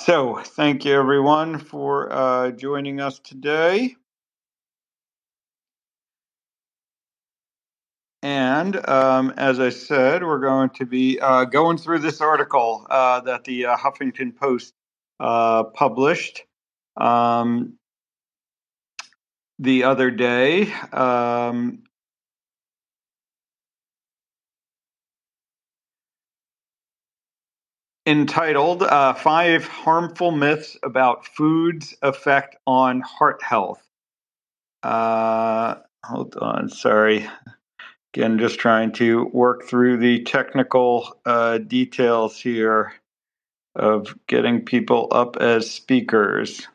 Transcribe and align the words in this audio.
So, 0.00 0.40
thank 0.42 0.86
you 0.86 0.94
everyone 0.94 1.58
for 1.58 2.10
uh, 2.10 2.50
joining 2.52 3.02
us 3.02 3.18
today. 3.18 3.96
And 8.22 8.88
um, 8.88 9.34
as 9.36 9.60
I 9.60 9.68
said, 9.68 10.22
we're 10.22 10.40
going 10.40 10.70
to 10.70 10.86
be 10.86 11.20
uh, 11.20 11.44
going 11.44 11.76
through 11.76 11.98
this 11.98 12.22
article 12.22 12.86
uh, 12.88 13.20
that 13.20 13.44
the 13.44 13.66
uh, 13.66 13.76
Huffington 13.76 14.34
Post 14.34 14.72
uh, 15.20 15.64
published 15.64 16.44
um, 16.96 17.74
the 19.58 19.84
other 19.84 20.10
day. 20.10 20.72
Um, 20.94 21.82
entitled 28.06 28.82
uh, 28.82 29.14
Five 29.14 29.66
Harmful 29.66 30.30
Myths 30.30 30.76
About 30.82 31.26
Food's 31.26 31.94
Effect 32.02 32.56
on 32.66 33.00
Heart 33.00 33.42
Health. 33.42 33.86
Uh, 34.82 35.76
hold 36.04 36.36
on, 36.36 36.68
sorry. 36.68 37.28
Again, 38.14 38.38
just 38.38 38.58
trying 38.58 38.92
to 38.92 39.26
work 39.26 39.64
through 39.64 39.98
the 39.98 40.22
technical 40.24 41.16
uh, 41.24 41.58
details 41.58 42.40
here 42.40 42.92
of 43.76 44.16
getting 44.26 44.64
people 44.64 45.08
up 45.12 45.36
as 45.36 45.70
speakers. 45.70 46.66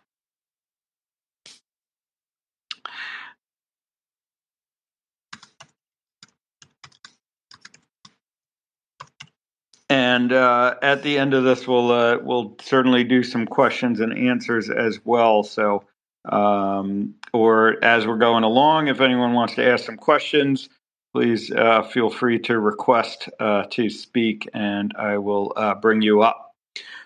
And 9.89 10.33
uh, 10.33 10.75
at 10.81 11.03
the 11.03 11.17
end 11.17 11.33
of 11.33 11.43
this, 11.43 11.67
we'll 11.67 11.91
uh, 11.91 12.17
we'll 12.21 12.55
certainly 12.61 13.03
do 13.03 13.21
some 13.21 13.45
questions 13.45 13.99
and 13.99 14.17
answers 14.17 14.69
as 14.69 14.99
well. 15.03 15.43
So, 15.43 15.83
um, 16.27 17.13
or 17.33 17.83
as 17.83 18.07
we're 18.07 18.17
going 18.17 18.43
along, 18.43 18.87
if 18.87 18.99
anyone 18.99 19.33
wants 19.33 19.55
to 19.55 19.65
ask 19.65 19.85
some 19.85 19.97
questions, 19.97 20.69
please 21.13 21.51
uh, 21.51 21.83
feel 21.83 22.09
free 22.09 22.39
to 22.39 22.59
request 22.59 23.29
uh, 23.39 23.65
to 23.71 23.89
speak, 23.89 24.49
and 24.55 24.91
I 24.97 25.19
will 25.19 25.53
uh, 25.55 25.75
bring 25.75 26.01
you 26.01 26.23
up. 26.23 26.55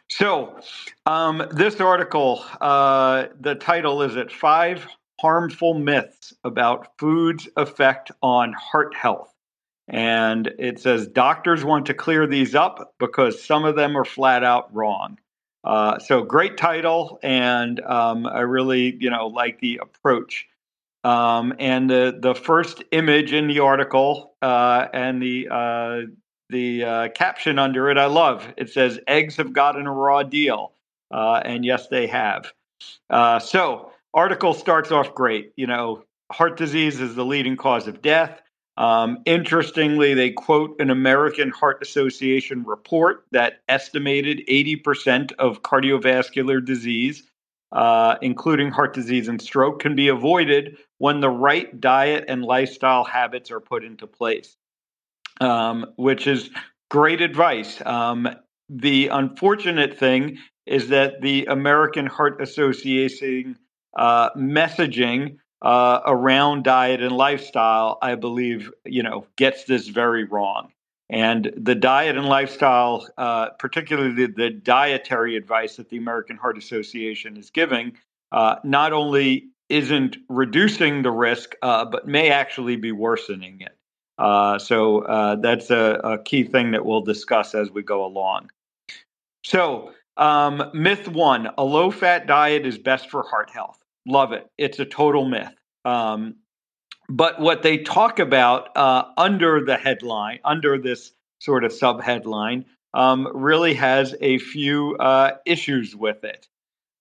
So, 0.09 0.57
um, 1.05 1.47
this 1.51 1.81
article, 1.81 2.43
uh, 2.61 3.25
the 3.41 3.55
title 3.55 4.03
is 4.03 4.15
"It 4.15 4.31
Five 4.31 4.87
Harmful 5.19 5.73
Myths 5.73 6.33
About 6.45 6.97
Food's 6.97 7.49
Effect 7.57 8.11
on 8.21 8.53
Heart 8.53 8.95
Health." 8.95 9.33
And 9.89 10.53
it 10.59 10.79
says 10.79 11.07
doctors 11.07 11.65
want 11.65 11.87
to 11.87 11.93
clear 11.93 12.27
these 12.27 12.53
up 12.53 12.93
because 12.99 13.43
some 13.43 13.65
of 13.65 13.75
them 13.75 13.97
are 13.97 14.05
flat 14.05 14.43
out 14.43 14.73
wrong. 14.73 15.17
Uh, 15.63 15.99
so 15.99 16.21
great 16.21 16.57
title, 16.57 17.19
and 17.21 17.81
um, 17.81 18.25
I 18.25 18.41
really, 18.41 18.95
you 18.99 19.09
know, 19.09 19.27
like 19.27 19.59
the 19.59 19.79
approach. 19.81 20.47
Um, 21.03 21.53
and 21.59 21.89
the 21.89 22.17
the 22.19 22.35
first 22.35 22.83
image 22.91 23.33
in 23.33 23.47
the 23.47 23.59
article 23.59 24.35
uh, 24.41 24.87
and 24.93 25.21
the 25.21 25.47
uh, 25.49 26.01
the 26.49 26.83
uh, 26.83 27.09
caption 27.09 27.57
under 27.57 27.89
it, 27.89 27.97
I 27.97 28.05
love. 28.05 28.47
It 28.57 28.69
says 28.69 28.99
eggs 29.07 29.37
have 29.37 29.53
gotten 29.53 29.87
a 29.87 29.93
raw 29.93 30.23
deal, 30.23 30.73
uh, 31.11 31.41
and 31.45 31.65
yes, 31.65 31.87
they 31.87 32.07
have. 32.07 32.51
Uh, 33.09 33.39
so 33.39 33.91
article 34.13 34.53
starts 34.53 34.91
off 34.91 35.13
great. 35.15 35.53
You 35.55 35.67
know, 35.67 36.03
heart 36.31 36.57
disease 36.57 36.99
is 36.99 37.15
the 37.15 37.25
leading 37.25 37.57
cause 37.57 37.87
of 37.87 38.01
death. 38.01 38.41
Um, 38.79 39.19
interestingly, 39.25 40.13
they 40.13 40.31
quote 40.31 40.79
an 40.79 40.89
American 40.89 41.49
Heart 41.49 41.83
Association 41.83 42.63
report 42.63 43.25
that 43.31 43.59
estimated 43.67 44.41
80% 44.47 45.33
of 45.33 45.63
cardiovascular 45.63 46.63
disease, 46.65 47.23
uh, 47.73 48.15
including 48.21 48.71
heart 48.71 48.93
disease 48.93 49.27
and 49.27 49.41
stroke, 49.41 49.81
can 49.81 49.97
be 49.97 50.07
avoided 50.07 50.77
when 50.97 51.19
the 51.19 51.29
right 51.29 51.79
diet 51.81 52.23
and 52.29 52.41
lifestyle 52.41 53.03
habits 53.03 53.51
are 53.51 53.59
put 53.59 53.83
into 53.83 54.07
place, 54.07 54.55
um, 55.41 55.85
which 55.97 56.25
is 56.25 56.49
great 56.89 57.19
advice. 57.19 57.81
Um, 57.85 58.29
the 58.69 59.09
unfortunate 59.09 59.99
thing 59.99 60.37
is 60.65 60.87
that 60.87 61.19
the 61.21 61.47
American 61.47 62.05
Heart 62.05 62.41
Association 62.41 63.57
uh, 63.97 64.29
messaging 64.37 65.35
uh, 65.61 66.01
around 66.05 66.63
diet 66.63 67.01
and 67.01 67.11
lifestyle, 67.11 67.97
I 68.01 68.15
believe, 68.15 68.71
you 68.85 69.03
know, 69.03 69.25
gets 69.35 69.65
this 69.65 69.87
very 69.87 70.23
wrong. 70.23 70.71
And 71.09 71.51
the 71.57 71.75
diet 71.75 72.17
and 72.17 72.27
lifestyle, 72.27 73.07
uh, 73.17 73.49
particularly 73.57 74.13
the, 74.13 74.31
the, 74.31 74.49
dietary 74.51 75.35
advice 75.35 75.77
that 75.77 75.89
the 75.89 75.97
American 75.97 76.37
Heart 76.37 76.57
Association 76.57 77.35
is 77.35 77.49
giving, 77.49 77.97
uh, 78.31 78.57
not 78.63 78.93
only 78.93 79.47
isn't 79.69 80.17
reducing 80.29 81.01
the 81.01 81.11
risk, 81.11 81.55
uh, 81.63 81.85
but 81.85 82.07
may 82.07 82.29
actually 82.29 82.75
be 82.75 82.91
worsening 82.91 83.59
it. 83.61 83.75
Uh, 84.19 84.59
so 84.59 84.99
uh, 85.03 85.35
that's 85.37 85.71
a, 85.71 85.99
a, 86.03 86.17
key 86.23 86.43
thing 86.43 86.71
that 86.71 86.85
we'll 86.85 87.01
discuss 87.01 87.55
as 87.55 87.71
we 87.71 87.81
go 87.81 88.05
along. 88.05 88.51
So, 89.45 89.93
um, 90.17 90.69
myth 90.73 91.07
one 91.07 91.49
a 91.57 91.63
low 91.63 91.89
fat 91.89 92.27
diet 92.27 92.65
is 92.65 92.77
best 92.77 93.09
for 93.09 93.23
heart 93.23 93.49
health. 93.49 93.79
Love 94.09 94.33
it. 94.33 94.49
It's 94.57 94.79
a 94.79 94.85
total 94.85 95.25
myth. 95.25 95.53
Um, 95.85 96.35
but 97.07 97.39
what 97.39 97.61
they 97.61 97.77
talk 97.77 98.19
about 98.19 98.75
uh, 98.75 99.05
under 99.17 99.63
the 99.63 99.77
headline, 99.77 100.39
under 100.43 100.79
this 100.79 101.11
sort 101.39 101.63
of 101.63 101.71
subheadline, 101.71 102.65
um, 102.93 103.27
really 103.33 103.75
has 103.75 104.15
a 104.19 104.39
few 104.39 104.95
uh, 104.97 105.33
issues 105.45 105.95
with 105.95 106.23
it. 106.23 106.47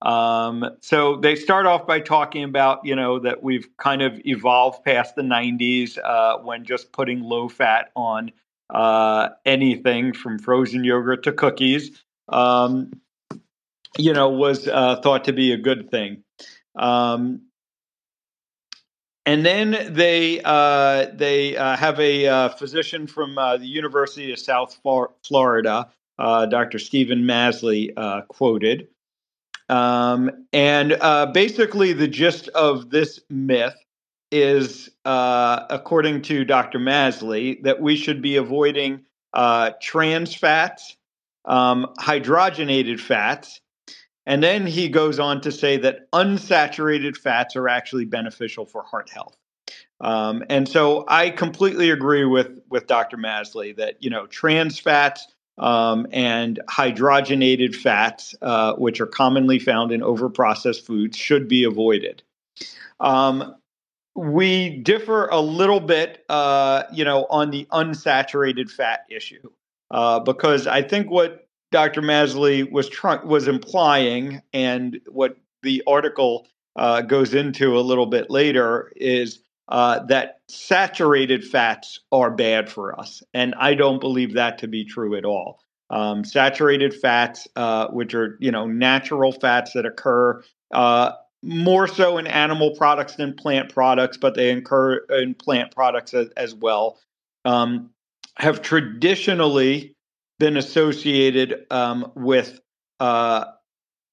Um, 0.03 0.77
so 0.81 1.17
they 1.17 1.35
start 1.35 1.67
off 1.67 1.87
by 1.87 2.01
talking 2.01 2.45
about, 2.45 2.85
you 2.85 2.95
know, 2.95 3.19
that 3.21 3.43
we've 3.43 3.69
kind 3.79 4.03
of 4.03 4.21
evolved 4.25 4.85
past 4.85 5.17
the 5.17 5.23
90s 5.23 5.99
uh, 6.03 6.39
when 6.39 6.65
just 6.65 6.93
putting 6.93 7.21
low 7.21 7.49
fat 7.49 7.91
on 7.97 8.31
uh, 8.71 9.31
anything 9.47 10.13
from 10.13 10.39
frozen 10.39 10.85
yogurt 10.85 11.25
to 11.25 11.33
cookies, 11.33 12.05
um, 12.29 12.93
you 13.97 14.13
know, 14.13 14.29
was 14.29 14.69
uh, 14.69 15.01
thought 15.03 15.25
to 15.25 15.33
be 15.33 15.53
a 15.53 15.57
good 15.57 15.91
thing. 15.91 16.23
Um, 16.79 17.43
and 19.29 19.45
then 19.45 19.93
they 19.93 20.41
uh, 20.43 21.09
they 21.13 21.55
uh, 21.55 21.77
have 21.77 22.01
a 22.01 22.27
uh, 22.27 22.49
physician 22.49 23.07
from 23.07 23.37
uh, 23.37 23.59
the 23.59 23.67
University 23.67 24.33
of 24.33 24.39
South 24.39 24.81
Florida, 25.23 25.91
uh, 26.19 26.47
Dr. 26.47 26.79
Steven 26.79 27.25
Masley, 27.25 27.93
uh, 27.95 28.23
quoted. 28.23 28.89
Um, 29.69 30.47
and 30.55 30.97
basically, 31.35 31.93
the 31.93 32.09
gist 32.09 32.49
of 32.49 32.89
this 32.89 33.21
myth 33.29 33.77
is, 34.33 34.89
according 35.05 36.23
to 36.23 36.47
Dr. 36.47 36.79
Masley, 36.79 37.63
that 37.65 37.83
we 37.83 37.97
should 37.97 38.23
be 38.23 38.37
avoiding 38.37 39.05
trans 39.83 40.35
fats, 40.35 40.97
um, 41.45 41.93
hydrogenated 41.99 42.99
fats, 42.99 43.61
and 44.29 44.43
then 44.43 44.67
he 44.67 44.91
goes 44.91 45.19
on 45.19 45.41
to 45.41 45.51
say 45.51 45.79
that 45.79 46.09
unsaturated 46.13 47.17
fats 47.17 47.57
are 47.57 47.67
actually 47.67 48.05
beneficial 48.05 48.67
for 48.67 48.83
heart 48.83 49.09
health. 49.09 49.35
Um, 50.03 50.45
and 50.51 50.69
so 50.69 51.07
I 51.09 51.31
completely 51.31 51.91
agree 51.91 52.27
with 52.27 52.61
with 52.69 52.87
Dr. 52.87 53.17
Masley 53.17 53.75
that 53.77 53.97
you 54.01 54.11
know 54.11 54.27
trans 54.27 54.79
fats 54.79 55.27
um, 55.57 56.07
and 56.13 56.61
hydrogenated 56.69 57.75
fats, 57.75 58.35
uh, 58.43 58.75
which 58.75 59.01
are 59.01 59.07
commonly 59.07 59.59
found 59.59 59.93
in 59.93 60.03
overprocessed 60.03 60.85
foods, 60.85 61.17
should 61.17 61.49
be 61.49 61.65
avoided. 61.65 62.23
Um, 63.01 63.57
we 64.15 64.79
differ 64.79 65.29
a 65.29 65.41
little 65.41 65.81
bit, 65.81 66.25
uh, 66.29 66.83
you 66.93 67.05
know, 67.05 67.27
on 67.31 67.51
the 67.51 67.67
unsaturated 67.73 68.71
fat 68.71 69.07
issue, 69.09 69.51
uh, 69.91 70.21
because 70.21 70.67
I 70.67 70.83
think 70.83 71.11
what 71.11 71.48
Dr. 71.71 72.03
Masley 72.03 72.71
was 72.71 72.89
trying 72.89 73.27
was 73.27 73.49
implying, 73.49 74.43
and 74.53 75.01
what 75.09 75.37
the 75.63 75.83
article 75.87 76.47
uh, 76.77 77.03
goes 77.03 77.35
into 77.35 77.79
a 77.79 77.81
little 77.81 78.07
bit 78.07 78.31
later 78.31 78.93
is 78.97 79.41
uh, 79.69 80.05
that 80.07 80.41
saturated 80.49 81.45
fats 81.45 82.01
are 82.11 82.31
bad 82.31 82.71
for 82.71 82.99
us, 82.99 83.23
and 83.35 83.55
I 83.57 83.75
don't 83.75 84.01
believe 84.01 84.35
that 84.35 84.59
to 84.59 84.69
be 84.69 84.85
true 84.85 85.15
at 85.17 85.25
all. 85.25 85.61
Um, 85.91 86.25
saturated 86.25 86.95
fats, 86.95 87.49
uh, 87.57 87.89
which 87.89 88.15
are 88.15 88.37
you 88.41 88.51
know 88.51 88.67
natural 88.67 89.33
fats 89.33 89.73
that 89.73 89.85
occur 89.85 90.43
uh, 90.73 91.13
more 91.43 91.87
so 91.87 92.19
in 92.19 92.27
animal 92.27 92.75
products 92.77 93.17
than 93.17 93.35
plant 93.35 93.73
products, 93.73 94.17
but 94.17 94.35
they 94.35 94.51
occur 94.51 94.97
in 95.11 95.35
plant 95.35 95.75
products 95.75 96.15
as, 96.15 96.29
as 96.37 96.55
well, 96.55 96.99
um, 97.45 97.91
have 98.37 98.63
traditionally 98.63 99.95
been 100.39 100.57
associated 100.57 101.67
um, 101.71 102.13
with 102.15 102.61
uh, 103.01 103.45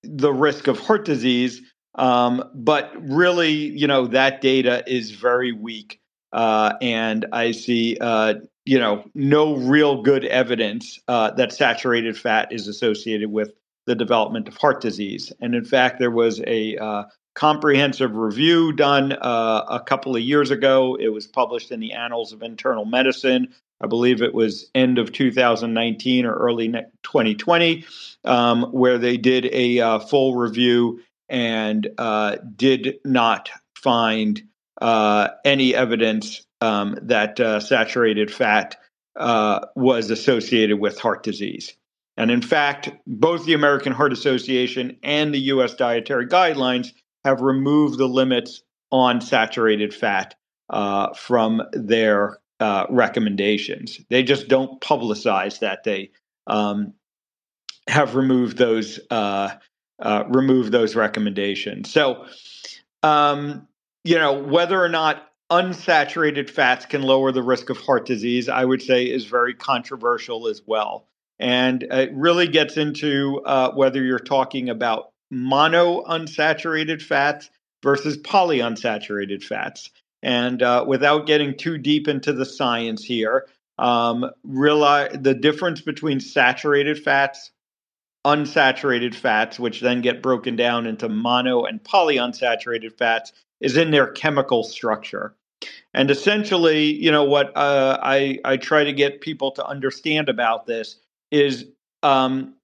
the 0.04 0.34
risk 0.34 0.68
of 0.68 0.80
heart 0.80 1.06
disease. 1.06 1.62
Um, 1.96 2.44
but 2.54 2.92
really, 3.00 3.52
you 3.52 3.88
know, 3.88 4.08
that 4.08 4.42
data 4.42 4.84
is 4.88 5.12
very 5.12 5.52
weak. 5.52 6.00
Uh, 6.34 6.74
and 6.82 7.26
I 7.32 7.52
see, 7.52 7.98
uh, 8.02 8.36
you 8.66 8.80
know, 8.80 9.06
no 9.14 9.56
real 9.56 10.02
good 10.02 10.26
evidence 10.26 11.00
uh, 11.08 11.32
that 11.32 11.54
saturated 11.54 12.18
fat 12.18 12.52
is 12.52 12.68
associated 12.68 13.32
with 13.32 13.54
the 13.86 13.96
development 13.96 14.48
of 14.48 14.58
heart 14.58 14.82
disease. 14.82 15.32
And 15.40 15.56
in 15.56 15.64
fact, 15.64 16.00
there 16.00 16.12
was 16.12 16.42
a 16.46 16.76
uh, 16.76 17.04
comprehensive 17.36 18.16
review 18.16 18.74
done 18.74 19.14
uh, 19.14 19.66
a 19.70 19.80
couple 19.80 20.16
of 20.16 20.22
years 20.22 20.52
ago. 20.52 20.98
It 21.00 21.10
was 21.10 21.28
published 21.28 21.72
in 21.72 21.80
the 21.80 21.94
Annals 21.94 22.34
of 22.34 22.42
Internal 22.42 22.86
Medicine. 22.86 23.54
I 23.82 23.88
believe 23.88 24.22
it 24.22 24.34
was 24.34 24.70
end 24.74 24.98
of 24.98 25.12
2019 25.12 26.26
or 26.26 26.34
early 26.34 26.70
2020, 26.70 27.86
um, 28.24 28.64
where 28.72 28.98
they 28.98 29.18
did 29.18 29.48
a 29.52 29.80
uh, 29.80 30.00
full 30.00 30.36
review 30.36 31.02
and 31.30 31.88
uh, 31.98 32.38
did 32.56 33.00
not 33.04 33.50
find 33.76 34.42
uh, 34.82 35.30
any 35.44 35.76
evidence 35.76 36.46
um, 36.62 36.98
that 37.02 37.40
uh, 37.40 37.60
saturated 37.60 38.32
fat 38.32 38.78
uh, 39.16 39.60
was 39.76 40.10
associated 40.10 40.80
with 40.80 41.00
heart 41.00 41.24
disease. 41.24 41.74
And 42.18 42.32
in 42.32 42.42
fact, 42.42 42.92
both 43.06 43.46
the 43.46 43.54
American 43.54 43.92
Heart 43.92 44.14
Association 44.14 44.98
and 45.04 45.34
the 45.34 45.40
US 45.40 45.76
Dietary 45.76 46.28
Guidelines 46.28 46.94
have 47.24 47.42
removed 47.42 47.98
the 47.98 48.08
limits 48.08 48.62
on 48.92 49.20
saturated 49.20 49.94
fat 49.94 50.36
uh, 50.70 51.14
from 51.14 51.62
their 51.74 52.38
uh, 52.66 52.88
recommendations. 52.90 54.00
They 54.10 54.24
just 54.24 54.48
don't 54.48 54.82
publicize 54.82 55.60
that 55.60 55.84
they 55.84 56.10
um, 56.48 56.94
have 57.88 58.16
removed 58.16 58.58
those 58.58 59.00
uh, 59.12 59.52
uh 60.00 60.24
removed 60.28 60.72
those 60.72 60.96
recommendations. 60.96 61.92
So, 61.92 62.26
um, 63.04 63.68
you 64.04 64.18
know, 64.18 64.34
whether 64.34 64.84
or 64.84 64.90
not 64.90 65.30
unsaturated 65.52 66.50
fats 66.50 66.88
can 66.88 67.04
lower 67.04 67.32
the 67.32 67.44
risk 67.44 67.70
of 67.70 67.78
heart 67.78 68.08
disease, 68.08 68.50
I 68.50 68.66
would 68.66 68.82
say 68.82 69.04
is 69.04 69.26
very 69.26 69.54
controversial 69.54 70.48
as 70.48 70.64
well. 70.66 71.08
And 71.38 71.84
it 71.84 72.16
really 72.16 72.48
gets 72.48 72.78
into 72.78 73.44
uh, 73.46 73.74
whether 73.74 74.04
you're 74.04 74.18
talking 74.18 74.70
about 74.70 75.12
mono 75.30 76.04
unsaturated 76.06 77.04
fats 77.04 77.52
versus 77.84 78.18
polyunsaturated 78.18 79.44
fats. 79.44 79.92
And 80.26 80.64
uh, 80.64 80.84
without 80.88 81.28
getting 81.28 81.56
too 81.56 81.78
deep 81.78 82.08
into 82.08 82.34
the 82.34 82.48
science 82.48 83.04
here, 83.04 83.46
um, 83.78 84.32
realize 84.44 85.16
the 85.22 85.36
difference 85.36 85.82
between 85.82 86.20
saturated 86.20 86.98
fats, 86.98 87.52
unsaturated 88.26 89.14
fats, 89.14 89.60
which 89.60 89.82
then 89.82 90.02
get 90.02 90.24
broken 90.24 90.56
down 90.56 90.88
into 90.88 91.08
mono 91.08 91.66
and 91.66 91.84
polyunsaturated 91.84 92.98
fats, 92.98 93.34
is 93.62 93.78
in 93.78 93.92
their 93.92 94.08
chemical 94.08 94.64
structure. 94.64 95.36
And 95.94 96.10
essentially, 96.10 96.92
you 96.92 97.12
know, 97.12 97.24
what 97.24 97.56
uh, 97.56 98.00
I, 98.02 98.40
I 98.44 98.58
try 98.58 98.84
to 98.84 98.94
get 98.94 99.22
people 99.22 99.52
to 99.52 99.66
understand 99.68 100.28
about 100.28 100.66
this 100.66 100.96
is 101.30 101.68
um, 102.02 102.56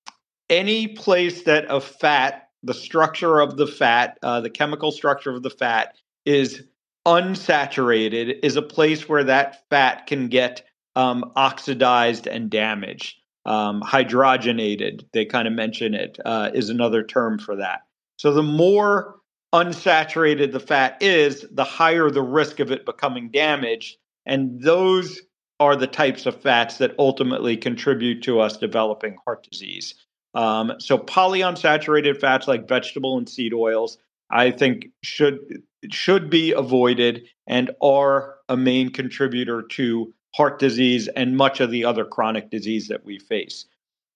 any 0.49 0.87
place 0.87 1.43
that 1.43 1.65
a 1.69 1.79
fat, 1.79 2.49
the 2.63 2.73
structure 2.73 3.39
of 3.39 3.57
the 3.57 3.67
fat, 3.67 4.17
uh, 4.23 4.41
the 4.41 4.49
chemical 4.49 4.91
structure 4.91 5.29
of 5.29 5.43
the 5.43 5.51
fat 5.51 5.95
is 6.25 6.63
unsaturated, 7.07 8.39
is 8.43 8.55
a 8.55 8.61
place 8.61 9.09
where 9.09 9.23
that 9.23 9.67
fat 9.69 10.07
can 10.07 10.27
get 10.27 10.63
um, 10.95 11.31
oxidized 11.35 12.27
and 12.27 12.49
damaged. 12.49 13.17
Um, 13.45 13.81
hydrogenated, 13.81 15.05
they 15.13 15.25
kind 15.25 15.47
of 15.47 15.53
mention 15.53 15.95
it, 15.95 16.19
uh, 16.25 16.51
is 16.53 16.69
another 16.69 17.03
term 17.03 17.39
for 17.39 17.55
that. 17.55 17.79
So 18.17 18.31
the 18.31 18.43
more 18.43 19.15
unsaturated 19.53 20.51
the 20.51 20.59
fat 20.59 21.01
is, 21.01 21.45
the 21.51 21.63
higher 21.63 22.11
the 22.11 22.21
risk 22.21 22.59
of 22.59 22.71
it 22.71 22.85
becoming 22.85 23.31
damaged. 23.31 23.97
And 24.27 24.61
those 24.61 25.19
are 25.59 25.75
the 25.75 25.87
types 25.87 26.25
of 26.25 26.39
fats 26.39 26.77
that 26.77 26.93
ultimately 26.99 27.57
contribute 27.57 28.21
to 28.23 28.39
us 28.39 28.57
developing 28.57 29.17
heart 29.25 29.47
disease. 29.49 29.95
Um, 30.33 30.73
so 30.79 30.97
polyunsaturated 30.97 32.19
fats 32.19 32.47
like 32.47 32.67
vegetable 32.67 33.17
and 33.17 33.27
seed 33.27 33.53
oils, 33.53 33.97
I 34.29 34.51
think 34.51 34.87
should 35.03 35.39
should 35.89 36.29
be 36.29 36.51
avoided 36.51 37.27
and 37.47 37.71
are 37.81 38.35
a 38.49 38.57
main 38.57 38.89
contributor 38.89 39.63
to 39.63 40.13
heart 40.35 40.59
disease 40.59 41.07
and 41.09 41.35
much 41.35 41.59
of 41.59 41.71
the 41.71 41.85
other 41.85 42.05
chronic 42.05 42.49
disease 42.49 42.87
that 42.87 43.03
we 43.03 43.19
face. 43.19 43.65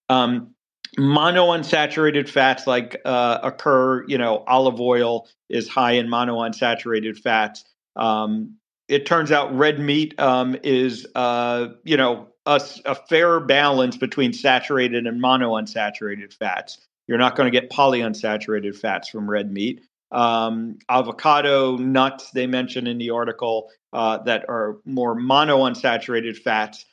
Um, 0.08 0.54
monounsaturated 0.98 2.28
fats 2.28 2.66
like 2.66 3.00
uh, 3.04 3.38
occur, 3.42 4.04
you 4.06 4.16
know, 4.16 4.44
olive 4.46 4.80
oil 4.80 5.28
is 5.48 5.68
high 5.68 5.92
in 5.92 6.06
monounsaturated 6.06 7.18
fats. 7.18 7.64
Um, 7.96 8.56
it 8.88 9.04
turns 9.04 9.32
out 9.32 9.54
red 9.56 9.80
meat 9.80 10.18
um, 10.20 10.56
is, 10.62 11.06
uh, 11.14 11.68
you 11.84 11.96
know, 11.96 12.28
a, 12.46 12.60
a, 12.84 12.94
fair 12.94 13.40
balance 13.40 13.96
between 13.96 14.32
saturated 14.32 15.06
and 15.06 15.20
monounsaturated 15.20 16.32
fats. 16.32 16.86
You're 17.08 17.18
not 17.18 17.34
going 17.36 17.50
to 17.50 17.60
get 17.60 17.70
polyunsaturated 17.70 18.76
fats 18.76 19.08
from 19.08 19.28
red 19.28 19.52
meat. 19.52 19.82
Um, 20.12 20.78
avocado, 20.88 21.76
nuts, 21.76 22.30
they 22.30 22.46
mention 22.46 22.86
in 22.86 22.98
the 22.98 23.10
article 23.10 23.70
uh, 23.92 24.18
that 24.18 24.44
are 24.48 24.78
more 24.84 25.16
monounsaturated 25.16 26.36
fats, 26.38 26.84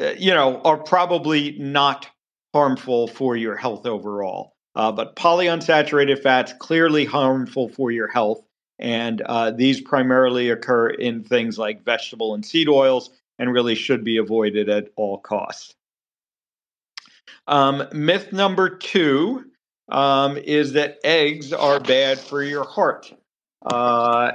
uh, 0.00 0.12
you 0.16 0.32
know, 0.32 0.60
are 0.62 0.78
probably 0.78 1.56
not 1.58 2.08
harmful 2.54 3.08
for 3.08 3.36
your 3.36 3.56
health 3.56 3.86
overall. 3.86 4.54
Uh, 4.74 4.90
but 4.90 5.16
polyunsaturated 5.16 6.22
fats 6.22 6.54
clearly 6.58 7.04
harmful 7.04 7.68
for 7.68 7.90
your 7.90 8.08
health. 8.08 8.42
And 8.78 9.20
uh, 9.22 9.50
these 9.50 9.80
primarily 9.80 10.50
occur 10.50 10.88
in 10.88 11.22
things 11.22 11.58
like 11.58 11.84
vegetable 11.84 12.34
and 12.34 12.44
seed 12.44 12.68
oils 12.68 13.10
and 13.38 13.52
really 13.52 13.74
should 13.74 14.02
be 14.02 14.16
avoided 14.16 14.68
at 14.68 14.88
all 14.96 15.18
costs. 15.18 15.74
Um, 17.46 17.86
myth 17.92 18.32
number 18.32 18.70
two 18.70 19.44
um, 19.92 20.38
is 20.38 20.72
that 20.72 20.98
eggs 21.04 21.52
are 21.52 21.78
bad 21.78 22.18
for 22.18 22.42
your 22.42 22.64
heart. 22.64 23.12
Uh, 23.64 24.32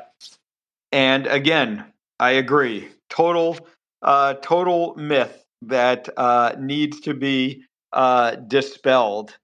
and 0.92 1.26
again, 1.28 1.84
I 2.20 2.32
agree. 2.32 2.88
Total, 3.10 3.58
uh, 4.04 4.36
total 4.36 4.96
myth 4.96 5.44
that 5.64 6.08
uh, 6.16 6.54
needs 6.60 7.02
to 7.02 7.14
be 7.16 7.64
uh, 7.92 8.36
dispelled. 8.36 9.36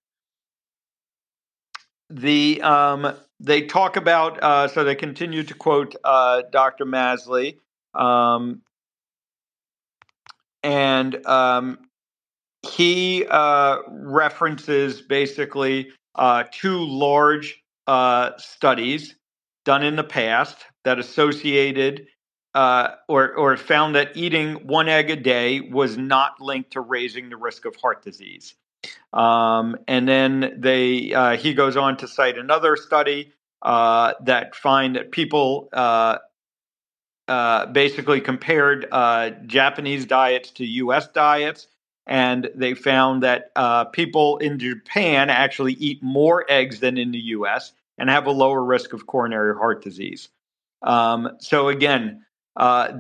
The 2.12 2.62
um, 2.62 3.16
they 3.40 3.64
talk 3.64 3.96
about, 3.98 4.42
uh, 4.44 4.68
so 4.68 4.84
they 4.84 4.94
continue 4.94 5.42
to 5.44 5.54
quote 5.56 5.96
uh, 6.04 6.44
Dr. 6.52 6.86
Masley, 6.86 7.58
um, 7.96 8.62
and 10.62 11.26
um, 11.26 11.80
he 12.62 13.26
references 13.90 15.02
basically 15.02 15.90
uh, 16.16 16.44
two 16.52 16.80
large 16.80 17.64
uh, 17.88 18.32
studies 18.38 19.16
done 19.66 19.84
in 19.84 19.96
the 19.96 20.04
past 20.04 20.58
that 20.84 21.00
associated 21.00 22.08
uh, 22.54 22.90
or, 23.08 23.34
or 23.34 23.58
found 23.58 23.96
that 23.96 24.16
eating 24.16 24.68
one 24.68 24.88
egg 24.88 25.10
a 25.10 25.16
day 25.16 25.60
was 25.60 25.98
not 25.98 26.40
linked 26.40 26.72
to 26.72 26.82
raising 26.82 27.30
the 27.30 27.38
risk 27.38 27.66
of 27.66 27.76
heart 27.76 28.04
disease. 28.04 28.56
Um, 29.12 29.78
and 29.88 30.08
then 30.08 30.58
they 30.58 31.14
uh, 31.14 31.38
he 31.38 31.54
goes 31.54 31.78
on 31.78 31.98
to 31.98 32.08
cite 32.08 32.38
another 32.38 32.76
study 32.76 33.32
uh, 33.62 34.14
that 34.22 34.56
find 34.56 34.96
that 34.96 35.12
people 35.12 35.70
uh, 35.72 36.18
uh 37.30 37.66
basically 37.68 38.20
compared 38.20 38.86
uh, 38.92 39.30
Japanese 39.46 40.06
diets 40.06 40.52
to 40.52 40.66
U.S. 40.66 41.08
diets, 41.08 41.68
and 42.08 42.50
they 42.56 42.74
found 42.74 43.24
that 43.24 43.52
uh, 43.56 43.86
people 43.86 44.38
in 44.38 44.60
Japan 44.60 45.30
actually 45.30 45.74
eat 45.74 46.02
more 46.04 46.46
eggs 46.50 46.80
than 46.80 46.98
in 46.98 47.12
the 47.12 47.20
U.S. 47.20 47.74
and 47.98 48.10
have 48.10 48.28
a 48.28 48.32
lower 48.32 48.64
risk 48.64 48.94
of 48.94 49.08
coronary 49.08 49.56
heart 49.56 49.84
disease. 49.84 50.30
Um, 50.82 51.30
so 51.40 51.70
again, 51.70 52.26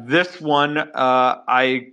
this 0.05 0.39
one 0.39 0.89
I 0.95 1.87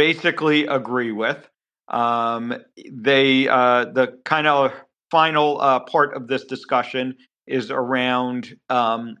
basically 0.00 0.66
agree 0.66 1.12
with. 1.12 1.46
Um, 1.88 2.54
they 2.90 3.48
uh, 3.48 3.86
the 3.86 4.18
kind 4.24 4.46
of 4.46 4.72
final 5.10 5.60
uh, 5.60 5.80
part 5.80 6.14
of 6.14 6.26
this 6.26 6.44
discussion 6.44 7.16
is 7.46 7.70
around 7.70 8.56
um, 8.70 9.18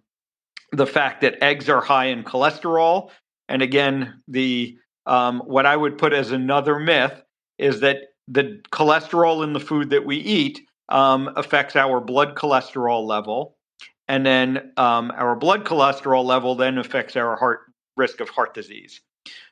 the 0.72 0.86
fact 0.86 1.20
that 1.20 1.42
eggs 1.42 1.68
are 1.68 1.82
high 1.82 2.06
in 2.06 2.22
cholesterol, 2.22 3.10
and 3.48 3.60
again, 3.60 4.22
the 4.28 4.78
um, 5.06 5.40
what 5.40 5.66
I 5.66 5.76
would 5.76 5.98
put 5.98 6.12
as 6.12 6.30
another 6.30 6.78
myth 6.78 7.22
is 7.58 7.80
that 7.80 7.98
the 8.28 8.60
cholesterol 8.72 9.42
in 9.44 9.52
the 9.52 9.60
food 9.60 9.90
that 9.90 10.06
we 10.06 10.16
eat 10.16 10.60
um, 10.88 11.30
affects 11.36 11.76
our 11.76 12.00
blood 12.00 12.34
cholesterol 12.34 13.06
level, 13.06 13.56
and 14.08 14.24
then 14.24 14.72
um, 14.76 15.12
our 15.16 15.36
blood 15.36 15.64
cholesterol 15.64 16.24
level 16.24 16.54
then 16.54 16.78
affects 16.78 17.16
our 17.16 17.36
heart 17.36 17.60
risk 17.96 18.20
of 18.20 18.28
heart 18.28 18.54
disease. 18.54 19.00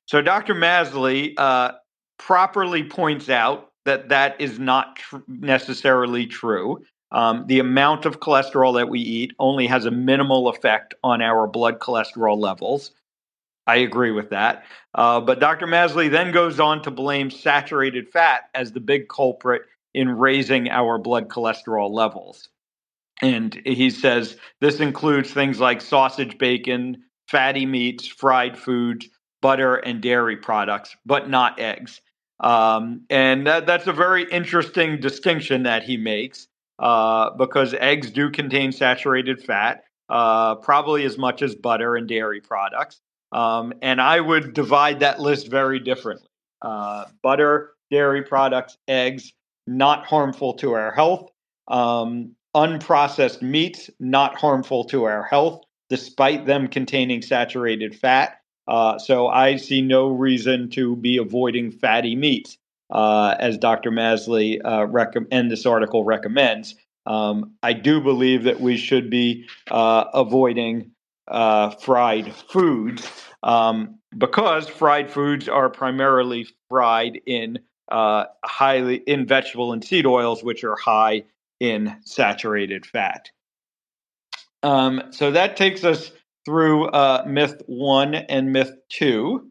So 0.07 0.23
Dr. 0.23 0.55
Masley 0.55 1.35
uh, 1.37 1.73
properly 2.19 2.83
points 2.83 3.29
out 3.29 3.73
that 3.85 4.09
that 4.09 4.41
is 4.41 4.59
not 4.59 4.97
tr- 4.97 5.19
necessarily 5.29 6.27
true. 6.27 6.83
Um, 7.11 7.47
the 7.47 7.59
amount 7.59 8.05
of 8.05 8.21
cholesterol 8.21 8.75
that 8.77 8.89
we 8.89 9.01
eat 9.01 9.33
only 9.39 9.67
has 9.67 9.87
a 9.87 9.91
minimal 9.91 10.49
effect 10.49 10.95
on 11.03 11.23
our 11.23 11.47
blood 11.47 11.79
cholesterol 11.79 12.37
levels. 12.37 12.93
I 13.69 13.77
agree 13.77 14.13
with 14.13 14.31
that. 14.31 14.65
Uh, 14.95 15.21
but 15.21 15.41
Dr. 15.41 15.67
Masley 15.67 16.11
then 16.11 16.33
goes 16.33 16.59
on 16.59 16.83
to 16.83 16.91
blame 16.91 17.31
saturated 17.31 18.09
fat 18.09 18.45
as 18.55 18.73
the 18.73 18.81
big 18.81 19.09
culprit 19.09 19.63
in 19.93 20.09
raising 20.09 20.71
our 20.71 20.99
blood 20.99 21.29
cholesterol 21.29 21.91
levels. 21.91 22.49
And 23.21 23.61
he 23.67 23.91
says 23.91 24.39
this 24.61 24.81
includes 24.81 25.31
things 25.33 25.61
like 25.61 25.83
sausage, 25.83 26.39
bacon, 26.39 27.05
fatty 27.29 27.67
meats, 27.67 28.07
fried 28.07 28.57
foods, 28.57 29.07
butter, 29.43 29.77
and 29.77 30.01
dairy 30.01 30.37
products, 30.37 30.97
but 31.05 31.29
not 31.29 31.61
eggs. 31.61 32.01
Um, 32.41 33.03
and 33.11 33.47
that, 33.47 33.67
that's 33.67 33.87
a 33.87 33.93
very 33.93 34.25
interesting 34.31 34.99
distinction 34.99 35.65
that 35.65 35.83
he 35.83 35.99
makes 35.99 36.49
uh, 36.79 37.31
because 37.31 37.75
eggs 37.75 38.11
do 38.11 38.31
contain 38.31 38.73
saturated 38.73 39.45
fat, 39.45 39.85
uh, 40.09 40.55
probably 40.55 41.05
as 41.05 41.19
much 41.19 41.43
as 41.43 41.55
butter 41.55 41.97
and 41.97 42.09
dairy 42.09 42.41
products. 42.41 43.03
Um, 43.33 43.73
and 43.83 44.01
I 44.01 44.21
would 44.21 44.55
divide 44.55 45.01
that 45.01 45.21
list 45.21 45.49
very 45.49 45.81
differently. 45.81 46.29
Uh, 46.63 47.05
butter, 47.23 47.73
dairy 47.91 48.23
products, 48.23 48.77
eggs, 48.89 49.33
not 49.67 50.07
harmful 50.07 50.55
to 50.55 50.73
our 50.73 50.93
health. 50.93 51.31
Um, 51.69 52.35
unprocessed 52.57 53.43
meats, 53.43 53.91
not 54.01 54.35
harmful 54.35 54.85
to 54.85 55.05
our 55.05 55.23
health, 55.25 55.63
despite 55.91 56.47
them 56.47 56.67
containing 56.67 57.23
saturated 57.23 57.95
fat. 57.95 58.41
Uh, 58.67 58.99
so 58.99 59.29
I 59.29 59.57
see 59.57 59.81
no 59.81 60.09
reason 60.09 60.69
to 60.71 60.97
be 60.97 61.19
avoiding 61.19 61.71
fatty 61.71 62.17
meats, 62.17 62.59
uh, 62.91 63.35
as 63.39 63.57
Dr. 63.59 63.91
Masley 63.91 64.61
uh, 64.65 65.49
this 65.49 65.67
article 65.67 66.05
recommends. 66.05 66.75
Um, 67.07 67.55
I 67.63 67.73
do 67.73 68.01
believe 68.01 68.45
that 68.45 68.61
we 68.61 68.77
should 68.77 69.09
be 69.09 69.47
uh, 69.71 70.05
avoiding 70.13 70.91
uh, 71.29 71.71
fried 71.71 72.35
foods 72.35 73.11
um, 73.43 73.99
because 74.17 74.69
fried 74.69 75.11
foods 75.11 75.49
are 75.49 75.71
primarily 75.71 76.47
fried 76.69 77.21
in 77.27 77.59
uh, 77.91 78.27
highly 78.45 78.97
in 78.97 79.27
vegetable 79.27 79.73
and 79.73 79.85
seed 79.85 80.07
oils, 80.07 80.43
which 80.43 80.65
are 80.65 80.77
high 80.77 81.25
in 81.61 81.97
saturated 82.05 82.85
fat. 82.85 83.31
Um, 84.63 85.03
so 85.11 85.31
that 85.31 85.57
takes 85.57 85.85
us 85.85 86.11
through 86.45 86.87
uh, 86.89 87.25
myth 87.27 87.63
one 87.67 88.15
and 88.15 88.53
myth 88.53 88.73
two. 88.89 89.51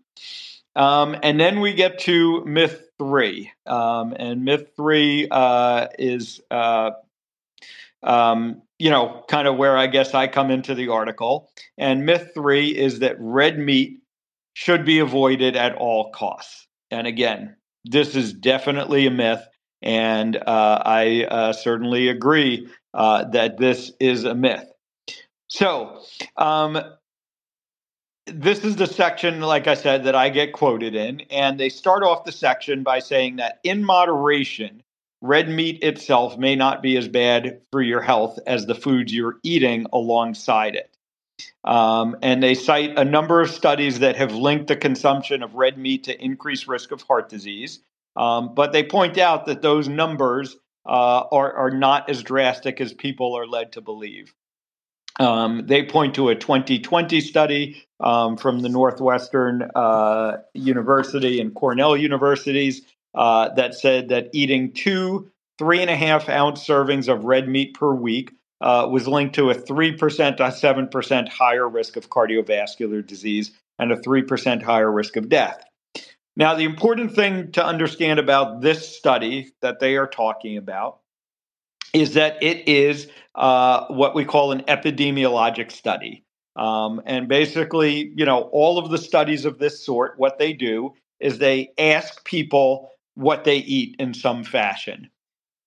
Um, 0.76 1.16
and 1.24 1.40
then 1.40 1.60
we 1.60 1.74
get 1.74 2.00
to 2.00 2.46
myth 2.46 2.90
three. 2.98 3.52
Um, 3.66 4.14
and 4.18 4.46
myth 4.46 4.72
three 4.76 5.28
uh, 5.30 5.88
is, 5.98 6.42
uh, 6.52 6.92
um, 8.04 8.62
you 8.80 8.90
know, 8.90 9.24
kind 9.28 9.48
of 9.48 9.58
where 9.58 9.78
I 9.78 9.88
guess 9.88 10.14
I 10.14 10.28
come 10.28 10.52
into 10.52 10.76
the 10.76 10.90
article. 10.90 11.50
And 11.78 12.06
myth 12.06 12.32
three 12.34 12.70
is 12.70 13.00
that 13.00 13.16
red 13.20 13.58
meat 13.58 14.00
should 14.54 14.86
be 14.86 15.00
avoided 15.00 15.56
at 15.56 15.76
all 15.76 16.12
costs. 16.12 16.68
And 16.92 17.08
again, 17.08 17.56
this 17.86 18.16
is 18.16 18.34
definitely 18.34 19.08
a 19.08 19.12
myth. 19.12 19.46
And 19.82 20.36
uh, 20.36 20.82
I 20.84 21.26
uh, 21.26 21.54
certainly 21.54 22.10
agree 22.10 22.68
uh, 22.94 23.26
that 23.26 23.58
this 23.58 23.92
is 24.00 24.24
a 24.24 24.34
myth. 24.34 24.66
So, 25.48 26.02
um, 26.36 26.80
this 28.26 28.66
is 28.66 28.76
the 28.76 28.88
section, 28.88 29.40
like 29.40 29.68
I 29.68 29.76
said, 29.76 30.04
that 30.04 30.16
I 30.16 30.30
get 30.30 30.52
quoted 30.52 30.96
in. 30.96 31.22
And 31.30 31.60
they 31.60 31.70
start 31.70 32.04
off 32.04 32.26
the 32.26 32.32
section 32.32 32.84
by 32.84 33.00
saying 33.00 33.38
that 33.38 33.60
in 33.64 33.84
moderation, 33.86 34.84
red 35.22 35.50
meat 35.50 35.84
itself 35.84 36.38
may 36.38 36.56
not 36.56 36.82
be 36.82 36.98
as 36.98 37.08
bad 37.08 37.62
for 37.72 37.82
your 37.82 38.02
health 38.02 38.40
as 38.46 38.66
the 38.66 38.76
foods 38.76 39.14
you're 39.14 39.40
eating 39.44 39.88
alongside 39.92 40.76
it. 40.76 40.96
Um, 41.64 42.18
and 42.22 42.42
they 42.42 42.54
cite 42.54 42.98
a 42.98 43.06
number 43.06 43.42
of 43.42 43.50
studies 43.50 44.00
that 44.00 44.16
have 44.16 44.34
linked 44.34 44.68
the 44.68 44.76
consumption 44.76 45.44
of 45.44 45.56
red 45.56 45.78
meat 45.78 46.06
to 46.06 46.24
increased 46.24 46.68
risk 46.68 46.92
of 46.92 47.02
heart 47.02 47.30
disease. 47.30 47.80
Um, 48.16 48.56
but 48.56 48.74
they 48.74 48.84
point 48.84 49.18
out 49.18 49.46
that 49.46 49.62
those 49.62 49.88
numbers 49.88 50.56
uh, 50.86 51.24
are, 51.32 51.54
are 51.54 51.72
not 51.72 52.10
as 52.10 52.24
drastic 52.24 52.82
as 52.82 52.94
people 52.94 53.38
are 53.38 53.46
led 53.46 53.74
to 53.74 53.82
believe. 53.82 54.34
Um, 55.20 55.66
they 55.66 55.84
point 55.84 56.16
to 56.16 56.30
a 56.30 56.36
2020 56.36 57.22
study 57.22 57.84
um, 58.00 58.38
from 58.38 58.62
the 58.62 58.70
Northwestern 58.70 59.70
uh, 59.76 60.38
University 60.54 61.42
and 61.42 61.54
Cornell 61.54 61.98
universities 61.98 62.84
uh, 63.18 63.54
that 63.56 63.76
said 63.76 64.08
that 64.10 64.30
eating 64.32 64.72
two 64.72 65.30
three 65.58 65.82
and 65.82 65.90
a 65.90 65.96
half 65.96 66.30
ounce 66.30 66.66
servings 66.66 67.12
of 67.12 67.26
red 67.26 67.50
meat 67.50 67.74
per 67.74 67.94
week 67.94 68.32
uh, 68.62 68.88
was 68.90 69.08
linked 69.08 69.36
to 69.36 69.50
a 69.50 69.56
3% 69.56 70.38
to 70.38 70.44
7% 70.44 71.30
higher 71.30 71.68
risk 71.68 71.96
of 71.96 72.10
cardiovascular 72.10 73.06
disease 73.06 73.52
and 73.80 73.92
a 73.92 73.98
3% 73.98 74.64
higher 74.64 74.92
risk 74.92 75.16
of 75.16 75.30
death. 75.30 75.64
Now, 76.36 76.54
the 76.54 76.64
important 76.64 77.14
thing 77.14 77.52
to 77.54 77.66
understand 77.66 78.20
about 78.20 78.62
this 78.62 78.96
study 78.96 79.54
that 79.62 79.80
they 79.80 79.96
are 79.98 80.08
talking 80.08 80.58
about 80.58 81.00
is 81.94 82.14
that 82.14 82.42
it 82.44 82.68
is 82.68 83.08
uh, 83.36 83.86
what 83.88 84.14
we 84.14 84.26
call 84.26 84.52
an 84.52 84.62
epidemiologic 84.64 85.72
study. 85.72 86.24
Um, 86.56 87.02
and 87.06 87.28
basically, 87.28 88.12
you 88.16 88.26
know, 88.26 88.50
all 88.52 88.78
of 88.78 88.90
the 88.92 88.98
studies 88.98 89.46
of 89.46 89.60
this 89.60 89.84
sort, 89.84 90.18
what 90.18 90.38
they 90.38 90.54
do 90.54 90.94
is 91.20 91.38
they 91.38 91.72
ask 91.78 92.24
people 92.26 92.92
what 93.18 93.44
they 93.44 93.58
eat 93.58 93.96
in 93.98 94.14
some 94.14 94.44
fashion. 94.44 95.10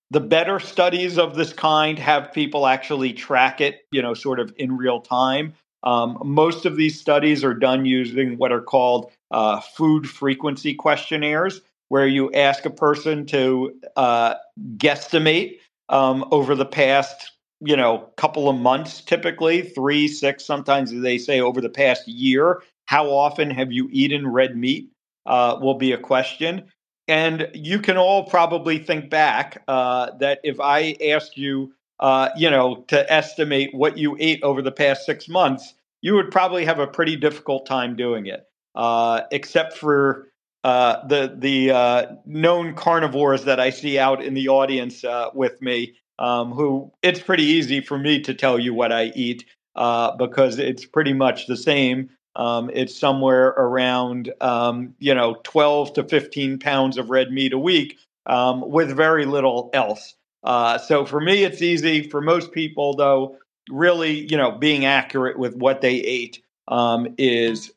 The 0.09 0.21
better 0.21 0.59
studies 0.59 1.17
of 1.17 1.35
this 1.35 1.51
kind 1.51 1.99
have 1.99 2.33
people 2.33 2.65
actually 2.65 3.13
track 3.13 3.59
it, 3.59 3.81
you 3.91 4.01
know, 4.01 4.13
sort 4.13 4.39
of 4.39 4.53
in 4.57 4.77
real 4.77 5.01
time. 5.01 5.53
Um, 5.83 6.17
most 6.23 6.65
of 6.65 6.77
these 6.77 6.99
studies 6.99 7.43
are 7.43 7.53
done 7.53 7.85
using 7.85 8.37
what 8.37 8.51
are 8.51 8.61
called 8.61 9.11
uh, 9.31 9.59
food 9.59 10.07
frequency 10.07 10.73
questionnaires, 10.73 11.61
where 11.89 12.07
you 12.07 12.31
ask 12.31 12.65
a 12.65 12.69
person 12.69 13.25
to 13.27 13.73
uh, 13.97 14.35
guesstimate 14.77 15.57
um, 15.89 16.25
over 16.31 16.55
the 16.55 16.65
past 16.65 17.31
you 17.63 17.75
know 17.75 18.09
couple 18.17 18.49
of 18.49 18.55
months 18.55 19.01
typically 19.01 19.61
three 19.61 20.07
six 20.07 20.43
sometimes 20.43 20.91
they 21.01 21.17
say 21.17 21.39
over 21.39 21.61
the 21.61 21.69
past 21.69 22.07
year 22.07 22.63
how 22.85 23.07
often 23.07 23.51
have 23.51 23.71
you 23.71 23.87
eaten 23.91 24.27
red 24.27 24.57
meat 24.57 24.89
uh, 25.27 25.57
will 25.61 25.75
be 25.75 25.91
a 25.91 25.97
question 25.97 26.63
and 27.11 27.49
you 27.53 27.79
can 27.79 27.97
all 27.97 28.23
probably 28.25 28.79
think 28.79 29.09
back 29.09 29.61
uh, 29.67 30.11
that 30.19 30.39
if 30.43 30.59
i 30.59 30.95
asked 31.09 31.37
you 31.37 31.73
uh, 31.99 32.29
you 32.35 32.49
know 32.49 32.83
to 32.87 33.11
estimate 33.11 33.69
what 33.73 33.97
you 33.97 34.17
ate 34.19 34.41
over 34.43 34.61
the 34.61 34.71
past 34.71 35.05
six 35.05 35.27
months 35.27 35.75
you 36.01 36.15
would 36.15 36.31
probably 36.31 36.65
have 36.65 36.79
a 36.79 36.87
pretty 36.87 37.15
difficult 37.15 37.65
time 37.65 37.95
doing 37.95 38.25
it 38.25 38.47
uh, 38.75 39.21
except 39.31 39.77
for 39.77 40.27
uh, 40.63 41.05
the 41.07 41.35
the 41.37 41.71
uh, 41.71 42.05
known 42.25 42.75
carnivores 42.75 43.43
that 43.45 43.59
I 43.59 43.69
see 43.69 43.97
out 43.97 44.23
in 44.23 44.33
the 44.33 44.47
audience 44.47 45.03
uh, 45.03 45.29
with 45.33 45.61
me, 45.61 45.95
um, 46.19 46.51
who 46.51 46.91
it's 47.01 47.19
pretty 47.19 47.43
easy 47.43 47.81
for 47.81 47.97
me 47.97 48.19
to 48.21 48.33
tell 48.33 48.59
you 48.59 48.73
what 48.73 48.91
I 48.91 49.05
eat 49.15 49.45
because 49.73 50.59
it's 50.59 50.85
pretty 50.85 51.13
much 51.13 51.47
the 51.47 51.57
same. 51.57 52.09
Um, 52.35 52.71
it's 52.73 52.97
somewhere 52.97 53.47
around 53.49 54.33
um, 54.41 54.95
you 54.99 55.13
know 55.13 55.35
12 55.43 55.93
to 55.93 56.03
15 56.03 56.59
pounds 56.59 56.97
of 56.97 57.09
red 57.09 57.31
meat 57.31 57.53
a 57.53 57.59
week 57.59 57.99
um, 58.25 58.69
with 58.69 58.95
very 58.95 59.25
little 59.25 59.69
else. 59.73 60.15
Uh, 60.43 60.77
so 60.77 61.05
for 61.05 61.19
me, 61.19 61.43
it's 61.43 61.61
easy. 61.61 62.09
For 62.09 62.21
most 62.21 62.51
people, 62.51 62.95
though, 62.95 63.37
really, 63.69 64.27
you 64.31 64.37
know, 64.37 64.51
being 64.51 64.85
accurate 64.85 65.37
with 65.37 65.55
what 65.55 65.81
they 65.81 65.95
ate 65.95 66.41
um, 66.67 67.13
is 67.17 67.71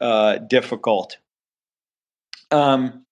difficult. 0.48 1.18
Um, 2.50 3.04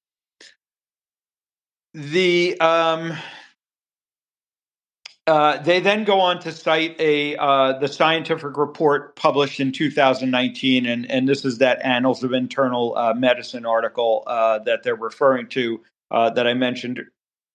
the 1.94 2.58
um, 2.60 3.12
uh, 5.26 5.62
they 5.62 5.78
then 5.78 6.02
go 6.04 6.20
on 6.20 6.40
to 6.40 6.50
cite 6.50 6.96
a 6.98 7.36
uh, 7.36 7.78
the 7.78 7.86
scientific 7.86 8.56
report 8.56 9.14
published 9.14 9.60
in 9.60 9.70
2019, 9.70 10.86
and 10.86 11.08
and 11.08 11.28
this 11.28 11.44
is 11.44 11.58
that 11.58 11.80
Annals 11.84 12.24
of 12.24 12.32
Internal 12.32 12.96
uh, 12.96 13.14
Medicine 13.14 13.64
article 13.64 14.24
uh, 14.26 14.58
that 14.60 14.82
they're 14.82 14.96
referring 14.96 15.46
to 15.50 15.80
uh, 16.10 16.30
that 16.30 16.48
I 16.48 16.54
mentioned, 16.54 17.02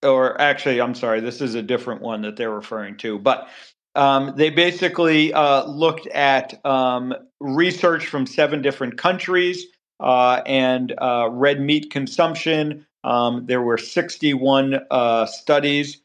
or 0.01 0.39
actually, 0.39 0.79
I'm 0.79 0.95
sorry, 0.95 1.19
this 1.19 1.41
is 1.41 1.55
a 1.55 1.61
different 1.61 2.01
one 2.01 2.21
that 2.21 2.37
they're 2.37 2.53
referring 2.53 2.97
to, 2.97 3.19
but. 3.19 3.49
Um, 3.95 4.35
they 4.37 4.51
basically 4.51 5.31
looked 5.31 6.05
at 6.05 6.63
um, 6.63 7.15
research 7.39 8.05
from 8.05 8.27
seven 8.27 8.61
different 8.61 8.99
countries 8.99 9.65
and 9.99 10.93
red 11.31 11.59
meat 11.59 11.89
consumption. 11.89 12.85
Um, 13.03 13.47
there 13.47 13.61
were 13.61 13.79
61 13.79 14.81
uh, 14.91 15.25
studies. 15.25 15.99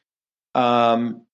Um, 0.54 1.26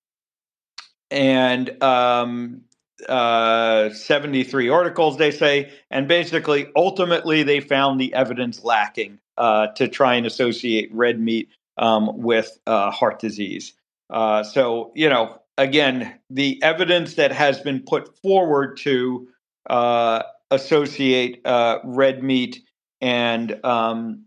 and 1.10 1.82
um, 1.82 2.62
uh, 3.08 3.90
73 3.90 4.68
articles, 4.68 5.16
they 5.16 5.30
say, 5.30 5.70
and 5.90 6.08
basically, 6.08 6.68
ultimately, 6.76 7.42
they 7.42 7.60
found 7.60 8.00
the 8.00 8.12
evidence 8.14 8.64
lacking 8.64 9.18
uh, 9.36 9.68
to 9.68 9.88
try 9.88 10.14
and 10.14 10.26
associate 10.26 10.90
red 10.92 11.20
meat 11.20 11.48
um, 11.76 12.18
with 12.18 12.58
uh, 12.66 12.90
heart 12.90 13.20
disease. 13.20 13.74
Uh, 14.10 14.42
so, 14.42 14.92
you 14.94 15.08
know, 15.08 15.40
again, 15.56 16.18
the 16.30 16.60
evidence 16.62 17.14
that 17.14 17.32
has 17.32 17.60
been 17.60 17.80
put 17.80 18.16
forward 18.18 18.76
to 18.78 19.28
uh, 19.70 20.22
associate 20.50 21.40
uh, 21.44 21.78
red 21.84 22.22
meat 22.22 22.62
and 23.00 23.64
um, 23.64 24.24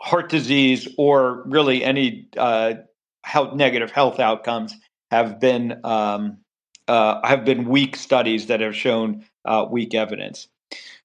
heart 0.00 0.28
disease 0.28 0.86
or 0.98 1.44
really 1.46 1.82
any 1.82 2.28
health, 3.24 3.54
negative 3.54 3.90
health 3.90 4.20
outcomes 4.20 4.74
have 5.10 5.40
been 5.40 5.80
um, 5.84 6.38
uh, 6.86 7.26
have 7.26 7.44
been 7.44 7.68
weak 7.68 7.96
studies 7.96 8.46
that 8.46 8.60
have 8.60 8.74
shown 8.74 9.24
uh, 9.44 9.66
weak 9.70 9.94
evidence. 9.94 10.48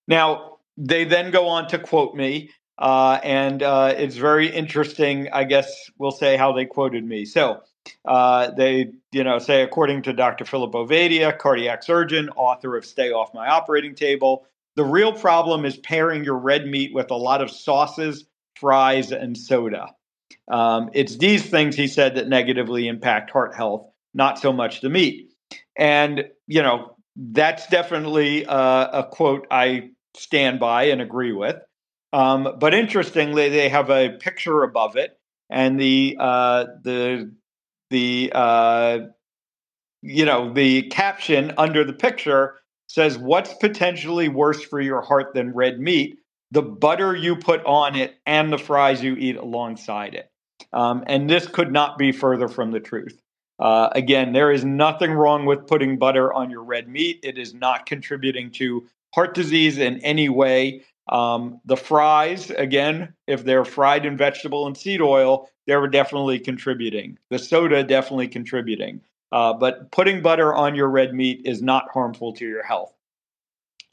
Now, 0.08 0.58
they 0.78 1.04
then 1.04 1.32
go 1.32 1.48
on 1.48 1.68
to 1.70 1.80
quote 1.80 2.16
me, 2.16 2.52
uh, 2.78 3.20
and 3.24 3.62
uh, 3.62 3.94
it's 3.96 4.16
very 4.16 4.48
interesting. 4.48 5.30
I 5.32 5.44
guess 5.44 5.90
we'll 5.98 6.12
say 6.12 6.38
how 6.38 6.52
they 6.52 6.66
quoted 6.66 7.06
me. 7.06 7.26
So 7.26 7.62
uh, 8.06 8.52
they, 8.52 8.92
you 9.12 9.24
know, 9.24 9.40
say 9.40 9.62
according 9.62 10.04
to 10.04 10.14
Dr. 10.14 10.46
Philip 10.46 10.72
Ovadia, 10.72 11.38
cardiac 11.38 11.84
surgeon, 11.84 12.30
author 12.36 12.76
of 12.76 12.86
"Stay 12.86 13.12
Off 13.12 13.34
My 13.34 13.48
Operating 13.48 13.96
Table." 13.96 14.46
The 14.76 14.84
real 14.84 15.14
problem 15.14 15.66
is 15.66 15.78
pairing 15.78 16.24
your 16.24 16.38
red 16.38 16.66
meat 16.66 16.94
with 16.94 17.12
a 17.12 17.16
lot 17.16 17.42
of 17.42 17.52
sauces, 17.52 18.26
fries, 18.56 19.12
and 19.12 19.38
soda. 19.38 19.94
Um, 20.48 20.90
it's 20.94 21.18
these 21.18 21.48
things, 21.48 21.76
he 21.76 21.88
said, 21.88 22.16
that 22.16 22.28
negatively 22.28 22.88
impact 22.88 23.30
heart 23.30 23.54
health, 23.56 23.88
not 24.14 24.40
so 24.40 24.54
much 24.54 24.82
the 24.82 24.90
meat. 24.90 25.30
And, 25.78 26.26
you 26.48 26.62
know, 26.62 26.96
that's 27.16 27.68
definitely 27.68 28.46
uh, 28.46 29.02
a 29.02 29.08
quote 29.10 29.48
I 29.52 29.90
stand 30.16 30.60
by 30.60 30.86
and 30.86 31.02
agree 31.02 31.32
with. 31.32 31.58
Um, 32.12 32.58
but 32.60 32.74
interestingly, 32.74 33.50
they 33.50 33.70
have 33.70 33.90
a 33.90 34.10
picture 34.20 34.62
above 34.62 34.96
it, 34.96 35.18
and 35.50 35.80
the 35.80 36.16
uh, 36.20 36.66
the 36.84 37.34
the 37.90 38.32
uh, 38.34 39.00
you 40.04 40.26
know 40.26 40.54
the 40.54 40.84
caption 40.90 41.54
under 41.58 41.84
the 41.84 41.94
picture 41.94 42.60
says, 42.88 43.18
"What's 43.18 43.56
potentially 43.56 44.30
worse 44.30 44.64
for 44.64 44.80
your 44.80 45.02
heart 45.02 45.34
than 45.34 45.56
red 45.56 45.80
meat? 45.80 46.20
The 46.52 46.62
butter 46.62 47.16
you 47.16 47.36
put 47.36 47.66
on 47.66 47.96
it 47.96 48.14
and 48.28 48.54
the 48.54 48.60
fries 48.60 49.02
you 49.04 49.16
eat 49.16 49.38
alongside 49.38 50.14
it." 50.14 50.30
Um, 50.72 51.04
and 51.08 51.28
this 51.28 51.48
could 51.48 51.72
not 51.72 51.98
be 51.98 52.12
further 52.12 52.48
from 52.48 52.72
the 52.72 52.80
truth. 52.80 53.20
Uh, 53.64 53.88
again, 53.94 54.34
there 54.34 54.52
is 54.52 54.66
nothing 54.66 55.14
wrong 55.14 55.46
with 55.46 55.66
putting 55.68 55.98
butter 55.98 56.34
on 56.34 56.50
your 56.50 56.62
red 56.62 56.90
meat. 56.90 57.18
It 57.24 57.38
is 57.38 57.54
not 57.54 57.86
contributing 57.86 58.52
to 58.52 58.86
heart 59.16 59.34
disease 59.34 59.78
in 59.78 60.00
any 60.00 60.28
way. 60.28 60.84
Um, 61.08 61.62
the 61.64 61.78
fries, 61.78 62.50
again, 62.52 63.14
if 63.26 63.46
they're 63.46 63.64
fried 63.64 64.06
in 64.06 64.18
vegetable 64.18 64.68
and 64.68 64.76
seed 64.76 65.00
oil, 65.00 65.50
they're 65.66 65.88
definitely 65.88 66.40
contributing. 66.40 67.18
The 67.30 67.40
soda 67.40 67.86
definitely 67.86 68.28
contributing. 68.28 69.00
Uh, 69.32 69.54
but 69.54 69.90
putting 69.94 70.22
butter 70.22 70.54
on 70.54 70.76
your 70.76 70.90
red 70.90 71.14
meat 71.14 71.44
is 71.46 71.62
not 71.62 71.88
harmful 71.94 72.34
to 72.34 72.46
your 72.46 72.64
health. 72.64 72.94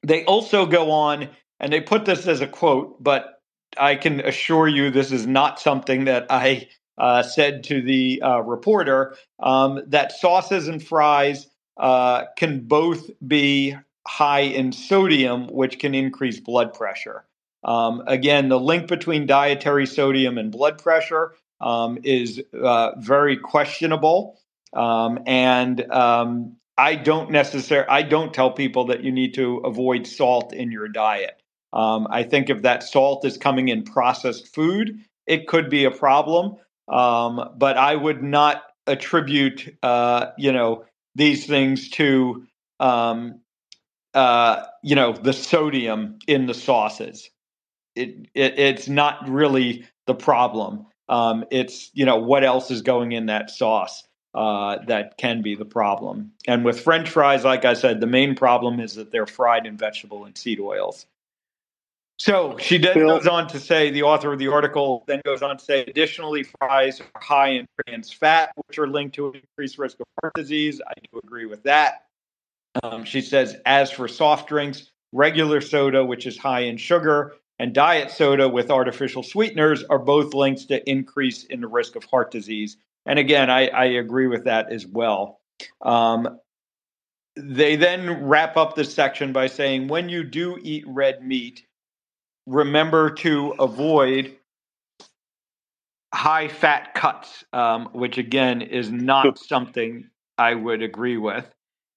They 0.02 0.24
also 0.24 0.66
go 0.66 0.90
on, 0.90 1.28
and 1.60 1.72
they 1.72 1.80
put 1.80 2.06
this 2.06 2.26
as 2.26 2.40
a 2.40 2.48
quote, 2.48 3.00
but 3.00 3.40
I 3.78 3.94
can 3.94 4.18
assure 4.18 4.66
you 4.66 4.90
this 4.90 5.12
is 5.12 5.28
not 5.28 5.60
something 5.60 6.06
that 6.06 6.26
I 6.28 6.68
uh, 7.00 7.22
said 7.22 7.64
to 7.64 7.80
the 7.80 8.20
uh, 8.22 8.40
reporter 8.40 9.16
um, 9.40 9.80
that 9.86 10.12
sauces 10.12 10.68
and 10.68 10.82
fries 10.82 11.48
uh, 11.78 12.26
can 12.36 12.60
both 12.60 13.10
be 13.26 13.74
high 14.06 14.40
in 14.40 14.70
sodium, 14.72 15.46
which 15.48 15.78
can 15.78 15.94
increase 15.94 16.40
blood 16.40 16.74
pressure. 16.74 17.24
Um, 17.64 18.02
again, 18.06 18.48
the 18.48 18.60
link 18.60 18.86
between 18.86 19.26
dietary 19.26 19.86
sodium 19.86 20.38
and 20.38 20.52
blood 20.52 20.82
pressure 20.82 21.34
um, 21.60 21.98
is 22.04 22.42
uh, 22.62 22.92
very 22.98 23.36
questionable. 23.36 24.38
Um, 24.74 25.20
and 25.26 25.90
um, 25.90 26.56
I 26.76 26.96
don't 26.96 27.30
necessarily, 27.30 27.88
I 27.88 28.02
don't 28.02 28.32
tell 28.32 28.50
people 28.50 28.86
that 28.86 29.02
you 29.02 29.12
need 29.12 29.34
to 29.34 29.58
avoid 29.58 30.06
salt 30.06 30.52
in 30.52 30.70
your 30.70 30.88
diet. 30.88 31.42
Um, 31.72 32.08
I 32.10 32.24
think 32.24 32.50
if 32.50 32.62
that 32.62 32.82
salt 32.82 33.24
is 33.24 33.36
coming 33.36 33.68
in 33.68 33.84
processed 33.84 34.54
food, 34.54 34.98
it 35.26 35.46
could 35.46 35.70
be 35.70 35.84
a 35.84 35.90
problem. 35.90 36.56
Um, 36.90 37.50
but 37.56 37.76
I 37.76 37.94
would 37.94 38.22
not 38.22 38.62
attribute, 38.86 39.76
uh, 39.82 40.26
you 40.36 40.52
know, 40.52 40.84
these 41.14 41.46
things 41.46 41.88
to, 41.90 42.46
um, 42.80 43.40
uh, 44.14 44.64
you 44.82 44.96
know, 44.96 45.12
the 45.12 45.32
sodium 45.32 46.18
in 46.26 46.46
the 46.46 46.54
sauces. 46.54 47.30
It, 47.94 48.28
it 48.34 48.58
it's 48.58 48.88
not 48.88 49.28
really 49.28 49.86
the 50.06 50.14
problem. 50.14 50.86
Um, 51.08 51.44
it's 51.50 51.90
you 51.92 52.04
know 52.04 52.16
what 52.16 52.44
else 52.44 52.70
is 52.70 52.82
going 52.82 53.12
in 53.12 53.26
that 53.26 53.50
sauce 53.50 54.04
uh, 54.34 54.78
that 54.86 55.16
can 55.18 55.42
be 55.42 55.54
the 55.54 55.64
problem. 55.64 56.32
And 56.46 56.64
with 56.64 56.80
French 56.80 57.10
fries, 57.10 57.44
like 57.44 57.64
I 57.64 57.74
said, 57.74 58.00
the 58.00 58.06
main 58.06 58.34
problem 58.34 58.80
is 58.80 58.94
that 58.94 59.10
they're 59.10 59.26
fried 59.26 59.66
in 59.66 59.76
vegetable 59.76 60.24
and 60.24 60.36
seed 60.36 60.60
oils. 60.60 61.06
So 62.20 62.58
she 62.58 62.76
then 62.76 62.92
Bill. 62.92 63.16
goes 63.16 63.26
on 63.26 63.48
to 63.48 63.58
say, 63.58 63.90
the 63.90 64.02
author 64.02 64.30
of 64.30 64.38
the 64.38 64.48
article 64.48 65.04
then 65.06 65.22
goes 65.24 65.40
on 65.40 65.56
to 65.56 65.64
say, 65.64 65.80
additionally, 65.86 66.42
fries 66.42 67.00
are 67.00 67.20
high 67.22 67.48
in 67.48 67.66
trans 67.86 68.12
fat, 68.12 68.52
which 68.66 68.78
are 68.78 68.86
linked 68.86 69.14
to 69.14 69.32
increased 69.32 69.78
risk 69.78 69.98
of 70.00 70.06
heart 70.20 70.34
disease. 70.34 70.82
I 70.86 70.92
do 71.10 71.18
agree 71.24 71.46
with 71.46 71.62
that. 71.62 72.04
Um, 72.82 73.04
she 73.04 73.22
says, 73.22 73.56
as 73.64 73.90
for 73.90 74.06
soft 74.06 74.50
drinks, 74.50 74.90
regular 75.12 75.62
soda, 75.62 76.04
which 76.04 76.26
is 76.26 76.36
high 76.36 76.60
in 76.60 76.76
sugar, 76.76 77.36
and 77.58 77.72
diet 77.72 78.10
soda 78.10 78.46
with 78.46 78.70
artificial 78.70 79.22
sweeteners 79.22 79.82
are 79.84 79.98
both 79.98 80.34
linked 80.34 80.68
to 80.68 80.86
increase 80.90 81.44
in 81.44 81.62
the 81.62 81.68
risk 81.68 81.96
of 81.96 82.04
heart 82.04 82.30
disease. 82.30 82.76
And 83.06 83.18
again, 83.18 83.48
I, 83.48 83.68
I 83.68 83.84
agree 83.86 84.26
with 84.26 84.44
that 84.44 84.70
as 84.70 84.86
well. 84.86 85.40
Um, 85.80 86.38
they 87.34 87.76
then 87.76 88.24
wrap 88.26 88.58
up 88.58 88.76
this 88.76 88.92
section 88.92 89.32
by 89.32 89.46
saying, 89.46 89.88
when 89.88 90.10
you 90.10 90.22
do 90.22 90.58
eat 90.60 90.84
red 90.86 91.26
meat, 91.26 91.64
remember 92.50 93.10
to 93.10 93.54
avoid 93.60 94.36
high 96.12 96.48
fat 96.48 96.94
cuts, 96.94 97.44
um, 97.52 97.86
which 97.92 98.18
again 98.18 98.60
is 98.60 98.90
not 98.90 99.38
something 99.38 100.10
I 100.36 100.54
would 100.54 100.82
agree 100.82 101.16
with. 101.16 101.46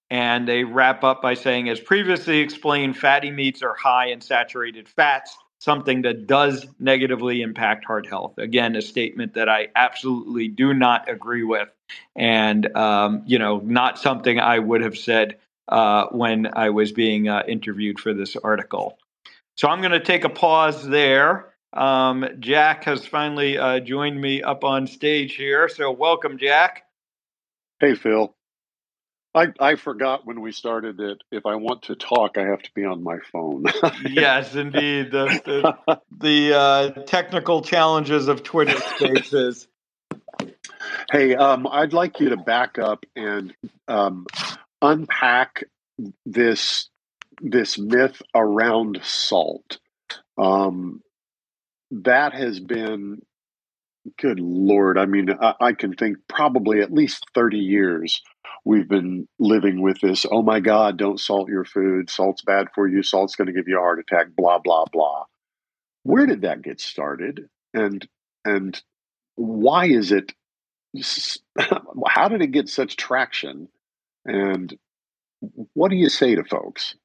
And 0.09 0.47
they 0.47 0.63
wrap 0.63 1.03
up 1.03 1.23
by 1.23 1.33
saying, 1.33 1.69
as 1.69 1.79
previously 1.79 2.39
explained, 2.39 2.97
fatty 2.97 3.31
meats 3.31 3.63
are 3.63 3.73
high 3.73 4.07
in 4.07 4.21
saturated 4.21 4.87
fats, 4.87 5.35
something 5.59 6.03
that 6.03 6.27
does 6.27 6.67
negatively 6.79 7.41
impact 7.41 7.83
heart 7.85 8.05
health. 8.05 8.37
Again, 8.37 8.75
a 8.75 8.81
statement 8.83 9.33
that 9.33 9.49
I 9.49 9.69
absolutely 9.75 10.49
do 10.49 10.75
not 10.75 11.09
agree 11.09 11.43
with, 11.43 11.69
and 12.15 12.75
um, 12.77 13.23
you 13.25 13.39
know, 13.39 13.59
not 13.63 13.97
something 13.97 14.39
I 14.39 14.59
would 14.59 14.81
have 14.81 14.97
said 14.97 15.37
uh, 15.69 16.05
when 16.11 16.49
I 16.53 16.69
was 16.69 16.91
being 16.91 17.27
uh, 17.27 17.41
interviewed 17.47 17.99
for 17.99 18.13
this 18.13 18.35
article. 18.35 18.99
So 19.55 19.67
I'm 19.67 19.79
going 19.81 19.91
to 19.91 19.99
take 19.99 20.23
a 20.23 20.29
pause 20.29 20.87
there. 20.87 21.53
Um, 21.73 22.25
Jack 22.39 22.85
has 22.85 23.05
finally 23.05 23.57
uh, 23.57 23.79
joined 23.79 24.19
me 24.19 24.41
up 24.41 24.63
on 24.63 24.87
stage 24.87 25.35
here. 25.35 25.67
So 25.69 25.91
welcome, 25.91 26.37
Jack. 26.37 26.83
Hey, 27.79 27.95
Phil. 27.95 28.35
I, 29.35 29.47
I 29.59 29.75
forgot 29.75 30.25
when 30.25 30.41
we 30.41 30.51
started 30.51 30.97
that 30.97 31.17
if 31.31 31.47
I 31.47 31.55
want 31.55 31.83
to 31.83 31.95
talk, 31.95 32.37
I 32.37 32.45
have 32.45 32.61
to 32.61 32.69
be 32.75 32.85
on 32.85 33.03
my 33.03 33.17
phone. 33.31 33.65
yes, 34.09 34.53
indeed. 34.53 35.11
The, 35.11 35.75
the, 35.87 35.99
the 36.19 36.55
uh, 36.55 36.89
technical 37.05 37.63
challenges 37.63 38.27
of 38.27 38.43
Twitter 38.43 38.79
spaces. 38.95 39.67
Hey, 41.11 41.35
um, 41.35 41.67
I'd 41.67 41.93
like 41.93 42.19
you 42.19 42.29
to 42.29 42.37
back 42.37 42.77
up 42.77 43.05
and 43.15 43.53
um, 43.87 44.27
unpack 44.83 45.63
this 46.25 46.89
this 47.41 47.77
myth 47.77 48.21
around 48.35 48.99
salt. 49.03 49.79
Um, 50.37 51.01
that 51.91 52.33
has 52.33 52.59
been, 52.59 53.21
good 54.19 54.39
Lord, 54.39 54.97
I 54.97 55.05
mean, 55.05 55.29
I, 55.39 55.53
I 55.59 55.73
can 55.73 55.93
think 55.93 56.17
probably 56.27 56.81
at 56.81 56.93
least 56.93 57.25
30 57.35 57.57
years 57.57 58.21
we've 58.65 58.87
been 58.87 59.27
living 59.39 59.81
with 59.81 59.99
this 60.01 60.25
oh 60.29 60.41
my 60.41 60.59
God, 60.59 60.97
don't 60.97 61.19
salt 61.19 61.49
your 61.49 61.65
food. 61.65 62.09
Salt's 62.09 62.41
bad 62.41 62.67
for 62.73 62.87
you. 62.87 63.03
Salt's 63.03 63.35
going 63.35 63.47
to 63.47 63.53
give 63.53 63.67
you 63.67 63.77
a 63.77 63.81
heart 63.81 63.99
attack, 63.99 64.27
blah, 64.35 64.59
blah, 64.59 64.85
blah. 64.91 65.23
Where 66.03 66.25
did 66.25 66.41
that 66.41 66.61
get 66.61 66.81
started? 66.81 67.47
And, 67.73 68.07
and 68.45 68.81
why 69.35 69.87
is 69.87 70.11
it, 70.11 70.33
how 72.07 72.27
did 72.27 72.41
it 72.41 72.51
get 72.51 72.69
such 72.69 72.97
traction? 72.97 73.67
And 74.25 74.75
what 75.73 75.89
do 75.89 75.97
you 75.97 76.09
say 76.09 76.35
to 76.35 76.43
folks? 76.43 76.95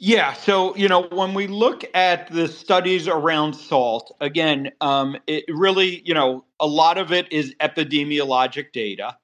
Yeah, 0.00 0.32
so 0.32 0.74
you 0.76 0.88
know 0.88 1.02
when 1.12 1.34
we 1.34 1.46
look 1.46 1.84
at 1.94 2.30
the 2.30 2.48
studies 2.48 3.06
around 3.06 3.54
salt, 3.54 4.14
again, 4.20 4.72
um, 4.80 5.16
it 5.26 5.44
really 5.48 6.02
you 6.04 6.14
know 6.14 6.44
a 6.58 6.66
lot 6.66 6.98
of 6.98 7.12
it 7.12 7.32
is 7.32 7.54
epidemiologic 7.60 8.72
data. 8.72 9.16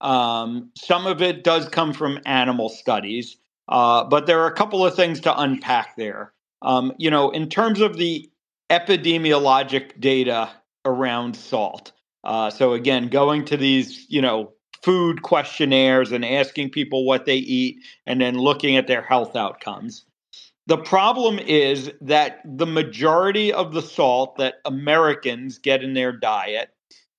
Um, 0.00 0.70
some 0.76 1.06
of 1.06 1.22
it 1.22 1.44
does 1.44 1.68
come 1.68 1.92
from 1.92 2.20
animal 2.24 2.68
studies, 2.68 3.36
uh, 3.68 4.04
but 4.04 4.26
there 4.26 4.40
are 4.40 4.46
a 4.46 4.54
couple 4.54 4.84
of 4.86 4.94
things 4.94 5.20
to 5.22 5.40
unpack 5.40 5.96
there. 5.96 6.32
Um, 6.62 6.92
you 6.98 7.10
know, 7.10 7.30
in 7.30 7.48
terms 7.48 7.80
of 7.80 7.96
the 7.96 8.30
epidemiologic 8.70 10.00
data 10.00 10.50
around 10.84 11.36
salt. 11.36 11.92
Uh, 12.24 12.48
so 12.50 12.72
again, 12.72 13.08
going 13.08 13.44
to 13.46 13.56
these, 13.56 14.06
you 14.08 14.22
know, 14.22 14.52
food 14.82 15.22
questionnaires 15.22 16.12
and 16.12 16.24
asking 16.24 16.70
people 16.70 17.04
what 17.04 17.26
they 17.26 17.36
eat 17.36 17.76
and 18.06 18.20
then 18.20 18.38
looking 18.38 18.76
at 18.76 18.86
their 18.86 19.02
health 19.02 19.36
outcomes. 19.36 20.04
The 20.66 20.78
problem 20.78 21.38
is 21.40 21.90
that 22.00 22.40
the 22.44 22.66
majority 22.66 23.52
of 23.52 23.72
the 23.72 23.82
salt 23.82 24.36
that 24.36 24.56
Americans 24.64 25.58
get 25.58 25.82
in 25.82 25.94
their 25.94 26.12
diet, 26.12 26.70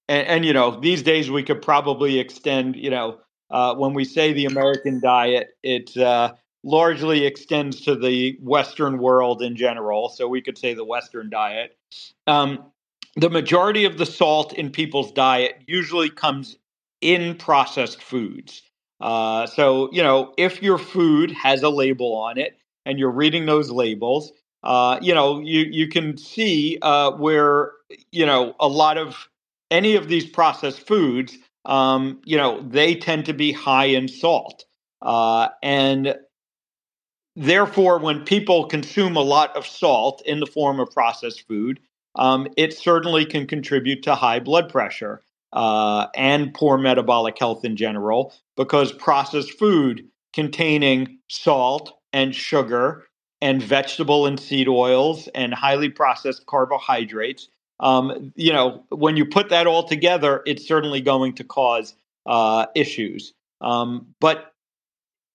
and, 0.07 0.27
and 0.27 0.45
you 0.45 0.53
know, 0.53 0.79
these 0.79 1.03
days 1.03 1.29
we 1.29 1.43
could 1.43 1.61
probably 1.61 2.19
extend, 2.19 2.75
you 2.77 2.89
know, 2.89 3.19
uh, 3.51 3.75
when 3.75 3.93
we 3.93 4.05
say 4.05 4.31
the 4.31 4.45
American 4.45 5.01
diet, 5.01 5.49
it 5.61 5.95
uh, 5.97 6.33
largely 6.63 7.25
extends 7.25 7.81
to 7.81 7.95
the 7.95 8.37
Western 8.41 8.97
world 8.97 9.41
in 9.41 9.55
general. 9.55 10.09
So 10.09 10.27
we 10.27 10.41
could 10.41 10.57
say 10.57 10.73
the 10.73 10.85
Western 10.85 11.29
diet. 11.29 11.77
Um, 12.25 12.71
the 13.15 13.29
majority 13.29 13.85
of 13.85 13.97
the 13.97 14.05
salt 14.05 14.53
in 14.53 14.71
people's 14.71 15.11
diet 15.11 15.61
usually 15.67 16.09
comes 16.09 16.57
in 17.01 17.35
processed 17.35 18.01
foods. 18.01 18.63
Uh, 19.01 19.45
so, 19.45 19.91
you 19.91 20.01
know, 20.01 20.33
if 20.37 20.63
your 20.63 20.77
food 20.77 21.29
has 21.31 21.61
a 21.61 21.69
label 21.69 22.15
on 22.15 22.37
it 22.37 22.57
and 22.85 22.99
you're 22.99 23.11
reading 23.11 23.45
those 23.45 23.69
labels, 23.69 24.31
uh, 24.63 24.97
you 25.01 25.13
know, 25.13 25.39
you, 25.39 25.61
you 25.69 25.87
can 25.87 26.17
see 26.17 26.77
uh, 26.81 27.11
where, 27.11 27.71
you 28.11 28.25
know, 28.25 28.55
a 28.59 28.67
lot 28.67 28.97
of 28.97 29.29
any 29.71 29.95
of 29.95 30.07
these 30.07 30.25
processed 30.25 30.87
foods, 30.87 31.37
um, 31.65 32.21
you 32.23 32.37
know, 32.37 32.61
they 32.61 32.95
tend 32.95 33.25
to 33.25 33.33
be 33.33 33.51
high 33.51 33.85
in 33.85 34.07
salt. 34.07 34.65
Uh, 35.01 35.49
and 35.61 36.15
therefore, 37.35 37.99
when 37.99 38.23
people 38.23 38.67
consume 38.67 39.17
a 39.17 39.21
lot 39.21 39.55
of 39.57 39.67
salt 39.67 40.21
in 40.25 40.39
the 40.39 40.45
form 40.45 40.79
of 40.79 40.89
processed 40.91 41.45
food, 41.47 41.79
um, 42.15 42.47
it 42.57 42.73
certainly 42.73 43.25
can 43.25 43.47
contribute 43.47 44.03
to 44.03 44.15
high 44.15 44.39
blood 44.39 44.69
pressure 44.69 45.21
uh, 45.51 46.07
and 46.15 46.53
poor 46.53 46.77
metabolic 46.77 47.37
health 47.37 47.65
in 47.65 47.75
general 47.75 48.33
because 48.55 48.91
processed 48.91 49.51
food 49.51 50.07
containing 50.33 51.19
salt 51.29 51.93
and 52.13 52.33
sugar 52.33 53.05
and 53.41 53.61
vegetable 53.61 54.25
and 54.25 54.39
seed 54.39 54.67
oils 54.67 55.27
and 55.35 55.53
highly 55.53 55.89
processed 55.89 56.45
carbohydrates. 56.45 57.49
Um, 57.79 58.31
you 58.35 58.53
know 58.53 58.85
when 58.89 59.17
you 59.17 59.25
put 59.25 59.49
that 59.49 59.67
all 59.67 59.83
together 59.83 60.43
it's 60.45 60.65
certainly 60.67 61.01
going 61.01 61.33
to 61.35 61.43
cause 61.43 61.95
uh, 62.25 62.67
issues. 62.75 63.33
Um, 63.61 64.07
but 64.19 64.53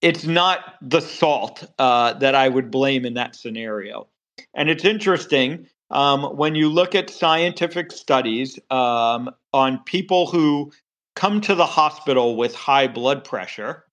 it's 0.01 0.25
not 0.25 0.75
the 0.81 1.01
salt 1.01 1.65
uh, 1.79 2.13
that 2.15 2.35
i 2.35 2.49
would 2.49 2.71
blame 2.71 3.05
in 3.05 3.15
that 3.15 3.35
scenario. 3.35 4.07
And 4.55 4.71
it's 4.71 4.85
interesting 4.85 5.67
um, 5.91 6.37
when 6.37 6.55
you 6.55 6.69
look 6.69 6.95
at 6.95 7.11
scientific 7.11 7.93
studies 7.93 8.59
um, 8.71 9.31
on 9.53 9.79
people 9.85 10.27
who 10.27 10.73
come 11.17 11.41
to 11.43 11.55
the 11.55 11.67
hospital 11.67 12.37
with 12.37 12.55
high 12.55 12.87
blood 12.87 13.25
pressure, 13.25 13.85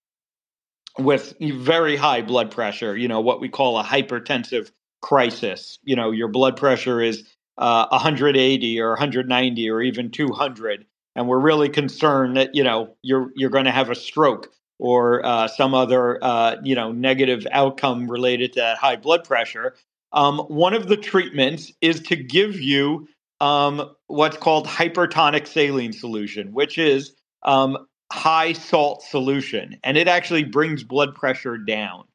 with 0.97 1.33
very 1.39 1.95
high 1.95 2.21
blood 2.21 2.51
pressure, 2.51 2.95
you 2.95 3.07
know, 3.07 3.21
what 3.21 3.41
we 3.41 3.49
call 3.49 3.79
a 3.79 3.83
hypertensive 3.83 4.71
crisis, 5.01 5.79
you 5.83 5.95
know, 5.95 6.11
your 6.11 6.27
blood 6.27 6.57
pressure 6.57 7.01
is 7.01 7.23
uh, 7.57 7.87
180 7.89 8.81
or 8.81 8.89
190 8.89 9.69
or 9.69 9.81
even 9.81 10.11
200 10.11 10.85
and 11.15 11.27
we're 11.27 11.39
really 11.39 11.69
concerned 11.69 12.37
that 12.37 12.53
you 12.53 12.63
know 12.63 12.95
you're 13.01 13.31
you're 13.35 13.49
going 13.49 13.65
to 13.65 13.71
have 13.71 13.89
a 13.89 13.95
stroke 13.95 14.51
or 14.77 15.25
uh, 15.25 15.47
some 15.47 15.73
other 15.73 16.23
uh, 16.23 16.57
you 16.63 16.75
know 16.75 16.91
negative 16.91 17.47
outcome 17.51 18.09
related 18.09 18.53
to 18.53 18.59
that 18.59 18.77
high 18.77 18.95
blood 18.95 19.23
pressure. 19.23 19.75
Um, 20.11 20.39
one 20.39 20.73
of 20.73 20.87
the 20.87 20.97
treatments 20.97 21.71
is 21.81 21.99
to 22.01 22.15
give 22.15 22.59
you 22.59 23.07
um, 23.41 23.91
what's 24.07 24.37
called 24.37 24.67
hypertonic 24.67 25.47
saline 25.47 25.93
solution, 25.93 26.53
which 26.53 26.77
is 26.77 27.15
um, 27.43 27.87
high 28.11 28.53
salt 28.53 29.03
solution, 29.03 29.77
and 29.83 29.97
it 29.97 30.07
actually 30.07 30.43
brings 30.43 30.83
blood 30.83 31.15
pressure 31.15 31.57
down. 31.57 32.05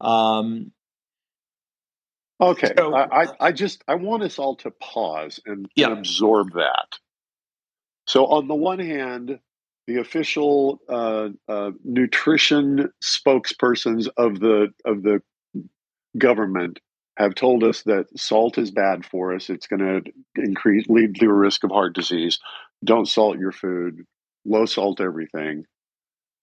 Um, 0.00 0.72
okay, 2.40 2.72
so, 2.76 2.94
I, 2.94 3.26
I 3.40 3.52
just 3.52 3.84
I 3.86 3.94
want 3.96 4.22
us 4.22 4.38
all 4.38 4.56
to 4.56 4.70
pause 4.70 5.40
and, 5.46 5.68
yeah. 5.74 5.88
and, 5.88 5.98
absorb 5.98 6.52
that. 6.54 6.98
So, 8.06 8.26
on 8.26 8.48
the 8.48 8.54
one 8.54 8.80
hand, 8.80 9.38
the 9.86 9.98
official 9.98 10.80
uh, 10.88 11.28
uh, 11.48 11.70
nutrition 11.84 12.90
spokespersons 13.02 14.08
of 14.16 14.40
the 14.40 14.72
of 14.84 15.02
the 15.02 15.20
government 16.16 16.80
have 17.16 17.34
told 17.34 17.62
us 17.62 17.82
that 17.82 18.06
salt 18.16 18.58
is 18.58 18.70
bad 18.70 19.04
for 19.04 19.34
us. 19.34 19.48
It's 19.48 19.66
going 19.66 19.80
to 19.80 20.12
increase, 20.36 20.86
lead 20.88 21.14
to 21.16 21.26
a 21.26 21.32
risk 21.32 21.64
of 21.64 21.70
heart 21.70 21.94
disease. 21.94 22.40
Don't 22.82 23.08
salt 23.08 23.38
your 23.38 23.52
food, 23.52 24.04
low 24.44 24.66
salt 24.66 25.00
everything. 25.00 25.64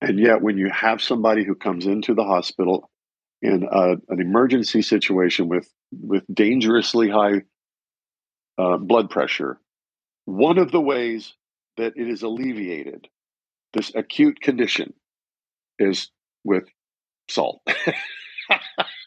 And 0.01 0.19
yet, 0.19 0.41
when 0.41 0.57
you 0.57 0.69
have 0.71 1.01
somebody 1.01 1.43
who 1.43 1.55
comes 1.55 1.85
into 1.85 2.13
the 2.15 2.23
hospital 2.23 2.89
in 3.41 3.67
a, 3.71 3.91
an 4.09 4.19
emergency 4.19 4.81
situation 4.81 5.47
with, 5.47 5.69
with 5.91 6.23
dangerously 6.33 7.09
high 7.09 7.43
uh, 8.57 8.77
blood 8.77 9.09
pressure, 9.09 9.59
one 10.25 10.57
of 10.57 10.71
the 10.71 10.81
ways 10.81 11.33
that 11.77 11.93
it 11.95 12.07
is 12.07 12.23
alleviated, 12.23 13.07
this 13.73 13.91
acute 13.95 14.41
condition, 14.41 14.93
is 15.79 16.09
with 16.43 16.65
salt. 17.29 17.61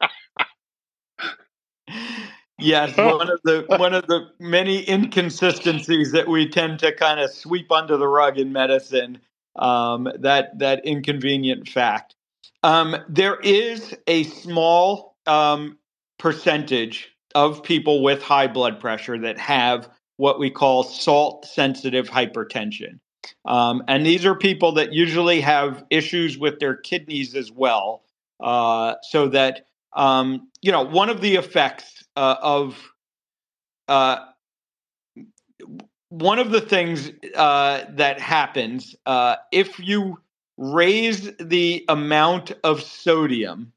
Yes, 2.59 2.97
one 2.97 3.31
of 3.31 3.41
the 3.45 3.65
one 3.69 3.95
of 3.95 4.07
the 4.07 4.31
many 4.39 4.89
inconsistencies 4.89 6.13
that 6.13 6.29
we 6.29 6.49
tend 6.49 6.79
to 6.81 6.95
kind 6.95 7.21
of 7.21 7.31
sweep 7.31 7.73
under 7.73 7.97
the 7.97 8.09
rug 8.09 8.39
in 8.39 8.53
medicine. 8.53 9.19
Um, 9.57 10.09
that 10.19 10.59
that 10.59 10.85
inconvenient 10.85 11.69
fact. 11.69 12.17
Um, 12.65 12.97
there 13.09 13.37
is 13.37 13.95
a 14.07 14.25
small 14.25 15.17
um, 15.27 15.79
percentage 16.19 17.11
of 17.35 17.63
people 17.63 18.03
with 18.03 18.23
high 18.23 18.47
blood 18.47 18.81
pressure 18.81 19.19
that 19.19 19.39
have 19.39 19.89
what 20.17 20.39
we 20.39 20.51
call 20.51 20.83
salt 20.83 21.45
sensitive 21.45 22.09
hypertension. 22.09 23.01
Um, 23.45 23.83
and 23.89 24.07
these 24.07 24.25
are 24.25 24.35
people 24.35 24.73
that 24.73 24.93
usually 24.93 25.41
have 25.41 25.85
issues 25.91 26.39
with 26.39 26.59
their 26.61 26.77
kidneys 26.77 27.35
as 27.35 27.51
well. 27.51 28.03
Uh, 28.41 28.95
so 29.03 29.29
that, 29.29 29.67
um, 29.95 30.49
you 30.63 30.71
know, 30.71 30.83
one 30.83 31.09
of 31.09 31.21
the 31.21 31.37
effects 31.37 32.04
uh, 32.17 32.37
of 32.41 32.93
uh, 33.89 34.27
one 36.09 36.39
of 36.39 36.51
the 36.51 36.61
things 36.61 37.11
uh, 37.35 37.85
that 37.91 38.21
happens 38.21 38.95
uh, 39.07 39.37
if 39.53 39.79
you 39.81 40.21
raise 40.57 41.33
the 41.39 41.85
amount 41.89 42.53
of 42.63 42.83
sodium. 42.83 43.73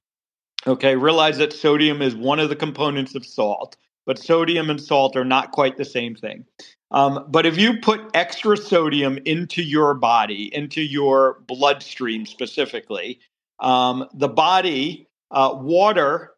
Okay, 0.65 0.95
realize 0.95 1.38
that 1.38 1.54
sodium 1.54 2.02
is 2.02 2.15
one 2.15 2.39
of 2.39 2.50
the 2.50 2.56
components 2.56 3.15
of 3.15 3.26
salt, 3.26 3.78
but 4.06 4.19
sodium 4.19 4.69
and 4.69 4.82
salt 4.82 5.15
are 5.15 5.26
not 5.26 5.52
quite 5.52 5.78
the 5.78 5.86
same 5.86 6.13
thing. 6.13 6.45
Um, 6.91 7.26
but 7.30 7.45
if 7.45 7.58
you 7.58 7.80
put 7.80 8.02
extra 8.13 8.56
sodium 8.56 9.17
into 9.26 9.62
your 9.62 9.93
body, 9.93 10.54
into 10.54 10.82
your 10.82 11.39
bloodstream 11.47 12.26
specifically, 12.26 13.19
um, 13.60 14.08
the 14.13 14.30
body, 14.30 15.08
uh, 15.32 15.54
water 15.56 16.34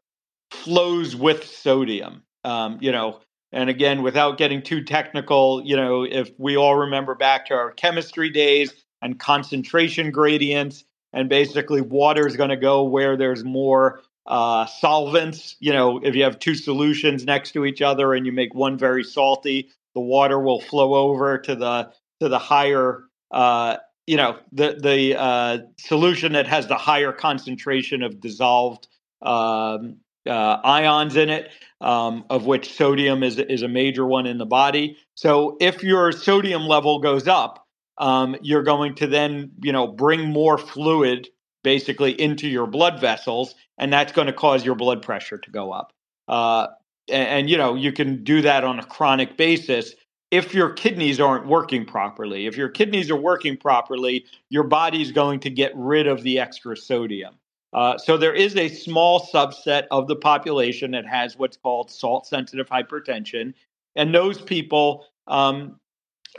flows 0.52 1.16
with 1.16 1.46
sodium. 1.46 2.24
Um, 2.44 2.78
you 2.82 2.92
know, 2.92 3.20
and 3.52 3.70
again, 3.70 4.04
without 4.04 4.38
getting 4.38 4.62
too 4.62 4.84
technical, 4.84 5.62
you 5.66 5.76
know, 5.76 6.04
if 6.04 6.32
we 6.38 6.56
all 6.56 6.76
remember 6.76 7.16
back 7.16 7.48
to 7.48 7.54
our 7.54 7.72
chemistry 7.72 8.30
days 8.30 8.74
and 9.02 9.20
concentration 9.20 10.12
gradients, 10.12 10.84
and 11.14 11.28
basically 11.28 11.82
water 11.82 12.28
is 12.28 12.36
going 12.36 12.52
to 12.52 12.58
go 12.58 12.84
where 12.84 13.18
there's 13.18 13.44
more 13.44 14.02
uh, 14.28 14.66
solvents. 14.68 15.56
You 15.60 15.74
know, 15.74 16.00
if 16.04 16.16
you 16.16 16.24
have 16.24 16.40
two 16.40 16.56
solutions 16.56 17.26
next 17.26 17.52
to 17.54 17.66
each 17.66 17.82
other 17.82 18.14
and 18.14 18.26
you 18.26 18.32
make 18.32 18.54
one 18.54 18.78
very 18.78 19.04
salty, 19.04 19.70
the 19.96 20.02
water 20.02 20.40
will 20.40 20.62
flow 20.62 20.94
over 20.94 21.38
to 21.40 21.56
the 21.56 21.92
to 22.20 22.30
the 22.30 22.40
higher. 22.40 23.06
Uh, 23.32 23.78
you 24.06 24.18
know, 24.18 24.38
the 24.52 24.78
the 24.80 25.20
uh, 25.20 25.58
solution 25.78 26.34
that 26.34 26.48
has 26.48 26.68
the 26.68 26.78
higher 26.78 27.12
concentration 27.12 28.04
of 28.04 28.20
dissolved 28.20 28.88
um, 29.22 29.98
uh, 30.30 30.62
ions 30.63 31.15
in 31.15 31.30
it, 31.30 31.52
um, 31.82 32.26
of 32.30 32.46
which 32.46 32.74
sodium 32.74 33.24
is 33.24 33.39
is 33.39 33.63
a 33.63 33.68
major 33.68 34.06
one 34.06 34.26
in 34.26 34.38
the 34.38 34.46
body. 34.46 34.98
So 35.15 35.58
if 35.60 35.84
your 35.84 36.12
sodium 36.12 36.63
level 36.63 37.00
goes 37.00 37.28
up, 37.28 37.65
um, 37.98 38.36
you're 38.42 38.63
going 38.63 38.96
to 38.96 39.08
then 39.08 39.52
you 39.62 39.72
know 39.72 39.88
bring 39.88 40.30
more 40.30 40.58
fluid 40.58 41.28
basically 41.63 42.20
into 42.20 42.48
your 42.48 42.68
blood 42.68 43.02
vessels, 43.02 43.56
and 43.78 43.92
that's 43.92 44.13
going 44.13 44.28
to 44.28 44.34
cause 44.34 44.63
your 44.63 44.76
blood 44.76 45.02
pressure 45.02 45.38
to 45.38 45.52
go 45.52 45.72
up. 45.72 45.92
Uh, 46.28 46.68
and, 47.10 47.28
and, 47.28 47.50
you 47.50 47.58
know 47.58 47.76
you 47.76 47.92
can 47.92 48.24
do 48.24 48.42
that 48.44 48.63
on 48.63 48.80
a 48.80 48.86
chronic 48.86 49.36
basis. 49.38 49.96
if 50.32 50.54
your 50.54 50.70
kidneys 50.70 51.20
aren't 51.20 51.48
working 51.48 51.86
properly. 51.86 52.46
If 52.46 52.56
your 52.56 52.70
kidneys 52.70 53.10
are 53.10 53.15
working 53.20 53.58
properly, 53.58 54.26
your 54.50 54.63
body's 54.63 55.12
going 55.12 55.39
to 55.42 55.50
get 55.50 55.72
rid 55.76 56.06
of 56.06 56.22
the 56.22 56.39
extra 56.39 56.78
sodium. 56.78 57.38
Uh, 57.73 57.97
so 57.97 58.17
there 58.17 58.34
is 58.34 58.55
a 58.55 58.67
small 58.69 59.19
subset 59.27 59.86
of 59.91 60.08
the 60.08 60.15
population 60.15 60.91
that 60.91 61.05
has 61.05 61.38
what's 61.38 61.58
called 61.58 61.91
salt 61.91 62.25
sensitive 62.25 62.67
hypertension. 62.67 63.53
And 63.95 64.13
those 64.13 64.41
people, 64.41 65.05
um, 65.27 65.79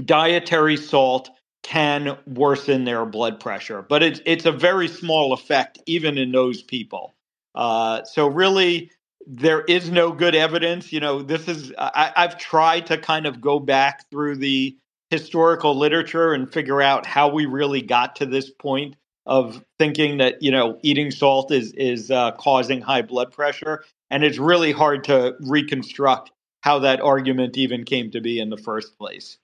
dietary 0.04 0.76
salt 0.76 1.30
can 1.62 2.16
worsen 2.26 2.84
their 2.84 3.04
blood 3.04 3.38
pressure, 3.38 3.82
but 3.82 4.02
it's, 4.02 4.20
it's 4.24 4.46
a 4.46 4.52
very 4.52 4.88
small 4.88 5.32
effect 5.32 5.78
even 5.86 6.18
in 6.18 6.32
those 6.32 6.62
people. 6.62 7.14
Uh, 7.54 8.02
so 8.04 8.26
really, 8.26 8.90
there 9.26 9.60
is 9.62 9.90
no 9.90 10.10
good 10.10 10.34
evidence. 10.34 10.92
You 10.92 11.00
know, 11.00 11.22
this 11.22 11.46
is, 11.46 11.72
I, 11.78 12.12
I've 12.16 12.38
tried 12.38 12.86
to 12.86 12.98
kind 12.98 13.26
of 13.26 13.40
go 13.40 13.60
back 13.60 14.08
through 14.10 14.36
the 14.36 14.76
historical 15.10 15.76
literature 15.76 16.32
and 16.32 16.50
figure 16.50 16.80
out 16.80 17.04
how 17.04 17.28
we 17.28 17.46
really 17.46 17.82
got 17.82 18.16
to 18.16 18.26
this 18.26 18.50
point 18.50 18.96
of 19.26 19.62
thinking 19.78 20.18
that 20.18 20.42
you 20.42 20.50
know 20.50 20.78
eating 20.82 21.10
salt 21.10 21.52
is 21.52 21.72
is 21.72 22.10
uh, 22.10 22.32
causing 22.32 22.80
high 22.80 23.02
blood 23.02 23.32
pressure, 23.32 23.84
and 24.10 24.24
it's 24.24 24.38
really 24.38 24.72
hard 24.72 25.04
to 25.04 25.34
reconstruct 25.40 26.32
how 26.62 26.78
that 26.80 27.00
argument 27.00 27.56
even 27.56 27.84
came 27.84 28.10
to 28.10 28.20
be 28.20 28.38
in 28.38 28.50
the 28.50 28.56
first 28.56 28.98
place. 28.98 29.38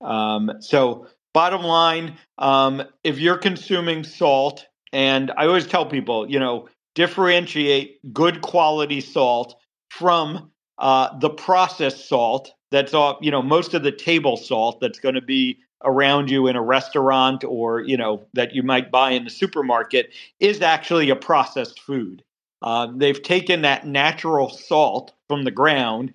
Um, 0.00 0.52
so, 0.60 1.06
bottom 1.34 1.62
line, 1.62 2.16
um, 2.38 2.82
if 3.04 3.18
you're 3.18 3.38
consuming 3.38 4.04
salt, 4.04 4.66
and 4.92 5.30
I 5.36 5.46
always 5.46 5.66
tell 5.66 5.86
people, 5.86 6.28
you 6.28 6.40
know, 6.40 6.68
differentiate 6.94 8.12
good 8.12 8.40
quality 8.40 9.00
salt 9.00 9.60
from 9.90 10.50
uh, 10.78 11.16
the 11.18 11.30
processed 11.30 12.08
salt 12.08 12.52
that's 12.70 12.94
all 12.94 13.18
you 13.20 13.30
know 13.30 13.42
most 13.42 13.74
of 13.74 13.82
the 13.82 13.92
table 13.92 14.36
salt 14.36 14.80
that's 14.80 14.98
going 14.98 15.14
to 15.14 15.22
be 15.22 15.58
around 15.84 16.30
you 16.30 16.46
in 16.46 16.56
a 16.56 16.62
restaurant 16.62 17.44
or 17.44 17.80
you 17.80 17.96
know 17.96 18.26
that 18.34 18.54
you 18.54 18.62
might 18.62 18.90
buy 18.90 19.12
in 19.12 19.24
the 19.24 19.30
supermarket 19.30 20.12
is 20.40 20.60
actually 20.60 21.10
a 21.10 21.16
processed 21.16 21.80
food. 21.80 22.22
Uh, 22.62 22.88
they've 22.94 23.22
taken 23.22 23.62
that 23.62 23.86
natural 23.86 24.48
salt 24.50 25.12
from 25.28 25.44
the 25.44 25.50
ground. 25.50 26.12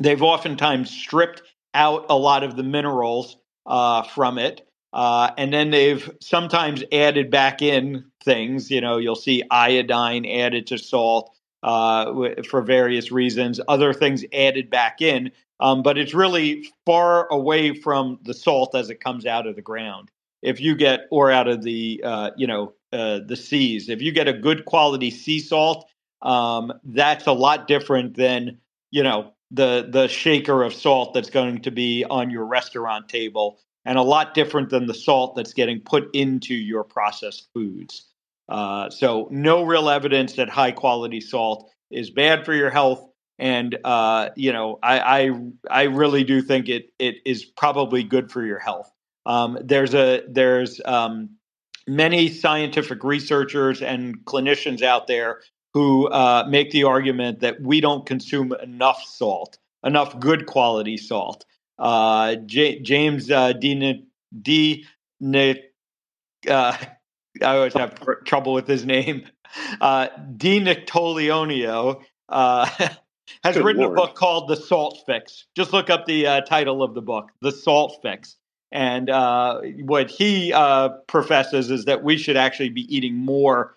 They've 0.00 0.22
oftentimes 0.22 0.90
stripped 0.90 1.42
out 1.74 2.06
a 2.10 2.16
lot 2.16 2.44
of 2.44 2.56
the 2.56 2.62
minerals 2.62 3.38
uh, 3.66 4.02
from 4.02 4.38
it 4.38 4.66
uh, 4.92 5.30
and 5.38 5.52
then 5.52 5.70
they've 5.70 6.10
sometimes 6.20 6.84
added 6.92 7.30
back 7.30 7.62
in 7.62 8.04
things 8.22 8.70
you 8.70 8.80
know 8.80 8.98
you'll 8.98 9.14
see 9.14 9.42
iodine 9.50 10.26
added 10.26 10.66
to 10.66 10.78
salt 10.78 11.34
uh, 11.62 12.12
for 12.48 12.62
various 12.62 13.10
reasons 13.10 13.60
other 13.68 13.92
things 13.92 14.24
added 14.32 14.70
back 14.70 15.00
in 15.00 15.30
um, 15.62 15.80
but 15.80 15.96
it's 15.96 16.12
really 16.12 16.66
far 16.84 17.28
away 17.28 17.72
from 17.72 18.18
the 18.24 18.34
salt 18.34 18.74
as 18.74 18.90
it 18.90 19.00
comes 19.00 19.26
out 19.26 19.46
of 19.46 19.54
the 19.54 19.62
ground. 19.62 20.10
If 20.42 20.60
you 20.60 20.74
get, 20.74 21.02
or 21.12 21.30
out 21.30 21.46
of 21.46 21.62
the, 21.62 22.02
uh, 22.04 22.30
you 22.36 22.48
know, 22.48 22.74
uh, 22.92 23.20
the 23.24 23.36
seas, 23.36 23.88
if 23.88 24.02
you 24.02 24.10
get 24.10 24.26
a 24.26 24.32
good 24.32 24.64
quality 24.64 25.12
sea 25.12 25.38
salt, 25.38 25.88
um, 26.20 26.72
that's 26.82 27.28
a 27.28 27.32
lot 27.32 27.68
different 27.68 28.16
than, 28.16 28.58
you 28.90 29.04
know, 29.04 29.34
the 29.52 29.86
the 29.88 30.08
shaker 30.08 30.64
of 30.64 30.74
salt 30.74 31.14
that's 31.14 31.30
going 31.30 31.62
to 31.62 31.70
be 31.70 32.04
on 32.10 32.30
your 32.30 32.44
restaurant 32.44 33.08
table, 33.08 33.60
and 33.84 33.98
a 33.98 34.02
lot 34.02 34.34
different 34.34 34.70
than 34.70 34.86
the 34.86 34.94
salt 34.94 35.36
that's 35.36 35.52
getting 35.52 35.80
put 35.80 36.08
into 36.12 36.54
your 36.54 36.82
processed 36.82 37.48
foods. 37.54 38.08
Uh, 38.48 38.90
so, 38.90 39.28
no 39.30 39.62
real 39.62 39.88
evidence 39.88 40.32
that 40.34 40.48
high 40.48 40.72
quality 40.72 41.20
salt 41.20 41.70
is 41.90 42.10
bad 42.10 42.44
for 42.44 42.54
your 42.54 42.70
health 42.70 43.11
and 43.42 43.76
uh, 43.84 44.30
you 44.36 44.52
know 44.52 44.78
I, 44.82 45.00
I, 45.00 45.30
I 45.68 45.82
really 45.84 46.22
do 46.22 46.40
think 46.40 46.68
it 46.68 46.92
it 47.00 47.16
is 47.26 47.44
probably 47.44 48.04
good 48.04 48.30
for 48.30 48.46
your 48.46 48.60
health. 48.60 48.90
Um, 49.26 49.58
there's 49.62 49.94
a 49.94 50.22
there's 50.28 50.80
um, 50.84 51.30
many 51.88 52.28
scientific 52.28 53.02
researchers 53.02 53.82
and 53.82 54.24
clinicians 54.24 54.80
out 54.80 55.08
there 55.08 55.40
who 55.74 56.06
uh, 56.08 56.46
make 56.48 56.70
the 56.70 56.84
argument 56.84 57.40
that 57.40 57.60
we 57.60 57.80
don't 57.80 58.06
consume 58.06 58.52
enough 58.62 59.02
salt, 59.02 59.58
enough 59.84 60.18
good 60.20 60.46
quality 60.46 60.96
salt. 60.96 61.44
Uh, 61.80 62.36
J- 62.46 62.78
James 62.80 63.28
uh, 63.28 63.54
D. 63.54 64.06
D. 64.40 64.86
Uh, 65.24 65.56
I 66.48 66.76
always 67.40 67.74
have 67.74 67.98
trouble 68.24 68.52
with 68.52 68.68
his 68.68 68.84
name. 68.84 69.24
Uh, 69.80 70.08
D. 70.36 70.60
Nictolioneo 70.60 72.02
uh, 72.28 72.68
has 73.44 73.56
Good 73.56 73.64
written 73.64 73.82
Lord. 73.82 73.98
a 73.98 74.00
book 74.02 74.14
called 74.14 74.48
The 74.48 74.56
Salt 74.56 75.02
Fix. 75.06 75.46
Just 75.56 75.72
look 75.72 75.90
up 75.90 76.06
the 76.06 76.26
uh, 76.26 76.40
title 76.42 76.82
of 76.82 76.94
the 76.94 77.02
book, 77.02 77.30
The 77.40 77.52
Salt 77.52 77.98
Fix. 78.02 78.36
And 78.70 79.10
uh, 79.10 79.60
what 79.80 80.10
he 80.10 80.52
uh, 80.52 80.88
professes 81.06 81.70
is 81.70 81.84
that 81.84 82.02
we 82.02 82.16
should 82.16 82.36
actually 82.36 82.70
be 82.70 82.94
eating 82.94 83.14
more 83.14 83.74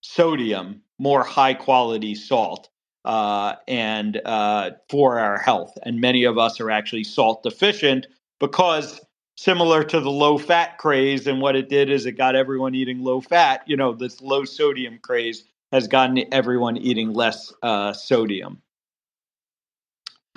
sodium, 0.00 0.82
more 0.98 1.22
high 1.22 1.54
quality 1.54 2.14
salt, 2.14 2.68
uh, 3.04 3.54
and 3.68 4.20
uh, 4.24 4.72
for 4.90 5.18
our 5.20 5.38
health. 5.38 5.76
And 5.84 6.00
many 6.00 6.24
of 6.24 6.36
us 6.36 6.60
are 6.60 6.70
actually 6.70 7.04
salt 7.04 7.44
deficient 7.44 8.08
because, 8.40 9.00
similar 9.36 9.84
to 9.84 10.00
the 10.00 10.10
low 10.10 10.36
fat 10.36 10.78
craze, 10.78 11.26
and 11.28 11.40
what 11.40 11.54
it 11.54 11.68
did 11.68 11.88
is 11.88 12.04
it 12.04 12.12
got 12.12 12.34
everyone 12.34 12.74
eating 12.74 13.00
low 13.00 13.20
fat. 13.20 13.62
You 13.66 13.76
know, 13.76 13.92
this 13.92 14.20
low 14.20 14.44
sodium 14.44 14.98
craze 15.00 15.44
has 15.70 15.86
gotten 15.86 16.24
everyone 16.32 16.76
eating 16.76 17.12
less 17.12 17.52
uh, 17.62 17.92
sodium. 17.92 18.60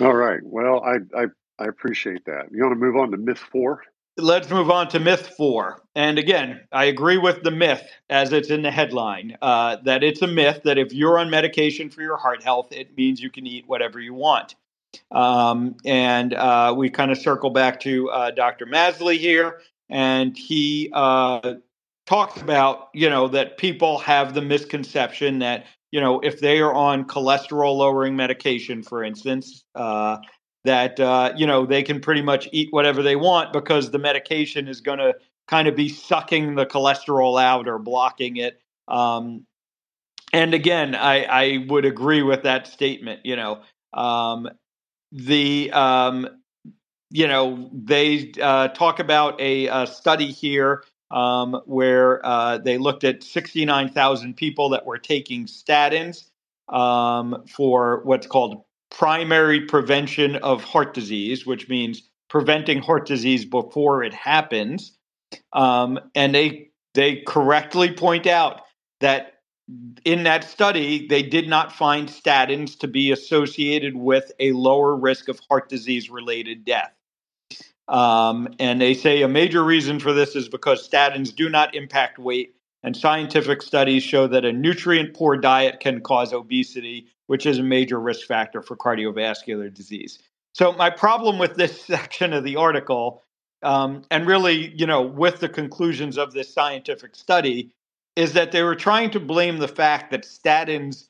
All 0.02 0.14
right. 0.14 0.40
Well, 0.42 0.82
I, 0.82 0.96
I 1.16 1.26
I 1.60 1.66
appreciate 1.66 2.24
that. 2.24 2.46
You 2.50 2.64
want 2.64 2.72
to 2.72 2.80
move 2.84 2.96
on 2.96 3.12
to 3.12 3.16
myth 3.16 3.38
four? 3.38 3.84
Let's 4.16 4.50
move 4.50 4.68
on 4.68 4.88
to 4.88 4.98
myth 4.98 5.28
four. 5.36 5.80
And 5.94 6.18
again, 6.18 6.60
I 6.72 6.86
agree 6.86 7.18
with 7.18 7.44
the 7.44 7.52
myth 7.52 7.82
as 8.10 8.32
it's 8.32 8.50
in 8.50 8.62
the 8.62 8.70
headline 8.72 9.38
uh, 9.40 9.76
that 9.84 10.02
it's 10.02 10.20
a 10.20 10.26
myth 10.26 10.62
that 10.64 10.76
if 10.76 10.92
you're 10.92 11.20
on 11.20 11.30
medication 11.30 11.88
for 11.88 12.02
your 12.02 12.16
heart 12.16 12.42
health, 12.42 12.72
it 12.72 12.96
means 12.96 13.22
you 13.22 13.30
can 13.30 13.46
eat 13.46 13.68
whatever 13.68 14.00
you 14.00 14.12
want. 14.12 14.56
Um, 15.12 15.76
and 15.84 16.34
uh, 16.34 16.74
we 16.76 16.90
kind 16.90 17.12
of 17.12 17.18
circle 17.18 17.50
back 17.50 17.78
to 17.80 18.10
uh, 18.10 18.30
Dr. 18.32 18.66
Masley 18.66 19.18
here, 19.18 19.60
and 19.88 20.36
he 20.36 20.90
uh, 20.92 21.54
talks 22.06 22.40
about 22.40 22.88
you 22.92 23.08
know 23.08 23.28
that 23.28 23.56
people 23.56 23.98
have 23.98 24.34
the 24.34 24.42
misconception 24.42 25.38
that 25.38 25.64
you 25.92 26.00
know 26.00 26.18
if 26.20 26.40
they 26.40 26.58
are 26.58 26.74
on 26.74 27.04
cholesterol 27.04 27.76
lowering 27.76 28.16
medication 28.16 28.82
for 28.82 29.04
instance 29.04 29.64
uh, 29.76 30.16
that 30.64 30.98
uh, 30.98 31.32
you 31.36 31.46
know 31.46 31.64
they 31.64 31.84
can 31.84 32.00
pretty 32.00 32.22
much 32.22 32.48
eat 32.50 32.68
whatever 32.72 33.02
they 33.02 33.14
want 33.14 33.52
because 33.52 33.92
the 33.92 33.98
medication 33.98 34.66
is 34.66 34.80
going 34.80 34.98
to 34.98 35.14
kind 35.46 35.68
of 35.68 35.76
be 35.76 35.88
sucking 35.88 36.56
the 36.56 36.66
cholesterol 36.66 37.40
out 37.40 37.68
or 37.68 37.78
blocking 37.78 38.38
it 38.38 38.60
um, 38.88 39.46
and 40.32 40.54
again 40.54 40.96
I, 40.96 41.24
I 41.24 41.66
would 41.68 41.84
agree 41.84 42.22
with 42.22 42.42
that 42.42 42.66
statement 42.66 43.20
you 43.24 43.36
know 43.36 43.62
um, 43.94 44.48
the 45.12 45.70
um, 45.72 46.28
you 47.10 47.28
know 47.28 47.70
they 47.72 48.32
uh, 48.40 48.68
talk 48.68 48.98
about 48.98 49.40
a, 49.40 49.66
a 49.66 49.86
study 49.86 50.32
here 50.32 50.82
um, 51.12 51.60
where 51.66 52.24
uh, 52.24 52.58
they 52.58 52.78
looked 52.78 53.04
at 53.04 53.22
69,000 53.22 54.36
people 54.36 54.70
that 54.70 54.86
were 54.86 54.98
taking 54.98 55.46
statins 55.46 56.24
um, 56.68 57.44
for 57.46 58.00
what's 58.04 58.26
called 58.26 58.64
primary 58.90 59.60
prevention 59.60 60.36
of 60.36 60.64
heart 60.64 60.94
disease, 60.94 61.46
which 61.46 61.68
means 61.68 62.02
preventing 62.28 62.80
heart 62.80 63.06
disease 63.06 63.44
before 63.44 64.02
it 64.02 64.14
happens. 64.14 64.96
Um, 65.52 66.00
and 66.14 66.34
they 66.34 66.70
they 66.94 67.16
correctly 67.26 67.92
point 67.92 68.26
out 68.26 68.62
that 69.00 69.34
in 70.04 70.24
that 70.24 70.44
study, 70.44 71.06
they 71.06 71.22
did 71.22 71.48
not 71.48 71.72
find 71.72 72.08
statins 72.08 72.78
to 72.80 72.88
be 72.88 73.10
associated 73.10 73.96
with 73.96 74.30
a 74.38 74.52
lower 74.52 74.94
risk 74.94 75.28
of 75.28 75.40
heart 75.48 75.68
disease 75.68 76.10
related 76.10 76.64
death. 76.64 76.92
Um, 77.92 78.48
and 78.58 78.80
they 78.80 78.94
say 78.94 79.20
a 79.20 79.28
major 79.28 79.62
reason 79.62 80.00
for 80.00 80.14
this 80.14 80.34
is 80.34 80.48
because 80.48 80.88
statins 80.88 81.34
do 81.34 81.50
not 81.50 81.74
impact 81.74 82.18
weight, 82.18 82.54
and 82.82 82.96
scientific 82.96 83.60
studies 83.60 84.02
show 84.02 84.26
that 84.26 84.46
a 84.46 84.52
nutrient 84.52 85.14
poor 85.14 85.36
diet 85.36 85.78
can 85.78 86.00
cause 86.00 86.32
obesity, 86.32 87.06
which 87.26 87.44
is 87.44 87.58
a 87.58 87.62
major 87.62 88.00
risk 88.00 88.26
factor 88.26 88.62
for 88.62 88.76
cardiovascular 88.76 89.72
disease. 89.72 90.18
So, 90.54 90.72
my 90.72 90.88
problem 90.88 91.38
with 91.38 91.54
this 91.56 91.82
section 91.86 92.32
of 92.32 92.44
the 92.44 92.56
article, 92.56 93.22
um, 93.62 94.02
and 94.10 94.26
really, 94.26 94.72
you 94.74 94.86
know, 94.86 95.02
with 95.02 95.40
the 95.40 95.48
conclusions 95.50 96.16
of 96.16 96.32
this 96.32 96.52
scientific 96.52 97.14
study, 97.14 97.74
is 98.16 98.32
that 98.32 98.52
they 98.52 98.62
were 98.62 98.74
trying 98.74 99.10
to 99.10 99.20
blame 99.20 99.58
the 99.58 99.68
fact 99.68 100.10
that 100.12 100.22
statins 100.22 101.08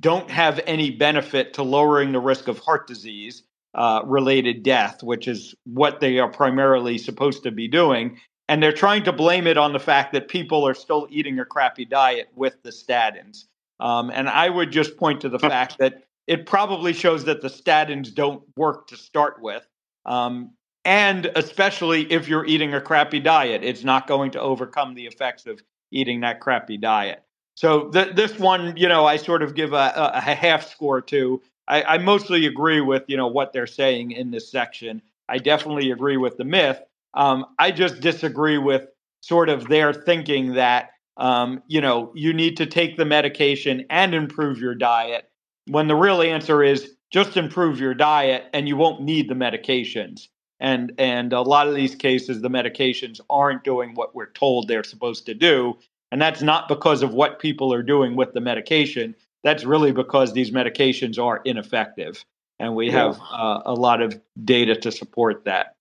don't 0.00 0.30
have 0.30 0.60
any 0.66 0.90
benefit 0.90 1.52
to 1.52 1.62
lowering 1.62 2.12
the 2.12 2.20
risk 2.20 2.48
of 2.48 2.58
heart 2.58 2.86
disease 2.86 3.42
uh, 3.74 4.02
related 4.04 4.62
death, 4.62 5.02
which 5.02 5.28
is 5.28 5.54
what 5.64 6.00
they 6.00 6.18
are 6.18 6.30
primarily 6.30 6.98
supposed 6.98 7.42
to 7.42 7.50
be 7.50 7.68
doing. 7.68 8.18
And 8.48 8.62
they're 8.62 8.72
trying 8.72 9.04
to 9.04 9.12
blame 9.12 9.46
it 9.46 9.56
on 9.56 9.72
the 9.72 9.78
fact 9.78 10.12
that 10.12 10.28
people 10.28 10.66
are 10.66 10.74
still 10.74 11.06
eating 11.10 11.38
a 11.38 11.44
crappy 11.44 11.84
diet 11.84 12.28
with 12.34 12.62
the 12.62 12.70
statins. 12.70 13.44
Um, 13.80 14.10
and 14.10 14.28
I 14.28 14.48
would 14.48 14.70
just 14.70 14.96
point 14.96 15.22
to 15.22 15.28
the 15.28 15.38
fact 15.38 15.78
that 15.78 16.04
it 16.26 16.46
probably 16.46 16.92
shows 16.92 17.24
that 17.24 17.40
the 17.40 17.48
statins 17.48 18.14
don't 18.14 18.42
work 18.56 18.88
to 18.88 18.96
start 18.96 19.40
with. 19.40 19.66
Um, 20.04 20.52
and 20.84 21.26
especially 21.36 22.10
if 22.12 22.28
you're 22.28 22.44
eating 22.44 22.74
a 22.74 22.80
crappy 22.80 23.20
diet, 23.20 23.62
it's 23.62 23.84
not 23.84 24.06
going 24.06 24.32
to 24.32 24.40
overcome 24.40 24.94
the 24.94 25.06
effects 25.06 25.46
of 25.46 25.62
eating 25.90 26.20
that 26.20 26.40
crappy 26.40 26.76
diet. 26.76 27.22
So 27.54 27.90
th- 27.90 28.14
this 28.14 28.38
one, 28.38 28.76
you 28.76 28.88
know, 28.88 29.04
I 29.04 29.16
sort 29.16 29.42
of 29.42 29.54
give 29.54 29.72
a, 29.72 30.12
a 30.14 30.20
half 30.20 30.68
score 30.68 31.00
to. 31.02 31.40
I, 31.68 31.82
I 31.82 31.98
mostly 31.98 32.46
agree 32.46 32.80
with 32.80 33.04
you 33.08 33.16
know 33.16 33.28
what 33.28 33.52
they're 33.52 33.66
saying 33.66 34.12
in 34.12 34.30
this 34.30 34.50
section. 34.50 35.02
I 35.28 35.38
definitely 35.38 35.90
agree 35.90 36.16
with 36.16 36.36
the 36.36 36.44
myth. 36.44 36.80
Um, 37.14 37.46
I 37.58 37.70
just 37.70 38.00
disagree 38.00 38.58
with 38.58 38.86
sort 39.20 39.48
of 39.48 39.68
their 39.68 39.92
thinking 39.92 40.54
that 40.54 40.90
um, 41.16 41.62
you 41.68 41.80
know 41.80 42.12
you 42.14 42.32
need 42.32 42.56
to 42.58 42.66
take 42.66 42.96
the 42.96 43.04
medication 43.04 43.86
and 43.90 44.14
improve 44.14 44.58
your 44.58 44.74
diet 44.74 45.30
when 45.68 45.88
the 45.88 45.94
real 45.94 46.22
answer 46.22 46.62
is 46.62 46.96
just 47.12 47.36
improve 47.36 47.78
your 47.78 47.94
diet 47.94 48.44
and 48.52 48.66
you 48.66 48.76
won't 48.76 49.02
need 49.02 49.28
the 49.28 49.34
medications 49.34 50.28
and 50.58 50.92
and 50.98 51.32
a 51.32 51.42
lot 51.42 51.68
of 51.68 51.74
these 51.74 51.94
cases 51.94 52.40
the 52.40 52.50
medications 52.50 53.20
aren't 53.30 53.64
doing 53.64 53.94
what 53.94 54.14
we're 54.14 54.30
told 54.32 54.66
they're 54.66 54.84
supposed 54.84 55.26
to 55.26 55.34
do 55.34 55.76
and 56.10 56.20
that's 56.20 56.42
not 56.42 56.68
because 56.68 57.02
of 57.02 57.14
what 57.14 57.38
people 57.38 57.72
are 57.72 57.82
doing 57.82 58.16
with 58.16 58.32
the 58.32 58.40
medication 58.40 59.14
that's 59.44 59.64
really 59.64 59.92
because 59.92 60.32
these 60.32 60.50
medications 60.50 61.18
are 61.18 61.40
ineffective 61.44 62.24
and 62.58 62.76
we 62.76 62.90
have 62.90 63.18
uh, 63.20 63.60
a 63.64 63.74
lot 63.74 64.00
of 64.00 64.18
data 64.42 64.76
to 64.76 64.92
support 64.92 65.46
that. 65.46 65.74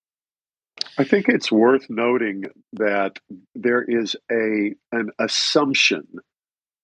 I 0.97 1.03
think 1.03 1.29
it's 1.29 1.51
worth 1.51 1.89
noting 1.89 2.45
that 2.73 3.19
there 3.53 3.83
is 3.83 4.15
a 4.31 4.73
an 4.91 5.11
assumption, 5.19 6.07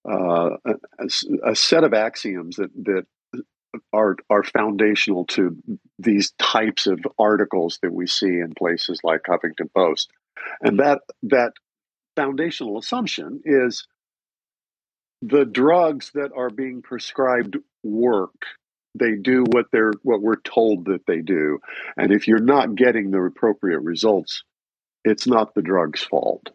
uh, 0.08 0.52
a, 0.66 1.10
a, 1.44 1.56
set 1.56 1.84
of 1.84 1.96
axioms 1.96 2.58
that 2.58 2.72
that 2.84 3.06
are 3.92 4.16
are 4.30 4.44
foundational 4.44 5.26
to 5.26 5.58
these 5.98 6.32
types 6.38 6.86
of 6.86 7.00
articles 7.18 7.80
that 7.82 7.92
we 7.92 8.06
see 8.06 8.28
in 8.28 8.54
places 8.56 9.00
like 9.04 9.24
Huffington 9.24 9.74
Post, 9.76 10.12
and 10.62 10.80
that 10.80 11.02
that 11.24 11.54
foundational 12.16 12.78
assumption 12.78 13.42
is 13.46 13.88
the 15.22 15.46
drugs 15.46 16.12
that 16.14 16.32
are 16.36 16.50
being 16.50 16.82
prescribed 16.82 17.58
work. 17.84 18.46
They 18.96 19.16
do 19.16 19.44
what 19.44 19.68
they're 19.72 19.94
what 20.04 20.22
we're 20.22 20.42
told 20.42 20.86
that 20.86 21.06
they 21.06 21.22
do. 21.22 21.60
And 21.96 22.12
if 22.12 22.28
you're 22.28 22.40
not 22.40 22.76
getting 22.76 23.12
the 23.12 23.22
appropriate 23.22 23.82
results 23.82 24.44
it's 25.08 25.26
not 25.26 25.56
the 25.56 25.62
drug's 25.62 26.04
fault. 26.04 26.50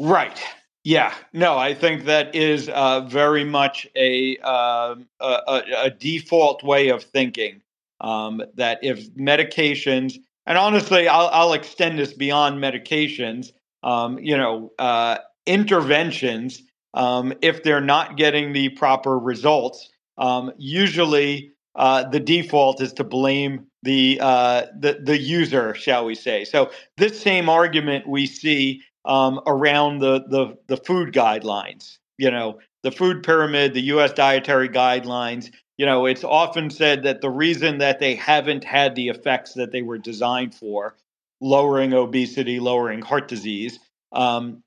Right. 0.00 0.40
Yeah. 0.84 1.12
No 1.32 1.58
i 1.58 1.74
think 1.74 2.04
that 2.04 2.34
is 2.34 2.68
uh, 2.68 3.00
very 3.00 3.44
much 3.44 3.86
a, 3.96 4.38
uh, 4.42 4.94
a, 5.20 5.62
a 5.84 5.90
default 5.90 6.62
way 6.62 6.88
of 6.88 7.02
thinking 7.02 7.60
um, 8.00 8.42
that 8.54 8.78
if 8.82 9.10
medications 9.14 10.18
and 10.46 10.56
honestly 10.56 11.08
i'll, 11.08 11.28
I'll 11.32 11.54
extend 11.54 11.98
this 11.98 12.12
beyond 12.12 12.62
medications 12.62 13.52
um, 13.82 14.18
you 14.20 14.36
know 14.36 14.70
uh, 14.78 15.18
interventions 15.46 16.62
um, 16.94 17.32
if 17.42 17.62
they're 17.62 17.80
not 17.80 18.16
getting 18.16 18.52
the 18.52 18.70
proper 18.70 19.18
results 19.18 19.88
um, 20.18 20.52
usually 20.56 21.52
uh, 21.74 22.08
the 22.08 22.20
default 22.20 22.80
is 22.80 22.92
to 22.94 23.04
blame 23.04 23.66
the, 23.82 24.18
uh, 24.20 24.66
the 24.78 24.98
the 25.02 25.18
user, 25.18 25.74
shall 25.74 26.06
we 26.06 26.14
say? 26.14 26.44
So 26.44 26.70
this 26.96 27.20
same 27.20 27.48
argument 27.48 28.08
we 28.08 28.26
see 28.26 28.82
um, 29.04 29.40
around 29.46 30.00
the, 30.00 30.24
the 30.28 30.56
the 30.66 30.78
food 30.78 31.12
guidelines. 31.12 31.98
You 32.18 32.30
know, 32.30 32.60
the 32.82 32.90
food 32.90 33.22
pyramid, 33.22 33.74
the 33.74 33.82
U.S. 33.82 34.12
dietary 34.12 34.68
guidelines. 34.68 35.50
You 35.76 35.84
know, 35.84 36.06
it's 36.06 36.24
often 36.24 36.70
said 36.70 37.02
that 37.02 37.20
the 37.20 37.28
reason 37.28 37.78
that 37.78 37.98
they 37.98 38.14
haven't 38.14 38.64
had 38.64 38.94
the 38.94 39.08
effects 39.08 39.52
that 39.54 39.72
they 39.72 39.82
were 39.82 39.98
designed 39.98 40.54
for, 40.54 40.96
lowering 41.42 41.92
obesity, 41.92 42.58
lowering 42.58 43.02
heart 43.02 43.28
disease, 43.28 43.78
um, 44.12 44.62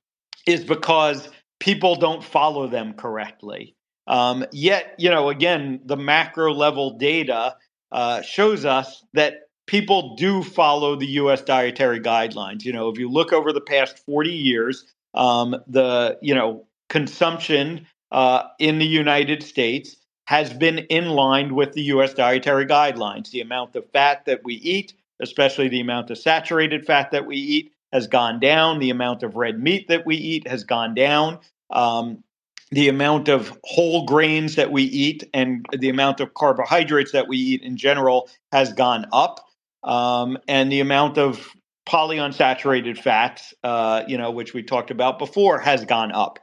is 0.50 0.64
because 0.64 1.30
people 1.60 1.96
don't 1.96 2.24
follow 2.24 2.68
them 2.68 2.94
correctly. 2.94 3.76
Um, 4.08 4.46
yet, 4.52 4.96
you 4.98 5.10
know, 5.10 5.30
again, 5.30 5.82
the 5.86 5.96
macro 5.96 6.54
level 6.54 6.98
data 6.98 7.56
uh, 7.92 8.22
shows 8.24 8.66
us 8.66 9.04
that 9.14 9.50
people 9.68 10.16
do 10.16 10.42
follow 10.42 10.96
the 10.96 11.06
U.S. 11.22 11.44
dietary 11.44 12.00
guidelines. 12.00 12.64
You 12.64 12.74
know, 12.74 12.90
if 12.90 12.98
you 12.98 13.10
look 13.10 13.32
over 13.32 13.54
the 13.54 13.62
past 13.62 14.00
40 14.00 14.32
years, 14.32 14.86
um, 15.14 15.56
the 15.68 16.18
you 16.22 16.34
know 16.34 16.66
consumption 16.90 17.86
uh, 18.12 18.44
in 18.60 18.80
the 18.80 18.88
United 18.88 19.44
States 19.44 19.96
has 20.26 20.52
been 20.52 20.80
in 20.80 21.10
line 21.10 21.54
with 21.56 21.74
the 21.74 21.84
U.S. 21.84 22.14
dietary 22.14 22.66
guidelines. 22.66 23.30
The 23.30 23.42
amount 23.42 23.76
of 23.76 23.90
fat 23.92 24.26
that 24.26 24.44
we 24.44 24.56
eat, 24.56 24.94
especially 25.20 25.68
the 25.68 25.82
amount 25.82 26.10
of 26.10 26.18
saturated 26.18 26.86
fat 26.86 27.12
that 27.12 27.26
we 27.26 27.38
eat, 27.38 27.74
has 27.91 28.08
gone 28.08 28.39
down. 28.39 28.80
The 28.80 28.89
amount 28.89 29.23
of 29.23 29.36
red 29.36 29.60
meat 29.60 29.88
that 29.88 30.06
we 30.06 30.15
eat 30.15 30.47
has 30.47 30.63
gone 30.63 30.95
down. 30.95 31.39
Um, 31.69 32.23
the 32.71 32.88
amount 32.88 33.30
of 33.30 33.58
whole 33.63 34.06
grains 34.06 34.56
that 34.56 34.71
we 34.71 34.84
eat 34.84 35.28
and 35.34 35.65
the 35.71 35.89
amount 35.89 36.19
of 36.19 36.34
carbohydrates 36.36 37.12
that 37.13 37.28
we 37.28 37.38
eat 37.38 37.63
in 37.63 37.78
general 37.78 38.30
has 38.52 38.73
gone 38.73 39.08
up, 39.12 39.39
um, 39.84 40.38
and 40.47 40.71
the 40.71 40.80
amount 40.80 41.17
of 41.17 41.49
polyunsaturated 41.88 42.97
fats, 42.97 43.54
uh, 43.63 44.04
you 44.08 44.17
know, 44.17 44.30
which 44.30 44.54
we 44.54 44.62
talked 44.62 44.91
about 44.91 45.17
before, 45.17 45.58
has 45.60 45.84
gone 45.86 46.12
up. 46.12 46.38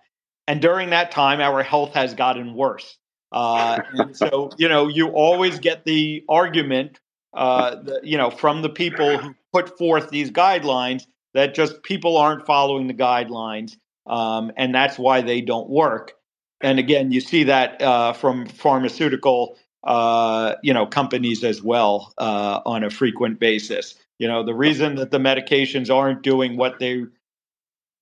And 0.48 0.60
during 0.60 0.90
that 0.90 1.12
time, 1.12 1.40
our 1.40 1.62
health 1.62 1.94
has 1.94 2.14
gotten 2.14 2.54
worse. 2.54 2.98
Uh, 3.30 3.80
and 3.92 4.16
so, 4.16 4.50
you 4.58 4.68
know, 4.68 4.88
you 4.88 5.08
always 5.08 5.60
get 5.60 5.84
the 5.84 6.24
argument, 6.28 6.98
uh, 7.34 7.76
the, 7.76 8.00
you 8.02 8.16
know, 8.16 8.30
from 8.30 8.62
the 8.62 8.68
people 8.68 9.18
who 9.18 9.34
put 9.52 9.78
forth 9.78 10.10
these 10.10 10.30
guidelines 10.30 11.04
that 11.36 11.54
just 11.54 11.82
people 11.82 12.16
aren't 12.16 12.44
following 12.44 12.86
the 12.86 12.94
guidelines 12.94 13.76
um, 14.06 14.52
and 14.56 14.74
that's 14.74 14.98
why 14.98 15.20
they 15.20 15.40
don't 15.40 15.68
work. 15.68 16.12
And 16.60 16.78
again, 16.78 17.12
you 17.12 17.20
see 17.20 17.44
that 17.44 17.80
uh, 17.82 18.12
from 18.12 18.46
pharmaceutical, 18.46 19.58
uh, 19.84 20.54
you 20.62 20.72
know, 20.72 20.86
companies 20.86 21.44
as 21.44 21.62
well 21.62 22.14
uh, 22.18 22.60
on 22.64 22.84
a 22.84 22.90
frequent 22.90 23.38
basis. 23.38 23.94
You 24.18 24.28
know, 24.28 24.42
the 24.42 24.54
reason 24.54 24.94
that 24.96 25.10
the 25.10 25.18
medications 25.18 25.94
aren't 25.94 26.22
doing 26.22 26.56
what 26.56 26.78
they, 26.78 27.04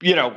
you 0.03 0.15
know, 0.15 0.35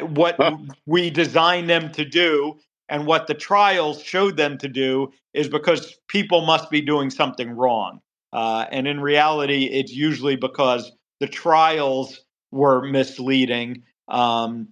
what 0.00 0.38
we 0.86 1.10
designed 1.10 1.68
them 1.68 1.92
to 1.92 2.04
do 2.04 2.58
and 2.88 3.06
what 3.06 3.26
the 3.26 3.34
trials 3.34 4.02
showed 4.02 4.36
them 4.36 4.56
to 4.58 4.68
do 4.68 5.12
is 5.34 5.48
because 5.48 5.98
people 6.08 6.46
must 6.46 6.70
be 6.70 6.80
doing 6.80 7.10
something 7.10 7.50
wrong. 7.50 8.00
Uh, 8.32 8.64
and 8.70 8.86
in 8.86 9.00
reality, 9.00 9.64
it's 9.64 9.92
usually 9.92 10.36
because 10.36 10.90
the 11.22 11.28
trials 11.28 12.20
were 12.50 12.82
misleading. 12.82 13.84
Um, 14.08 14.70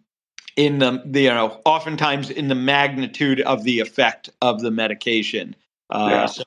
in 0.57 0.81
the, 0.81 1.01
the, 1.07 1.23
you 1.23 1.31
know 1.31 1.61
oftentimes 1.65 2.29
in 2.29 2.49
the 2.49 2.57
magnitude 2.57 3.41
of 3.41 3.63
the 3.63 3.79
effect 3.79 4.31
of 4.43 4.61
the 4.61 4.73
medication. 4.73 5.55
Uh, 5.89 6.09
yeah. 6.11 6.27
So, 6.27 6.43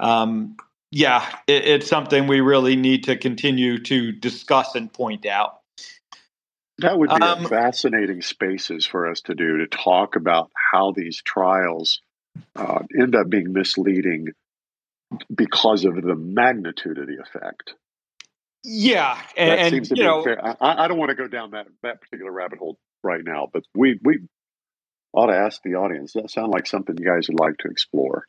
um, 0.00 0.56
yeah, 0.90 1.24
it, 1.46 1.64
it's 1.64 1.86
something 1.86 2.26
we 2.26 2.40
really 2.40 2.74
need 2.74 3.04
to 3.04 3.16
continue 3.16 3.78
to 3.84 4.10
discuss 4.10 4.74
and 4.74 4.92
point 4.92 5.26
out. 5.26 5.60
That 6.78 6.98
would 6.98 7.10
be 7.10 7.22
um, 7.22 7.46
fascinating 7.46 8.22
spaces 8.22 8.84
for 8.84 9.08
us 9.08 9.20
to 9.22 9.34
do 9.36 9.58
to 9.58 9.68
talk 9.68 10.16
about 10.16 10.50
how 10.72 10.90
these 10.90 11.22
trials 11.22 12.00
uh, 12.56 12.80
end 13.00 13.14
up 13.14 13.30
being 13.30 13.52
misleading 13.52 14.30
because 15.32 15.84
of 15.84 15.94
the 15.94 16.16
magnitude 16.16 16.98
of 16.98 17.06
the 17.06 17.18
effect. 17.22 17.74
Yeah, 18.64 19.20
and, 19.36 19.50
that 19.50 19.70
seems 19.70 19.88
to 19.90 19.94
you 19.96 20.02
be 20.02 20.06
know, 20.06 20.24
fair. 20.24 20.44
I, 20.44 20.84
I, 20.84 20.88
don't 20.88 20.98
want 20.98 21.10
to 21.10 21.16
go 21.16 21.28
down 21.28 21.52
that 21.52 21.66
that 21.82 22.00
particular 22.00 22.32
rabbit 22.32 22.58
hole 22.58 22.78
right 23.02 23.22
now, 23.24 23.48
but 23.52 23.62
we 23.74 23.98
we 24.02 24.18
ought 25.12 25.26
to 25.26 25.36
ask 25.36 25.62
the 25.62 25.76
audience. 25.76 26.12
Does 26.12 26.22
that 26.22 26.30
sound 26.30 26.52
like 26.52 26.66
something 26.66 26.96
you 26.98 27.06
guys 27.06 27.28
would 27.28 27.38
like 27.38 27.58
to 27.58 27.68
explore? 27.68 28.26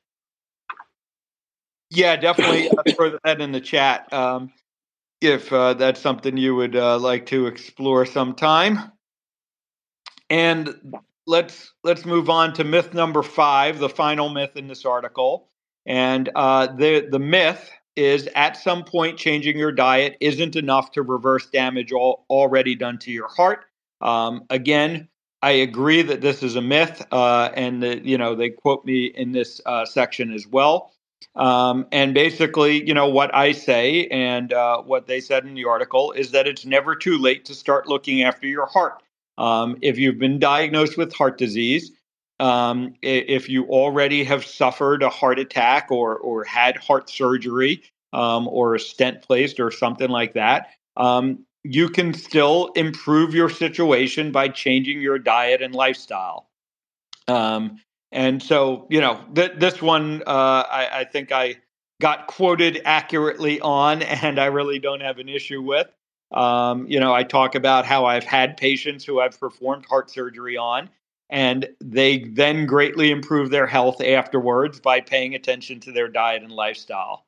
Yeah, 1.89 2.15
definitely 2.17 2.69
uh, 2.69 2.83
throw 2.95 3.17
that 3.23 3.41
in 3.41 3.51
the 3.51 3.61
chat 3.61 4.11
um, 4.13 4.51
if 5.21 5.51
uh, 5.51 5.73
that's 5.73 5.99
something 5.99 6.37
you 6.37 6.55
would 6.55 6.75
uh, 6.75 6.99
like 6.99 7.27
to 7.27 7.47
explore 7.47 8.05
sometime. 8.05 8.91
And 10.29 10.75
let's 11.25 11.73
let's 11.83 12.05
move 12.05 12.29
on 12.29 12.53
to 12.53 12.63
myth 12.63 12.93
number 12.93 13.23
five, 13.23 13.79
the 13.79 13.89
final 13.89 14.29
myth 14.29 14.55
in 14.55 14.67
this 14.67 14.85
article. 14.85 15.49
And 15.85 16.29
uh, 16.35 16.67
the 16.67 17.07
the 17.09 17.19
myth 17.19 17.71
is 17.97 18.29
at 18.35 18.55
some 18.55 18.83
point 18.83 19.17
changing 19.17 19.57
your 19.57 19.71
diet 19.71 20.15
isn't 20.21 20.55
enough 20.55 20.91
to 20.91 21.01
reverse 21.01 21.47
damage 21.47 21.91
all, 21.91 22.25
already 22.29 22.75
done 22.75 22.97
to 22.99 23.11
your 23.11 23.27
heart. 23.27 23.65
Um, 23.99 24.45
again, 24.49 25.09
I 25.41 25.51
agree 25.51 26.01
that 26.03 26.21
this 26.21 26.43
is 26.43 26.55
a 26.55 26.61
myth, 26.61 27.05
uh, 27.11 27.49
and 27.53 27.83
you 28.05 28.17
know 28.17 28.35
they 28.35 28.49
quote 28.49 28.85
me 28.85 29.05
in 29.05 29.31
this 29.31 29.61
uh, 29.65 29.85
section 29.85 30.31
as 30.31 30.47
well. 30.47 30.93
Um, 31.35 31.87
and 31.91 32.13
basically, 32.13 32.85
you 32.87 32.93
know 32.93 33.09
what 33.09 33.33
I 33.35 33.51
say 33.51 34.07
and 34.07 34.53
uh, 34.53 34.81
what 34.81 35.07
they 35.07 35.19
said 35.19 35.45
in 35.45 35.53
the 35.53 35.65
article 35.65 36.11
is 36.11 36.31
that 36.31 36.47
it's 36.47 36.65
never 36.65 36.95
too 36.95 37.17
late 37.17 37.45
to 37.45 37.55
start 37.55 37.87
looking 37.87 38.23
after 38.23 38.47
your 38.47 38.65
heart. 38.65 39.03
Um, 39.37 39.77
if 39.81 39.99
you've 39.99 40.17
been 40.17 40.39
diagnosed 40.39 40.97
with 40.97 41.13
heart 41.13 41.37
disease, 41.37 41.91
um, 42.39 42.93
if 43.01 43.49
you 43.49 43.65
already 43.65 44.23
have 44.23 44.45
suffered 44.45 45.03
a 45.03 45.09
heart 45.09 45.39
attack 45.39 45.87
or 45.91 46.17
or 46.17 46.43
had 46.43 46.77
heart 46.77 47.09
surgery, 47.09 47.83
um, 48.13 48.47
or 48.47 48.75
a 48.75 48.79
stent 48.79 49.21
placed 49.21 49.59
or 49.59 49.71
something 49.71 50.09
like 50.09 50.33
that, 50.33 50.69
um, 50.95 51.45
you 51.63 51.89
can 51.89 52.13
still 52.13 52.67
improve 52.75 53.33
your 53.33 53.49
situation 53.49 54.31
by 54.31 54.47
changing 54.47 55.01
your 55.01 55.19
diet 55.19 55.61
and 55.61 55.75
lifestyle. 55.75 56.49
Um, 57.27 57.81
and 58.11 58.41
so, 58.41 58.87
you 58.89 59.01
know, 59.01 59.21
th- 59.35 59.53
this 59.57 59.81
one, 59.81 60.23
uh, 60.25 60.63
I, 60.69 60.99
I, 60.99 61.03
think 61.03 61.31
I 61.31 61.55
got 61.99 62.27
quoted 62.27 62.81
accurately 62.85 63.59
on, 63.59 64.01
and 64.23 64.39
I 64.39 64.45
really 64.45 64.79
don't 64.79 65.01
have 65.01 65.19
an 65.19 65.29
issue 65.29 65.61
with. 65.61 65.87
Um, 66.31 66.87
you 66.87 66.99
know, 66.99 67.13
I 67.13 67.23
talk 67.23 67.55
about 67.55 67.85
how 67.85 68.05
I've 68.05 68.23
had 68.23 68.57
patients 68.57 69.05
who 69.05 69.19
I've 69.19 69.39
performed 69.39 69.85
heart 69.85 70.09
surgery 70.09 70.57
on, 70.57 70.89
and 71.29 71.67
they 71.81 72.19
then 72.19 72.65
greatly 72.65 73.11
improve 73.11 73.49
their 73.49 73.67
health 73.67 74.01
afterwards 74.01 74.79
by 74.79 75.01
paying 75.01 75.35
attention 75.35 75.79
to 75.81 75.91
their 75.91 76.07
diet 76.07 76.43
and 76.43 76.51
lifestyle. 76.51 77.25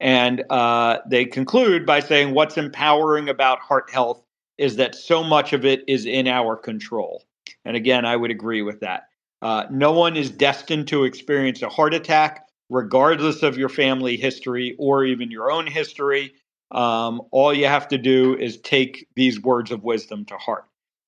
And 0.00 0.44
uh, 0.50 0.98
they 1.06 1.24
conclude 1.24 1.86
by 1.86 2.00
saying, 2.00 2.34
What's 2.34 2.58
empowering 2.58 3.28
about 3.28 3.60
heart 3.60 3.90
health 3.90 4.22
is 4.58 4.76
that 4.76 4.94
so 4.94 5.22
much 5.22 5.52
of 5.52 5.64
it 5.64 5.84
is 5.86 6.04
in 6.04 6.26
our 6.26 6.56
control. 6.56 7.24
And 7.64 7.76
again, 7.76 8.04
I 8.04 8.16
would 8.16 8.30
agree 8.30 8.62
with 8.62 8.80
that. 8.80 9.04
Uh, 9.40 9.64
no 9.70 9.92
one 9.92 10.16
is 10.16 10.30
destined 10.30 10.88
to 10.88 11.04
experience 11.04 11.62
a 11.62 11.68
heart 11.68 11.94
attack, 11.94 12.46
regardless 12.68 13.42
of 13.42 13.56
your 13.56 13.68
family 13.68 14.16
history 14.16 14.74
or 14.78 15.04
even 15.04 15.30
your 15.30 15.50
own 15.50 15.66
history. 15.66 16.34
Um, 16.72 17.22
all 17.30 17.54
you 17.54 17.66
have 17.66 17.88
to 17.88 17.98
do 17.98 18.36
is 18.36 18.58
take 18.58 19.06
these 19.14 19.40
words 19.40 19.70
of 19.70 19.84
wisdom 19.84 20.24
to 20.26 20.36
heart. 20.36 20.64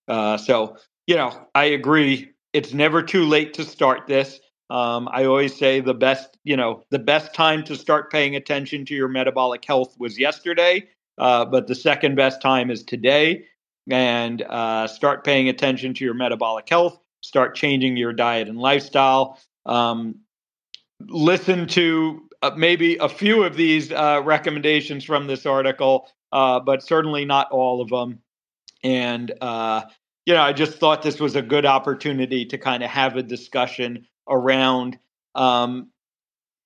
Uh, 0.08 0.36
so, 0.36 0.76
you 1.06 1.16
know, 1.16 1.46
I 1.54 1.64
agree. 1.66 2.30
It's 2.52 2.72
never 2.72 3.02
too 3.02 3.24
late 3.24 3.54
to 3.54 3.64
start 3.64 4.06
this. 4.06 4.40
Um, 4.70 5.08
I 5.12 5.24
always 5.24 5.56
say 5.56 5.80
the 5.80 5.94
best, 5.94 6.38
you 6.44 6.56
know, 6.56 6.84
the 6.90 6.98
best 6.98 7.34
time 7.34 7.64
to 7.64 7.76
start 7.76 8.10
paying 8.10 8.36
attention 8.36 8.84
to 8.86 8.94
your 8.94 9.08
metabolic 9.08 9.64
health 9.64 9.96
was 9.98 10.18
yesterday, 10.18 10.88
uh, 11.18 11.44
but 11.44 11.66
the 11.66 11.74
second 11.74 12.14
best 12.14 12.40
time 12.40 12.70
is 12.70 12.84
today. 12.84 13.44
And 13.90 14.42
uh, 14.42 14.86
start 14.86 15.24
paying 15.24 15.48
attention 15.48 15.94
to 15.94 16.04
your 16.04 16.14
metabolic 16.14 16.68
health. 16.68 17.00
Start 17.22 17.56
changing 17.56 17.96
your 17.96 18.12
diet 18.12 18.48
and 18.48 18.58
lifestyle. 18.58 19.40
Um, 19.66 20.20
listen 21.00 21.66
to 21.68 22.28
uh, 22.42 22.52
maybe 22.56 22.96
a 22.98 23.08
few 23.08 23.42
of 23.42 23.56
these 23.56 23.90
uh, 23.90 24.22
recommendations 24.24 25.04
from 25.04 25.26
this 25.26 25.46
article, 25.46 26.08
uh, 26.32 26.60
but 26.60 26.82
certainly 26.82 27.24
not 27.24 27.50
all 27.50 27.80
of 27.80 27.88
them. 27.88 28.20
And 28.84 29.32
uh, 29.40 29.82
you 30.26 30.34
know, 30.34 30.42
I 30.42 30.52
just 30.52 30.78
thought 30.78 31.02
this 31.02 31.20
was 31.20 31.36
a 31.36 31.42
good 31.42 31.66
opportunity 31.66 32.44
to 32.46 32.58
kind 32.58 32.82
of 32.82 32.90
have 32.90 33.16
a 33.16 33.22
discussion 33.22 34.06
around 34.28 34.98
um, 35.34 35.90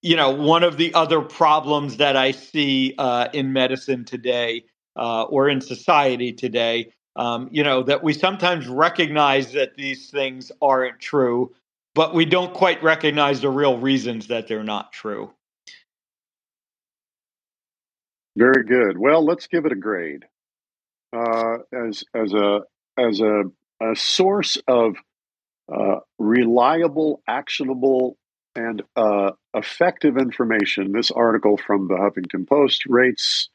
you 0.02 0.16
know 0.16 0.30
one 0.30 0.62
of 0.62 0.76
the 0.76 0.92
other 0.94 1.22
problems 1.22 1.96
that 1.96 2.14
i 2.14 2.30
see 2.30 2.94
uh, 2.98 3.28
in 3.32 3.52
medicine 3.52 4.05
today 4.05 4.62
uh, 4.96 5.22
or 5.24 5.48
in 5.48 5.61
society 5.61 6.32
today 6.32 6.92
um, 7.16 7.48
you 7.50 7.64
know 7.64 7.82
that 7.82 8.02
we 8.02 8.12
sometimes 8.12 8.68
recognize 8.68 9.52
that 9.52 9.74
these 9.76 10.11
things 10.11 10.52
aren't 10.61 11.00
true 11.00 11.50
but 11.94 12.14
we 12.14 12.24
don't 12.24 12.52
quite 12.52 12.82
recognize 12.82 13.40
the 13.40 13.48
real 13.48 13.78
reasons 13.78 14.26
that 14.26 14.48
they're 14.48 14.64
not 14.64 14.92
true. 14.92 15.32
Very 18.36 18.64
good. 18.64 18.98
Well 18.98 19.24
let's 19.24 19.46
give 19.46 19.64
it 19.64 19.72
a 19.72 19.76
grade. 19.76 20.24
Uh, 21.16 21.59
as 21.72 22.05
as 22.14 22.34
a 22.34 22.62
as 22.99 23.20
a, 23.20 23.45
a 23.80 23.97
source 23.97 24.59
of 24.68 24.97
uh, 25.72 26.01
reliable, 26.18 27.22
actionable, 27.26 28.16
and 28.55 28.82
uh, 28.97 29.32
effective 29.55 30.16
information. 30.16 30.92
This 30.92 31.11
article 31.11 31.57
from 31.57 31.88
the 31.88 31.95
Huffington 31.95 32.47
Post 32.47 32.84
rates 32.86 33.49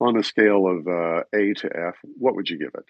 on 0.00 0.16
a 0.16 0.22
scale 0.22 0.66
of 0.66 0.86
uh, 0.86 1.22
A 1.34 1.52
to 1.54 1.70
F. 1.88 1.96
What 2.18 2.34
would 2.34 2.48
you 2.48 2.58
give 2.58 2.72
it? 2.74 2.84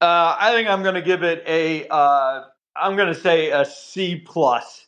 Uh, 0.00 0.36
I 0.38 0.52
think 0.52 0.68
I'm 0.68 0.82
going 0.82 0.94
to 0.94 1.02
give 1.02 1.22
it 1.22 1.42
a. 1.46 1.86
am 1.86 2.44
uh, 2.76 2.90
going 2.96 3.12
to 3.12 3.20
say 3.20 3.50
a 3.50 3.64
C 3.64 4.16
plus. 4.24 4.86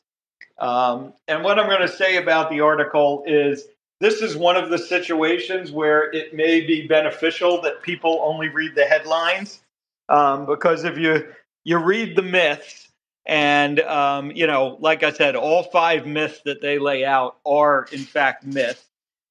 Um, 0.58 1.12
and 1.28 1.44
what 1.44 1.58
I'm 1.58 1.68
going 1.68 1.82
to 1.82 1.88
say 1.88 2.16
about 2.16 2.50
the 2.50 2.60
article 2.60 3.24
is 3.26 3.66
this 4.00 4.22
is 4.22 4.36
one 4.36 4.56
of 4.56 4.70
the 4.70 4.78
situations 4.78 5.70
where 5.70 6.10
it 6.12 6.34
may 6.34 6.60
be 6.60 6.86
beneficial 6.86 7.60
that 7.62 7.82
people 7.82 8.20
only 8.22 8.48
read 8.48 8.74
the 8.74 8.84
headlines 8.84 9.60
um, 10.08 10.46
because 10.46 10.84
if 10.84 10.98
you 10.98 11.26
you 11.64 11.78
read 11.78 12.16
the 12.16 12.22
myths 12.22 12.88
and, 13.26 13.80
um, 13.80 14.30
you 14.30 14.46
know, 14.46 14.76
like 14.80 15.02
I 15.02 15.12
said, 15.12 15.34
all 15.34 15.64
five 15.64 16.06
myths 16.06 16.40
that 16.44 16.62
they 16.62 16.78
lay 16.78 17.04
out 17.04 17.38
are, 17.44 17.88
in 17.90 17.98
fact, 17.98 18.46
myths. 18.46 18.84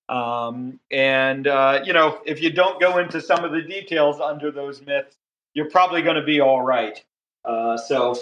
Um, 0.09 0.80
and, 0.91 1.47
uh, 1.47 1.80
you 1.86 1.93
know, 1.93 2.19
if 2.26 2.41
you 2.41 2.51
don't 2.51 2.80
go 2.80 2.97
into 2.97 3.21
some 3.21 3.45
of 3.45 3.53
the 3.53 3.61
details 3.61 4.19
under 4.19 4.51
those 4.51 4.82
myths, 4.82 5.15
you're 5.53 5.69
probably 5.69 6.01
going 6.01 6.17
to 6.17 6.26
be 6.26 6.41
all 6.41 6.61
right. 6.61 7.01
Uh, 7.45 7.78
so, 7.78 8.17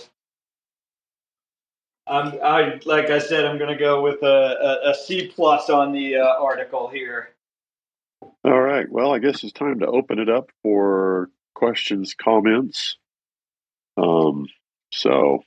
I'm, 2.05 2.37
I, 2.43 2.79
like 2.85 3.09
I 3.09 3.17
said, 3.17 3.43
I'm 3.45 3.57
going 3.57 3.75
to 3.75 3.79
go 3.79 4.03
with 4.03 4.21
a, 4.21 4.81
a, 4.85 4.91
a 4.91 4.93
C 4.93 5.31
plus 5.33 5.71
on 5.71 5.91
the 5.91 6.17
uh, 6.17 6.35
article 6.39 6.87
here. 6.87 7.29
All 8.45 8.61
right. 8.61 8.87
Well, 8.91 9.11
I 9.11 9.17
guess 9.17 9.43
it's 9.43 9.53
time 9.53 9.79
to 9.79 9.87
open 9.87 10.19
it 10.19 10.29
up 10.29 10.51
for 10.61 11.31
questions, 11.53 12.13
comments. 12.13 12.97
Um, 13.97 14.47
so 14.91 15.43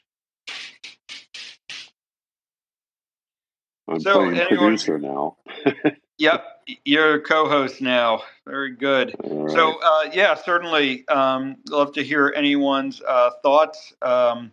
I'm 3.88 4.00
so 4.00 4.14
playing 4.14 4.38
anyone, 4.38 4.58
producer 4.58 4.98
now. 4.98 5.36
yep, 6.18 6.44
you're 6.84 7.14
a 7.14 7.20
co-host 7.20 7.80
now. 7.80 8.22
Very 8.46 8.74
good. 8.74 9.14
Right. 9.22 9.50
So 9.50 9.78
uh, 9.82 10.10
yeah, 10.12 10.34
certainly 10.34 11.06
um, 11.08 11.56
love 11.68 11.92
to 11.94 12.02
hear 12.02 12.32
anyone's 12.34 13.00
uh, 13.06 13.30
thoughts. 13.42 13.92
Um, 14.02 14.52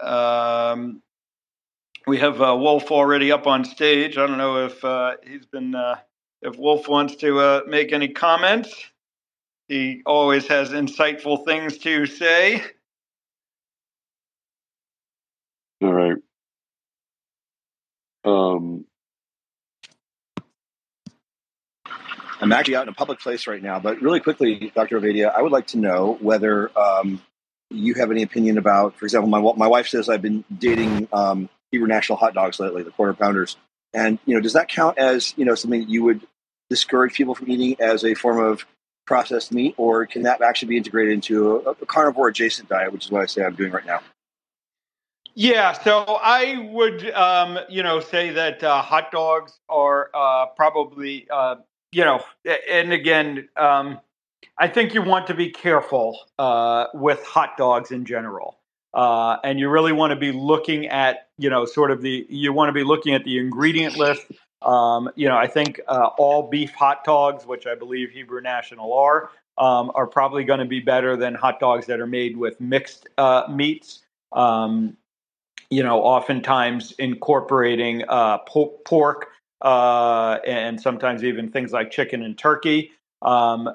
um, 0.00 1.02
we 2.06 2.18
have 2.18 2.40
uh, 2.40 2.56
Wolf 2.58 2.90
already 2.90 3.32
up 3.32 3.46
on 3.46 3.64
stage. 3.64 4.18
I 4.18 4.26
don't 4.26 4.38
know 4.38 4.64
if 4.64 4.84
uh, 4.84 5.16
he's 5.26 5.46
been 5.46 5.74
uh, 5.74 5.96
if 6.42 6.56
Wolf 6.56 6.88
wants 6.88 7.16
to 7.16 7.38
uh, 7.40 7.60
make 7.66 7.92
any 7.92 8.08
comments. 8.08 8.72
He 9.68 10.02
always 10.04 10.46
has 10.48 10.70
insightful 10.70 11.44
things 11.44 11.78
to 11.78 12.06
say. 12.06 12.62
All 15.82 15.92
right. 15.92 16.16
Um, 18.24 18.84
I'm 22.40 22.52
actually 22.52 22.76
out 22.76 22.82
in 22.82 22.88
a 22.90 22.94
public 22.94 23.20
place 23.20 23.46
right 23.46 23.62
now, 23.62 23.78
but 23.78 24.00
really 24.02 24.20
quickly, 24.20 24.70
Dr. 24.74 25.00
Ovadia, 25.00 25.34
I 25.34 25.40
would 25.40 25.52
like 25.52 25.68
to 25.68 25.78
know 25.78 26.18
whether 26.20 26.70
um, 26.78 27.22
you 27.70 27.94
have 27.94 28.10
any 28.10 28.22
opinion 28.22 28.58
about, 28.58 28.96
for 28.96 29.06
example, 29.06 29.28
my 29.28 29.40
my 29.56 29.68
wife 29.68 29.88
says 29.88 30.08
I've 30.08 30.22
been 30.22 30.44
dating 30.56 31.08
um, 31.12 31.48
Hebrew 31.70 31.88
National 31.88 32.18
hot 32.18 32.34
dogs 32.34 32.60
lately, 32.60 32.82
the 32.82 32.90
quarter 32.90 33.14
pounders, 33.14 33.56
and 33.92 34.18
you 34.26 34.34
know, 34.34 34.40
does 34.40 34.54
that 34.54 34.68
count 34.68 34.98
as 34.98 35.34
you 35.36 35.44
know 35.44 35.54
something 35.54 35.80
that 35.80 35.88
you 35.88 36.02
would 36.04 36.26
discourage 36.70 37.14
people 37.14 37.34
from 37.34 37.50
eating 37.50 37.76
as 37.80 38.04
a 38.04 38.14
form 38.14 38.38
of 38.38 38.66
processed 39.06 39.52
meat, 39.52 39.74
or 39.76 40.06
can 40.06 40.22
that 40.22 40.40
actually 40.42 40.68
be 40.68 40.76
integrated 40.76 41.12
into 41.12 41.56
a, 41.56 41.70
a 41.70 41.86
carnivore 41.86 42.28
adjacent 42.28 42.68
diet, 42.68 42.92
which 42.92 43.06
is 43.06 43.10
what 43.10 43.22
I 43.22 43.26
say 43.26 43.44
I'm 43.44 43.54
doing 43.54 43.72
right 43.72 43.86
now? 43.86 44.00
Yeah, 45.36 45.72
so 45.72 46.04
I 46.22 46.68
would, 46.70 47.10
um, 47.10 47.58
you 47.68 47.82
know, 47.82 47.98
say 47.98 48.30
that 48.30 48.62
uh, 48.62 48.80
hot 48.82 49.10
dogs 49.10 49.58
are 49.68 50.10
uh, 50.14 50.46
probably, 50.54 51.26
uh, 51.28 51.56
you 51.90 52.04
know, 52.04 52.22
and 52.70 52.92
again, 52.92 53.48
um, 53.56 54.00
I 54.58 54.68
think 54.68 54.94
you 54.94 55.02
want 55.02 55.26
to 55.26 55.34
be 55.34 55.50
careful 55.50 56.20
uh, 56.38 56.86
with 56.94 57.24
hot 57.24 57.56
dogs 57.56 57.90
in 57.90 58.04
general, 58.04 58.60
uh, 58.92 59.38
and 59.42 59.58
you 59.58 59.68
really 59.68 59.92
want 59.92 60.12
to 60.12 60.16
be 60.16 60.30
looking 60.30 60.86
at, 60.86 61.28
you 61.36 61.50
know, 61.50 61.64
sort 61.64 61.90
of 61.90 62.00
the, 62.00 62.24
you 62.28 62.52
want 62.52 62.68
to 62.68 62.72
be 62.72 62.84
looking 62.84 63.12
at 63.12 63.24
the 63.24 63.38
ingredient 63.38 63.96
list. 63.96 64.22
Um, 64.64 65.10
you 65.14 65.28
know, 65.28 65.36
I 65.36 65.46
think 65.46 65.80
uh, 65.88 66.10
all 66.18 66.48
beef 66.48 66.72
hot 66.74 67.04
dogs, 67.04 67.46
which 67.46 67.66
I 67.66 67.74
believe 67.74 68.10
Hebrew 68.10 68.40
National 68.40 68.92
are, 68.92 69.30
um, 69.58 69.92
are 69.94 70.06
probably 70.06 70.44
going 70.44 70.60
to 70.60 70.64
be 70.64 70.80
better 70.80 71.16
than 71.16 71.34
hot 71.34 71.60
dogs 71.60 71.86
that 71.86 72.00
are 72.00 72.06
made 72.06 72.36
with 72.36 72.60
mixed 72.60 73.08
meats. 73.50 74.00
Um, 74.32 74.96
you 75.70 75.82
know, 75.82 76.02
oftentimes 76.02 76.92
incorporating 76.98 78.04
uh, 78.08 78.38
pork 78.38 79.28
uh, 79.62 80.38
and 80.46 80.80
sometimes 80.80 81.24
even 81.24 81.50
things 81.50 81.72
like 81.72 81.90
chicken 81.90 82.22
and 82.22 82.36
turkey. 82.38 82.92
Um, 83.22 83.70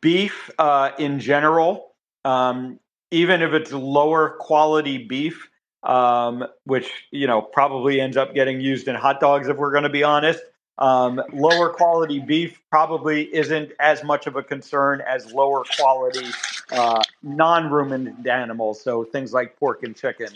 beef 0.00 0.50
uh, 0.58 0.90
in 0.98 1.20
general, 1.20 1.94
um, 2.24 2.80
even 3.10 3.42
if 3.42 3.52
it's 3.52 3.72
lower 3.72 4.30
quality 4.40 4.98
beef, 4.98 5.48
um, 5.82 6.44
which 6.64 6.90
you 7.10 7.26
know 7.26 7.42
probably 7.42 8.00
ends 8.00 8.16
up 8.16 8.34
getting 8.34 8.60
used 8.60 8.88
in 8.88 8.94
hot 8.94 9.20
dogs 9.20 9.48
if 9.48 9.56
we're 9.56 9.70
going 9.70 9.84
to 9.84 9.88
be 9.88 10.02
honest. 10.02 10.40
Um, 10.78 11.20
lower 11.32 11.70
quality 11.70 12.20
beef 12.20 12.60
probably 12.70 13.22
isn't 13.34 13.72
as 13.80 14.04
much 14.04 14.28
of 14.28 14.36
a 14.36 14.44
concern 14.44 15.02
as 15.06 15.32
lower 15.32 15.64
quality 15.76 16.28
uh, 16.70 17.02
non-ruminant 17.22 18.24
animals, 18.26 18.80
so 18.80 19.02
things 19.02 19.32
like 19.32 19.56
pork 19.56 19.82
and 19.82 19.96
chicken. 19.96 20.28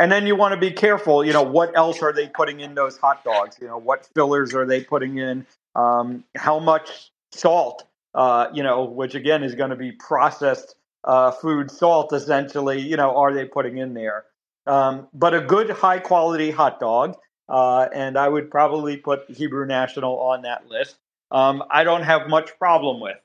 And 0.00 0.10
then 0.10 0.26
you 0.26 0.34
want 0.34 0.54
to 0.54 0.60
be 0.60 0.72
careful. 0.72 1.24
You 1.24 1.32
know, 1.32 1.42
what 1.42 1.76
else 1.76 2.02
are 2.02 2.12
they 2.12 2.28
putting 2.28 2.60
in 2.60 2.74
those 2.74 2.96
hot 2.96 3.22
dogs? 3.22 3.56
You 3.60 3.68
know, 3.68 3.78
what 3.78 4.08
fillers 4.14 4.54
are 4.54 4.66
they 4.66 4.82
putting 4.82 5.18
in? 5.18 5.46
um, 5.78 6.24
how 6.36 6.58
much 6.58 7.12
salt, 7.30 7.84
uh, 8.14 8.48
you 8.52 8.62
know, 8.62 8.84
which 8.84 9.14
again 9.14 9.44
is 9.44 9.54
going 9.54 9.70
to 9.70 9.76
be 9.76 9.92
processed 9.92 10.74
uh, 11.04 11.30
food 11.30 11.70
salt 11.70 12.12
essentially, 12.12 12.80
you 12.80 12.96
know, 12.96 13.16
are 13.16 13.32
they 13.32 13.44
putting 13.44 13.78
in 13.78 13.94
there? 13.94 14.24
Um, 14.68 15.08
but 15.14 15.32
a 15.32 15.40
good 15.40 15.70
high 15.70 15.98
quality 15.98 16.50
hot 16.50 16.78
dog, 16.78 17.16
uh, 17.48 17.88
and 17.94 18.18
I 18.18 18.28
would 18.28 18.50
probably 18.50 18.98
put 18.98 19.28
Hebrew 19.30 19.64
National 19.66 20.18
on 20.20 20.42
that 20.42 20.68
list. 20.68 20.98
Um, 21.30 21.64
I 21.70 21.84
don't 21.84 22.02
have 22.02 22.28
much 22.28 22.56
problem 22.58 23.00
with. 23.00 23.16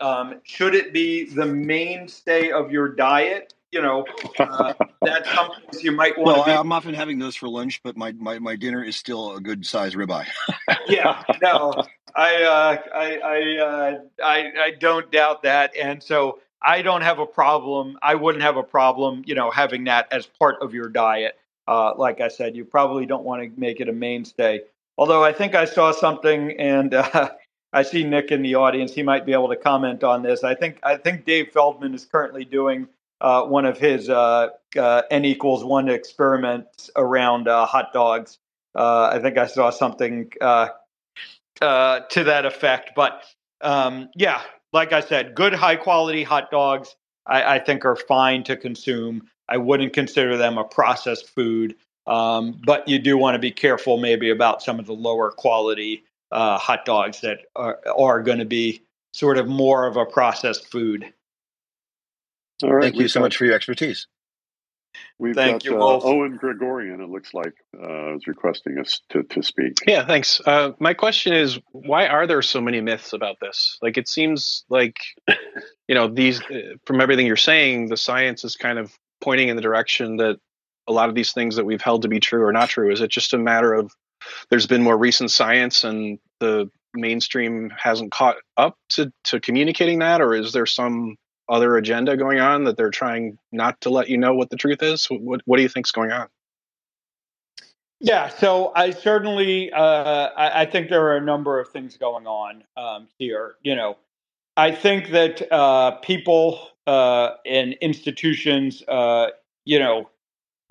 Um, 0.00 0.40
should 0.44 0.74
it 0.74 0.92
be 0.92 1.24
the 1.24 1.46
mainstay 1.46 2.50
of 2.50 2.70
your 2.70 2.88
diet? 2.88 3.54
You 3.72 3.80
know, 3.80 4.04
uh, 4.38 4.74
that's 5.02 5.30
something 5.34 5.62
you 5.80 5.92
might 5.92 6.18
want. 6.18 6.36
Well, 6.36 6.44
be- 6.44 6.52
I'm 6.52 6.70
often 6.70 6.92
having 6.92 7.18
those 7.18 7.34
for 7.34 7.48
lunch, 7.48 7.80
but 7.82 7.96
my, 7.96 8.12
my, 8.12 8.38
my 8.38 8.56
dinner 8.56 8.84
is 8.84 8.96
still 8.96 9.36
a 9.36 9.40
good 9.40 9.64
size 9.64 9.94
ribeye. 9.94 10.26
yeah, 10.86 11.22
no, 11.40 11.82
I, 12.14 12.42
uh, 12.42 12.76
I, 12.94 13.18
I, 13.18 13.58
uh, 13.58 13.98
I, 14.22 14.52
I 14.64 14.70
don't 14.78 15.10
doubt 15.10 15.42
that, 15.44 15.74
and 15.76 16.02
so 16.02 16.40
I 16.62 16.82
don't 16.82 17.02
have 17.02 17.18
a 17.18 17.26
problem. 17.26 17.98
I 18.02 18.14
wouldn't 18.14 18.42
have 18.42 18.56
a 18.56 18.62
problem, 18.62 19.22
you 19.26 19.34
know, 19.34 19.50
having 19.50 19.84
that 19.84 20.08
as 20.12 20.26
part 20.26 20.56
of 20.60 20.74
your 20.74 20.88
diet. 20.88 21.38
Uh, 21.66 21.94
like 21.96 22.20
I 22.20 22.28
said, 22.28 22.56
you 22.56 22.64
probably 22.64 23.06
don't 23.06 23.24
want 23.24 23.42
to 23.42 23.60
make 23.60 23.80
it 23.80 23.88
a 23.88 23.92
mainstay. 23.92 24.62
Although 24.98 25.24
I 25.24 25.32
think 25.32 25.54
I 25.54 25.64
saw 25.64 25.92
something, 25.92 26.58
and 26.58 26.92
uh, 26.94 27.30
I 27.72 27.82
see 27.82 28.04
Nick 28.04 28.30
in 28.30 28.42
the 28.42 28.56
audience. 28.56 28.94
He 28.94 29.02
might 29.02 29.24
be 29.24 29.32
able 29.32 29.48
to 29.48 29.56
comment 29.56 30.04
on 30.04 30.22
this. 30.22 30.44
I 30.44 30.54
think 30.54 30.78
I 30.82 30.96
think 30.96 31.24
Dave 31.24 31.52
Feldman 31.52 31.94
is 31.94 32.04
currently 32.04 32.44
doing 32.44 32.88
uh, 33.20 33.44
one 33.44 33.64
of 33.66 33.78
his 33.78 34.08
uh, 34.08 34.48
uh, 34.78 35.02
n 35.10 35.24
equals 35.24 35.64
one 35.64 35.88
experiments 35.88 36.90
around 36.96 37.48
uh, 37.48 37.66
hot 37.66 37.92
dogs. 37.92 38.38
I 38.74 39.18
think 39.20 39.36
I 39.36 39.46
saw 39.46 39.70
something 39.70 40.30
to 40.40 40.74
that 41.60 42.46
effect. 42.46 42.90
But 42.96 43.24
um, 43.60 44.10
yeah, 44.14 44.42
like 44.72 44.92
I 44.92 45.00
said, 45.00 45.34
good 45.34 45.52
high 45.52 45.76
quality 45.76 46.22
hot 46.22 46.50
dogs, 46.50 46.94
I, 47.26 47.56
I, 47.56 47.58
think 47.58 47.84
are 47.84 47.96
fine 47.96 48.44
to 48.44 48.56
consume. 48.56 49.28
I 49.48 49.56
wouldn't 49.56 49.92
consider 49.92 50.36
them 50.36 50.58
a 50.58 50.64
processed 50.64 51.28
food, 51.28 51.74
um, 52.06 52.60
but 52.64 52.88
you 52.88 52.98
do 52.98 53.16
want 53.16 53.34
to 53.34 53.38
be 53.38 53.50
careful 53.50 53.98
maybe 53.98 54.30
about 54.30 54.62
some 54.62 54.78
of 54.78 54.86
the 54.86 54.92
lower 54.92 55.30
quality 55.30 56.04
uh, 56.30 56.58
hot 56.58 56.84
dogs 56.84 57.20
that 57.22 57.40
are, 57.56 57.80
are 57.96 58.22
going 58.22 58.38
to 58.38 58.44
be 58.44 58.82
sort 59.12 59.38
of 59.38 59.48
more 59.48 59.86
of 59.86 59.96
a 59.96 60.06
processed 60.06 60.70
food. 60.70 61.12
All 62.62 62.74
right. 62.74 62.82
Thank 62.82 62.96
you 62.96 63.08
so 63.08 63.20
much 63.20 63.36
for 63.36 63.44
your 63.44 63.54
expertise. 63.54 64.06
We've 65.18 65.34
Thank 65.34 65.64
got 65.64 65.64
you, 65.64 65.82
uh, 65.82 66.00
Owen 66.02 66.36
Gregorian, 66.36 67.00
it 67.00 67.08
looks 67.08 67.34
like, 67.34 67.54
uh, 67.78 68.16
is 68.16 68.26
requesting 68.26 68.78
us 68.78 69.00
to, 69.10 69.22
to 69.22 69.42
speak. 69.42 69.74
Yeah, 69.86 70.06
thanks. 70.06 70.40
Uh, 70.44 70.72
my 70.78 70.94
question 70.94 71.32
is 71.32 71.58
why 71.72 72.06
are 72.06 72.26
there 72.26 72.42
so 72.42 72.60
many 72.60 72.80
myths 72.80 73.12
about 73.12 73.36
this? 73.40 73.78
Like, 73.82 73.98
it 73.98 74.08
seems 74.08 74.64
like, 74.68 74.96
you 75.88 75.94
know, 75.94 76.08
these, 76.08 76.40
uh, 76.42 76.74
from 76.86 77.00
everything 77.00 77.26
you're 77.26 77.36
saying, 77.36 77.88
the 77.88 77.96
science 77.96 78.44
is 78.44 78.56
kind 78.56 78.78
of 78.78 78.92
pointing 79.20 79.48
in 79.48 79.56
the 79.56 79.62
direction 79.62 80.16
that 80.16 80.38
a 80.88 80.92
lot 80.92 81.08
of 81.08 81.14
these 81.14 81.32
things 81.32 81.56
that 81.56 81.64
we've 81.64 81.82
held 81.82 82.02
to 82.02 82.08
be 82.08 82.20
true 82.20 82.42
are 82.44 82.52
not 82.52 82.70
true. 82.70 82.90
Is 82.90 83.00
it 83.00 83.10
just 83.10 83.34
a 83.34 83.38
matter 83.38 83.72
of 83.74 83.92
there's 84.48 84.66
been 84.66 84.82
more 84.82 84.96
recent 84.96 85.30
science 85.30 85.84
and 85.84 86.18
the 86.40 86.70
mainstream 86.94 87.70
hasn't 87.76 88.10
caught 88.10 88.36
up 88.56 88.76
to, 88.90 89.12
to 89.24 89.40
communicating 89.40 90.00
that, 90.00 90.20
or 90.20 90.34
is 90.34 90.52
there 90.52 90.66
some 90.66 91.16
other 91.50 91.76
agenda 91.76 92.16
going 92.16 92.38
on 92.38 92.64
that 92.64 92.76
they're 92.76 92.90
trying 92.90 93.38
not 93.52 93.80
to 93.82 93.90
let 93.90 94.08
you 94.08 94.16
know 94.16 94.34
what 94.34 94.50
the 94.50 94.56
truth 94.56 94.82
is? 94.82 95.06
What, 95.06 95.42
what 95.44 95.56
do 95.56 95.62
you 95.62 95.68
think's 95.68 95.92
going 95.92 96.12
on? 96.12 96.28
Yeah, 98.00 98.28
so 98.28 98.72
I 98.74 98.92
certainly 98.92 99.70
uh, 99.72 100.30
I, 100.34 100.62
I, 100.62 100.64
think 100.64 100.88
there 100.88 101.06
are 101.08 101.18
a 101.18 101.20
number 101.20 101.60
of 101.60 101.68
things 101.68 101.98
going 101.98 102.26
on 102.26 102.64
um, 102.78 103.08
here. 103.18 103.56
You 103.62 103.76
know, 103.76 103.98
I 104.56 104.70
think 104.70 105.10
that 105.10 105.52
uh, 105.52 105.92
people 105.96 106.68
uh, 106.86 107.32
and 107.44 107.74
institutions, 107.82 108.82
uh, 108.88 109.28
you 109.66 109.78
know, 109.78 110.08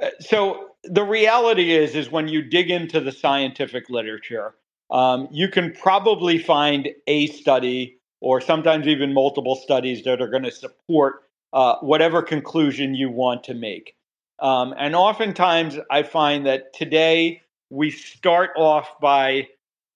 uh, 0.02 0.08
so 0.20 0.72
the 0.84 1.04
reality 1.04 1.72
is 1.72 1.94
is 1.94 2.10
when 2.10 2.28
you 2.28 2.42
dig 2.42 2.72
into 2.72 3.00
the 3.00 3.12
scientific 3.12 3.92
literature, 3.92 4.56
um, 4.90 5.28
you 5.30 5.50
can 5.50 5.72
probably 5.72 6.40
find 6.40 6.90
a 7.06 7.28
study 7.28 7.99
or 8.22 8.42
sometimes 8.42 8.88
even 8.88 9.14
multiple 9.14 9.56
studies 9.56 10.04
that 10.04 10.22
are 10.22 10.28
going 10.28 10.44
to 10.44 10.52
support 10.52 11.24
uh, 11.54 11.76
whatever 11.80 12.22
conclusion 12.22 12.94
you 12.94 13.10
want 13.10 13.44
to 13.44 13.54
make. 13.54 13.96
Um, 14.40 14.74
and 14.78 14.96
oftentimes, 14.96 15.78
I 15.90 16.04
find 16.04 16.46
that 16.46 16.74
today 16.74 17.42
we 17.70 17.92
start 17.92 18.52
off 18.56 19.00
by 19.00 19.48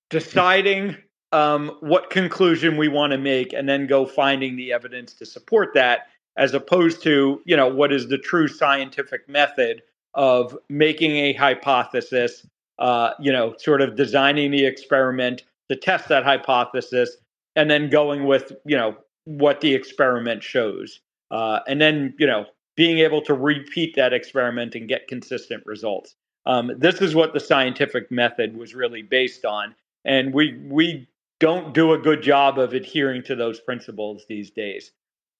deciding 0.09 0.97
um, 1.31 1.77
what 1.79 2.09
conclusion 2.09 2.77
we 2.77 2.87
want 2.87 3.11
to 3.11 3.17
make 3.17 3.53
and 3.53 3.67
then 3.67 3.87
go 3.87 4.05
finding 4.05 4.55
the 4.55 4.71
evidence 4.71 5.13
to 5.15 5.25
support 5.25 5.73
that, 5.73 6.07
as 6.37 6.53
opposed 6.53 7.01
to, 7.03 7.41
you 7.45 7.57
know, 7.57 7.67
what 7.67 7.91
is 7.91 8.07
the 8.07 8.17
true 8.17 8.47
scientific 8.47 9.27
method 9.27 9.81
of 10.13 10.57
making 10.69 11.15
a 11.15 11.33
hypothesis, 11.33 12.45
uh, 12.79 13.11
you 13.19 13.31
know, 13.31 13.55
sort 13.57 13.81
of 13.81 13.95
designing 13.95 14.51
the 14.51 14.65
experiment 14.65 15.43
to 15.69 15.75
test 15.75 16.07
that 16.09 16.23
hypothesis 16.23 17.17
and 17.55 17.69
then 17.69 17.89
going 17.89 18.25
with 18.25 18.51
you 18.65 18.75
know 18.75 18.95
what 19.25 19.61
the 19.61 19.73
experiment 19.73 20.43
shows, 20.43 20.99
uh, 21.31 21.59
and 21.67 21.81
then 21.81 22.13
you 22.19 22.27
know 22.27 22.45
being 22.75 22.99
able 22.99 23.21
to 23.21 23.33
repeat 23.33 23.95
that 23.95 24.13
experiment 24.13 24.75
and 24.75 24.89
get 24.89 25.07
consistent 25.07 25.63
results. 25.65 26.15
Um, 26.45 26.71
this 26.77 27.01
is 27.01 27.15
what 27.15 27.33
the 27.33 27.39
scientific 27.39 28.11
method 28.11 28.57
was 28.57 28.73
really 28.75 29.01
based 29.01 29.45
on, 29.45 29.75
and 30.05 30.33
we 30.33 30.59
we 30.69 31.07
don't 31.39 31.73
do 31.73 31.93
a 31.93 31.97
good 31.97 32.21
job 32.21 32.59
of 32.59 32.73
adhering 32.73 33.23
to 33.23 33.35
those 33.35 33.59
principles 33.59 34.25
these 34.27 34.51
days. 34.51 34.91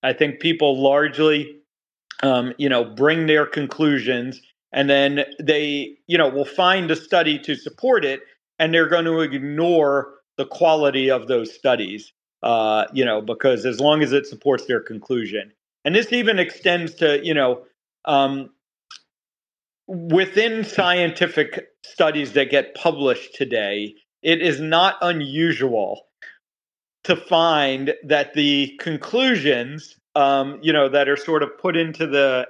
I 0.01 0.11
think 0.11 0.41
people 0.41 0.82
largely, 0.82 1.59
um, 2.22 2.53
you 2.57 2.68
know, 2.68 2.84
bring 2.84 3.26
their 3.26 3.45
conclusions 3.45 4.41
and 4.74 4.89
then 4.89 5.24
they, 5.39 5.97
you 6.07 6.18
know, 6.18 6.28
will 6.28 6.45
find 6.45 6.89
a 6.89 6.95
study 6.95 7.38
to 7.39 7.55
support 7.55 8.03
it, 8.03 8.22
and 8.59 8.74
they're 8.74 8.89
going 8.89 9.05
to 9.05 9.22
ignore 9.22 10.16
the 10.38 10.46
quality 10.46 11.10
of 11.10 11.28
those 11.28 11.54
studies, 11.54 12.12
uh, 12.42 12.86
you 12.94 13.06
know, 13.06 13.22
because 13.22 13.66
as 13.66 13.80
long 13.80 14.02
as 14.02 14.12
it 14.12 14.26
supports 14.26 14.66
their 14.66 14.82
conclusion. 14.82 15.52
And 15.86 15.94
this 15.96 16.12
even 16.12 16.40
extends 16.40 16.96
to, 16.96 17.24
you 17.24 17.34
know, 17.34 17.64
um, 18.06 18.50
within 19.88 20.64
scientific 20.64 21.68
studies 21.84 22.34
that 22.34 22.50
get 22.50 22.74
published 22.76 23.36
today, 23.36 23.96
it 24.22 24.42
is 24.42 24.62
not 24.62 24.98
unusual 25.02 26.04
to 27.04 27.16
find 27.16 27.94
that 28.06 28.34
the 28.34 28.78
conclusions, 28.80 29.98
um, 30.16 30.60
you 30.62 30.72
know, 30.72 30.88
that 30.88 31.10
are 31.10 31.18
sort 31.18 31.44
of 31.44 31.58
put 31.58 31.76
into 31.76 32.08
the 32.08 32.48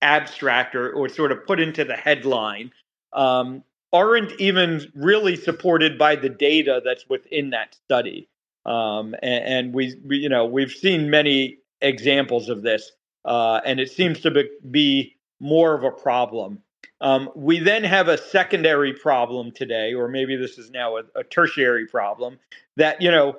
abstract 0.00 0.76
or, 0.76 0.92
or 0.92 1.08
sort 1.08 1.32
of 1.32 1.44
put 1.44 1.58
into 1.58 1.84
the 1.84 1.96
headline 1.96 2.70
um, 3.12 3.64
aren't 3.92 4.32
even 4.40 4.90
really 4.94 5.36
supported 5.36 5.98
by 5.98 6.16
the 6.16 6.28
data 6.28 6.80
that's 6.84 7.08
within 7.08 7.50
that 7.50 7.74
study. 7.74 8.28
Um, 8.66 9.14
and, 9.22 9.44
and 9.44 9.74
we, 9.74 9.94
we, 10.04 10.18
you 10.18 10.28
know, 10.28 10.44
we've 10.44 10.72
seen 10.72 11.10
many 11.10 11.58
examples 11.80 12.48
of 12.48 12.62
this, 12.62 12.92
uh, 13.24 13.60
and 13.64 13.80
it 13.80 13.90
seems 13.90 14.20
to 14.20 14.30
be, 14.30 14.48
be 14.70 15.16
more 15.40 15.74
of 15.74 15.84
a 15.84 15.90
problem. 15.90 16.62
Um, 17.00 17.30
we 17.34 17.60
then 17.60 17.84
have 17.84 18.08
a 18.08 18.18
secondary 18.18 18.92
problem 18.92 19.52
today, 19.52 19.94
or 19.94 20.08
maybe 20.08 20.36
this 20.36 20.58
is 20.58 20.70
now 20.70 20.96
a, 20.96 21.02
a 21.14 21.24
tertiary 21.24 21.86
problem, 21.86 22.38
that 22.76 23.00
you 23.00 23.10
know 23.10 23.36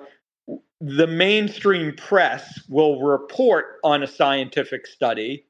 the 0.80 1.06
mainstream 1.06 1.94
press 1.94 2.62
will 2.68 3.02
report 3.02 3.78
on 3.84 4.02
a 4.02 4.06
scientific 4.06 4.86
study, 4.86 5.44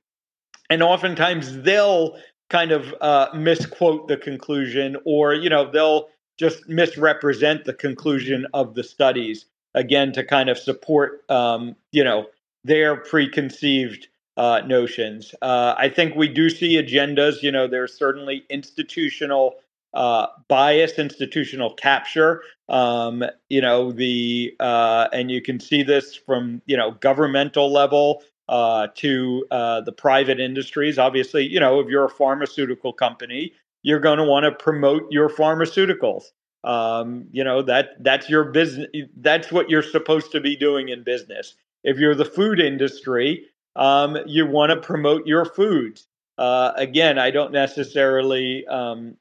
and 0.69 0.83
oftentimes 0.83 1.63
they'll 1.63 2.17
kind 2.51 2.73
of 2.73 2.95
uh, 3.01 3.29
misquote 3.35 4.09
the 4.09 4.17
conclusion 4.17 4.97
or 5.05 5.33
you 5.33 5.49
know 5.49 5.71
they'll 5.71 6.09
just 6.39 6.69
misrepresent 6.69 7.65
the 7.65 7.73
conclusion 7.73 8.47
of 8.53 8.75
the 8.75 8.83
studies 8.83 9.47
again 9.75 10.13
to 10.13 10.25
kind 10.25 10.51
of 10.51 10.59
support 10.59 11.25
um, 11.31 11.75
you 11.93 12.05
know 12.05 12.27
their 12.65 12.97
preconceived 12.97 14.09
uh, 14.37 14.61
notions. 14.67 15.35
Uh, 15.41 15.75
i 15.79 15.89
think 15.89 16.15
we 16.15 16.29
do 16.29 16.51
see 16.51 16.75
agendas 16.77 17.43
you 17.43 17.51
know 17.51 17.67
there's 17.67 17.97
certainly 17.97 18.45
institutional 18.51 19.55
uh, 19.95 20.27
bias 20.49 20.99
institutional 20.99 21.75
capture. 21.75 22.43
Um, 22.69 23.25
you 23.49 23.61
know 23.61 23.91
the 23.93 24.55
uh, 24.61 25.09
and 25.13 25.31
you 25.31 25.43
can 25.43 25.59
see 25.59 25.83
this 25.83 26.15
from 26.15 26.63
you 26.67 26.77
know 26.77 26.93
governmental 26.93 27.73
level 27.73 28.23
uh, 28.51 28.89
to 28.97 29.47
uh, 29.53 29.81
the 29.83 29.93
private 29.93 30.41
industries. 30.41 30.99
Obviously, 30.99 31.47
you 31.47 31.61
know, 31.61 31.81
if 31.81 31.89
you're 31.89 32.07
a 32.07 32.11
pharmaceutical 32.11 32.93
company, 32.93 33.55
you're 33.85 34.01
going 34.01 34.19
to 34.19 34.25
want 34.25 34.45
to 34.45 34.53
promote 34.53 35.05
your 35.11 35.31
pharmaceuticals. 35.31 36.25
Um, 36.65 37.27
you 37.33 37.45
know 37.45 37.63
that 37.63 37.91
that's 38.01 38.29
your 38.29 38.45
business. 38.45 38.89
That's 39.17 39.53
what 39.53 39.71
you're 39.71 39.83
supposed 39.83 40.33
to 40.33 40.41
be 40.41 40.57
doing 40.57 40.91
in 40.91 41.05
business. 41.05 41.55
If 41.85 41.99
you're 41.99 42.17
the 42.17 42.27
food 42.27 42.61
industry, 42.61 43.47
um, 43.77 44.19
you 44.27 44.47
want 44.47 44.71
to 44.71 44.77
promote 44.77 45.27
your 45.27 45.47
foods. 45.47 46.09
Uh, 46.39 46.73
again, 46.77 47.19
I 47.19 47.31
don't 47.31 47.53
necessarily 47.53 48.67
um, 48.67 49.17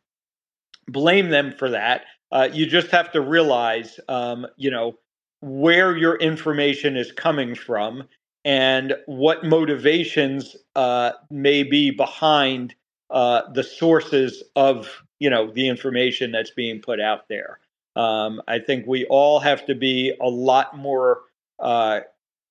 blame 0.89 1.29
them 1.29 1.53
for 1.53 1.69
that. 1.71 2.05
uh, 2.31 2.49
you 2.51 2.65
just 2.65 2.91
have 2.91 3.11
to 3.11 3.21
realize, 3.21 3.99
um, 4.07 4.45
you 4.57 4.71
know, 4.71 4.97
where 5.41 5.97
your 5.97 6.17
information 6.17 6.97
is 6.97 7.11
coming 7.11 7.55
from 7.55 8.03
and 8.45 8.95
what 9.05 9.43
motivations 9.43 10.55
uh, 10.75 11.11
may 11.29 11.63
be 11.63 11.91
behind 11.91 12.75
uh, 13.09 13.51
the 13.53 13.63
sources 13.63 14.43
of 14.55 15.03
you 15.19 15.29
know 15.29 15.51
the 15.51 15.67
information 15.67 16.31
that's 16.31 16.51
being 16.51 16.81
put 16.81 16.99
out 16.99 17.27
there. 17.27 17.59
Um, 17.95 18.41
I 18.47 18.59
think 18.59 18.85
we 18.87 19.05
all 19.05 19.39
have 19.39 19.65
to 19.65 19.75
be 19.75 20.13
a 20.21 20.27
lot 20.27 20.77
more. 20.77 21.21
Uh, 21.59 22.01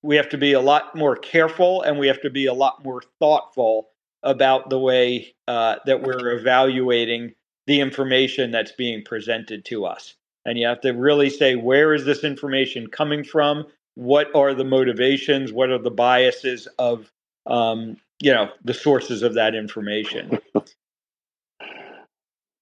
we 0.03 0.17
have 0.17 0.29
to 0.31 0.39
be 0.39 0.53
a 0.53 0.61
lot 0.61 0.95
more 0.95 1.17
careful, 1.17 1.83
and 1.83 1.99
we 1.99 2.07
have 2.09 2.21
to 2.23 2.31
be 2.31 2.47
a 2.47 2.55
lot 2.55 2.85
more 2.85 3.03
thoughtful 3.19 3.89
about 4.23 4.69
the 4.69 4.79
way 4.79 5.35
uh, 5.47 5.77
that 5.87 6.03
we're 6.03 6.33
evaluating 6.33 7.35
the 7.67 7.81
information 7.81 8.51
that's 8.51 8.73
being 8.73 9.03
presented 9.05 9.65
to 9.67 9.85
us. 9.85 10.15
And 10.45 10.59
you 10.59 10.67
have 10.67 10.81
to 10.83 10.93
really 10.93 11.31
say, 11.31 11.55
where 11.55 11.95
is 11.95 12.05
this 12.05 12.25
information 12.25 12.87
coming 12.87 13.25
from? 13.25 13.67
What 13.99 14.33
are 14.33 14.55
the 14.55 14.63
motivations? 14.63 15.53
What 15.53 15.71
are 15.71 15.79
the 15.79 15.91
biases 15.91 16.69
of, 16.79 17.11
um, 17.47 17.97
you 18.23 18.33
know, 18.33 18.49
the 18.63 18.73
sources 18.73 19.25
of 19.25 19.35
that 19.35 19.57
information? 19.57 20.39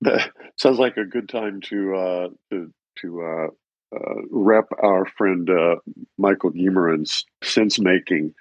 that 0.00 0.30
sounds 0.56 0.78
like 0.78 0.96
a 0.96 1.04
good 1.04 1.28
time 1.28 1.60
to 1.64 1.94
uh, 1.94 2.28
to 2.50 2.72
to 3.02 3.22
uh, 3.22 3.48
uh, 3.94 4.14
rep 4.30 4.64
our 4.82 5.04
friend 5.04 5.50
uh, 5.50 5.76
Michael 6.16 6.52
Yeameran's 6.54 7.26
sense 7.44 7.78
making 7.78 8.32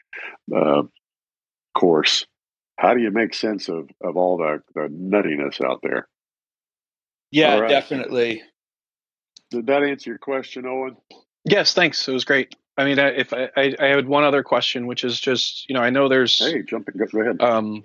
uh, 0.56 0.84
course. 1.78 2.26
How 2.80 2.94
do 2.94 3.02
you 3.02 3.12
make 3.12 3.34
sense 3.34 3.68
of, 3.68 3.90
of 4.02 4.16
all 4.16 4.38
the, 4.38 4.62
the 4.74 4.88
nuttiness 4.88 5.62
out 5.62 5.82
there? 5.84 6.08
Yeah, 7.30 7.60
right. 7.60 7.70
definitely. 7.70 8.42
Did 9.52 9.68
that 9.68 9.84
answer 9.84 10.12
your 10.12 10.18
question, 10.18 10.66
Owen? 10.66 10.96
Yes, 11.44 11.74
thanks. 11.74 12.08
It 12.08 12.14
was 12.14 12.24
great. 12.24 12.56
I 12.78 12.86
mean, 12.86 13.00
if 13.00 13.34
I, 13.34 13.50
I, 13.56 13.76
I 13.80 13.86
had 13.88 14.08
one 14.08 14.24
other 14.24 14.44
question, 14.44 14.88
which 14.88 15.04
is 15.04 15.20
just, 15.20 15.68
you 15.70 15.76
know, 15.76 15.82
I 15.82 15.90
know 15.90 16.10
there's. 16.10 16.38
Hey, 16.38 16.62
jump 16.62 16.90
in, 16.90 17.06
go 17.06 17.22
ahead. 17.22 17.42
Um, 17.42 17.84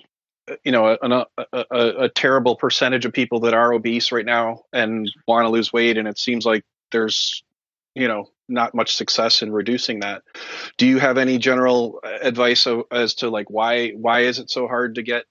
you 0.64 0.72
know, 0.72 0.96
a, 1.00 1.26
a, 1.26 1.26
a, 1.52 1.88
a 2.04 2.08
terrible 2.08 2.56
percentage 2.56 3.04
of 3.04 3.12
people 3.12 3.40
that 3.40 3.54
are 3.54 3.72
obese 3.72 4.10
right 4.10 4.26
now 4.26 4.64
and 4.72 5.10
want 5.28 5.44
to 5.44 5.50
lose 5.50 5.72
weight, 5.72 5.96
and 5.96 6.08
it 6.08 6.18
seems 6.18 6.44
like 6.44 6.64
there's, 6.90 7.44
you 7.94 8.08
know, 8.08 8.28
not 8.48 8.74
much 8.74 8.96
success 8.96 9.42
in 9.42 9.52
reducing 9.52 10.00
that. 10.00 10.22
Do 10.76 10.86
you 10.86 10.98
have 10.98 11.18
any 11.18 11.38
general 11.38 12.00
advice 12.02 12.66
as 12.90 13.14
to 13.16 13.30
like 13.30 13.48
why 13.48 13.90
why 13.90 14.20
is 14.20 14.38
it 14.38 14.50
so 14.50 14.66
hard 14.66 14.96
to 14.96 15.02
get 15.02 15.24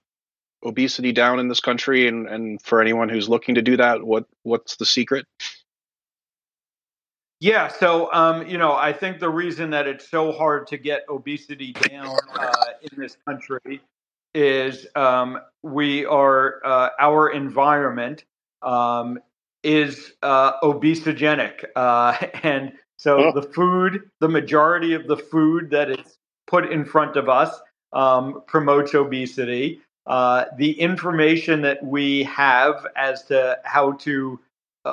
obesity 0.64 1.12
down 1.12 1.40
in 1.40 1.48
this 1.48 1.60
country 1.60 2.08
and 2.08 2.28
and 2.28 2.62
for 2.62 2.82
anyone 2.82 3.10
who's 3.10 3.30
looking 3.30 3.56
to 3.56 3.62
do 3.62 3.78
that 3.78 4.04
what 4.04 4.26
what's 4.44 4.76
the 4.76 4.86
secret 4.86 5.26
yeah 7.40 7.68
so 7.68 8.12
um, 8.14 8.46
you 8.48 8.58
know 8.58 8.74
i 8.74 8.92
think 8.92 9.20
the 9.20 9.30
reason 9.30 9.70
that 9.70 9.88
it's 9.88 10.10
so 10.10 10.32
hard 10.32 10.68
to 10.68 10.78
get 10.78 11.04
obesity 11.10 11.74
down 11.74 12.18
uh, 12.36 12.66
in 12.82 13.00
this 13.00 13.18
country 13.28 13.82
is 14.36 14.86
um, 14.96 15.40
we 15.64 16.06
are 16.06 16.62
uh, 16.66 16.90
our 17.00 17.30
environment 17.30 18.26
um, 18.62 19.18
is 19.64 20.14
uh, 20.22 20.60
obesogenic 20.62 21.66
uh, 21.76 22.16
and 22.44 22.74
so 22.98 23.26
oh. 23.26 23.32
the 23.34 23.42
food 23.42 24.10
the 24.20 24.30
majority 24.30 24.94
of 24.94 25.08
the 25.08 25.18
food 25.18 25.70
that 25.70 25.90
is 25.90 26.18
put 26.48 26.72
in 26.72 26.84
front 26.84 27.16
of 27.16 27.30
us 27.30 27.60
um, 27.94 28.44
promotes 28.48 28.94
obesity 28.94 29.82
uh, 30.08 30.46
the 30.58 30.72
information 30.80 31.62
that 31.62 31.84
we 31.86 32.24
have 32.24 32.88
as 32.96 33.24
to 33.24 33.58
how 33.64 33.92
to 33.94 34.40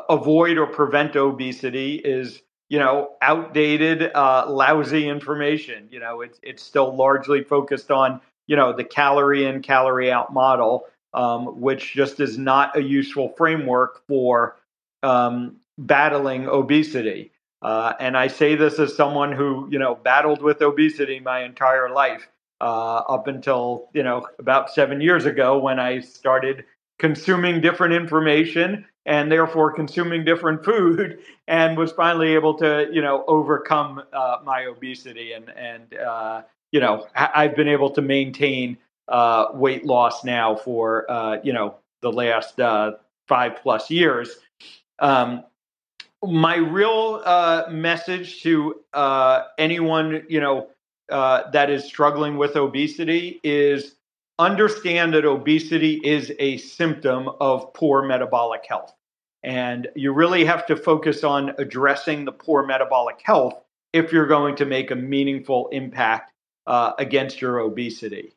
avoid 0.09 0.59
or 0.59 0.67
prevent 0.67 1.17
obesity 1.17 1.97
is 1.97 2.43
you 2.69 2.79
know 2.79 3.11
outdated 3.23 4.11
uh, 4.15 4.47
lousy 4.49 5.09
information. 5.09 5.89
You 5.91 6.01
know 6.01 6.21
it's 6.21 6.39
it's 6.43 6.63
still 6.63 6.95
largely 6.95 7.43
focused 7.43 7.91
on 7.91 8.21
you 8.47 8.57
know 8.57 8.73
the 8.73 8.85
calorie 8.85 9.45
in 9.45 9.63
calorie 9.63 10.11
out 10.11 10.33
model 10.33 10.87
um, 11.15 11.61
which 11.61 11.95
just 11.95 12.21
is 12.21 12.37
not 12.37 12.77
a 12.77 12.83
useful 12.83 13.31
framework 13.37 14.07
for 14.07 14.57
um, 15.03 15.57
battling 15.79 16.47
obesity. 16.49 17.33
Uh, 17.63 17.95
and 17.99 18.19
i 18.19 18.29
say 18.29 18.55
this 18.55 18.79
as 18.79 18.95
someone 18.95 19.33
who 19.33 19.67
you 19.71 19.79
know 19.79 19.95
battled 19.95 20.43
with 20.43 20.61
obesity 20.61 21.19
my 21.19 21.43
entire 21.43 21.89
life 21.89 22.29
uh, 22.61 22.99
up 23.09 23.27
until 23.27 23.89
you 23.93 24.03
know 24.03 24.27
about 24.39 24.71
seven 24.71 25.01
years 25.01 25.27
ago 25.27 25.59
when 25.59 25.79
I 25.79 26.01
started 26.01 26.65
consuming 26.99 27.61
different 27.61 27.95
information 27.95 28.87
and 29.07 29.33
therefore 29.33 29.73
consuming 29.73 30.25
different 30.25 30.65
food 30.65 31.21
and 31.49 31.79
was 31.79 31.93
finally 31.93 32.35
able 32.35 32.55
to 32.55 32.89
you 32.93 33.01
know 33.01 33.25
overcome 33.27 34.03
uh, 34.13 34.39
my 34.45 34.65
obesity 34.65 35.33
and 35.33 35.49
and 35.57 35.95
uh, 35.95 36.43
you 36.73 36.81
know 36.81 37.07
I've 37.15 37.57
been 37.57 37.69
able 37.69 37.91
to 37.91 38.03
maintain 38.03 38.77
uh, 39.09 39.47
weight 39.55 39.87
loss 39.87 40.25
now 40.25 40.57
for 40.57 41.11
uh, 41.11 41.39
you 41.43 41.53
know 41.53 41.77
the 42.03 42.13
last 42.13 42.61
uh, 42.61 42.93
five 43.27 43.57
plus 43.63 43.91
years. 43.91 44.37
Um, 44.99 45.45
my 46.23 46.57
real 46.57 47.23
message 47.71 48.43
to 48.43 48.81
anyone 49.59 50.27
you 50.29 50.41
know 50.41 50.69
uh, 51.11 51.51
that 51.51 51.71
is 51.71 51.85
struggling 51.85 52.37
with 52.37 52.57
obesity 52.57 53.41
is 53.45 53.96
understand 54.39 55.15
that 55.15 55.25
obesity 55.25 56.01
is 56.05 56.33
a 56.39 56.59
symptom 56.59 57.29
of 57.41 57.73
poor 57.73 58.03
metabolic 58.03 58.65
health. 58.69 58.93
And 59.43 59.89
you 59.95 60.13
really 60.13 60.45
have 60.45 60.67
to 60.67 60.77
focus 60.77 61.25
on 61.25 61.55
addressing 61.59 62.25
the 62.25 62.33
poor 62.33 62.67
metabolic 62.67 63.21
health 63.23 63.63
if 63.93 64.13
you're 64.13 64.27
going 64.27 64.57
to 64.57 64.67
make 64.67 64.91
a 64.91 64.97
meaningful 64.97 65.69
impact 65.69 66.33
uh, 66.67 66.93
against 66.99 67.41
your 67.41 67.61
obesity. 67.61 68.35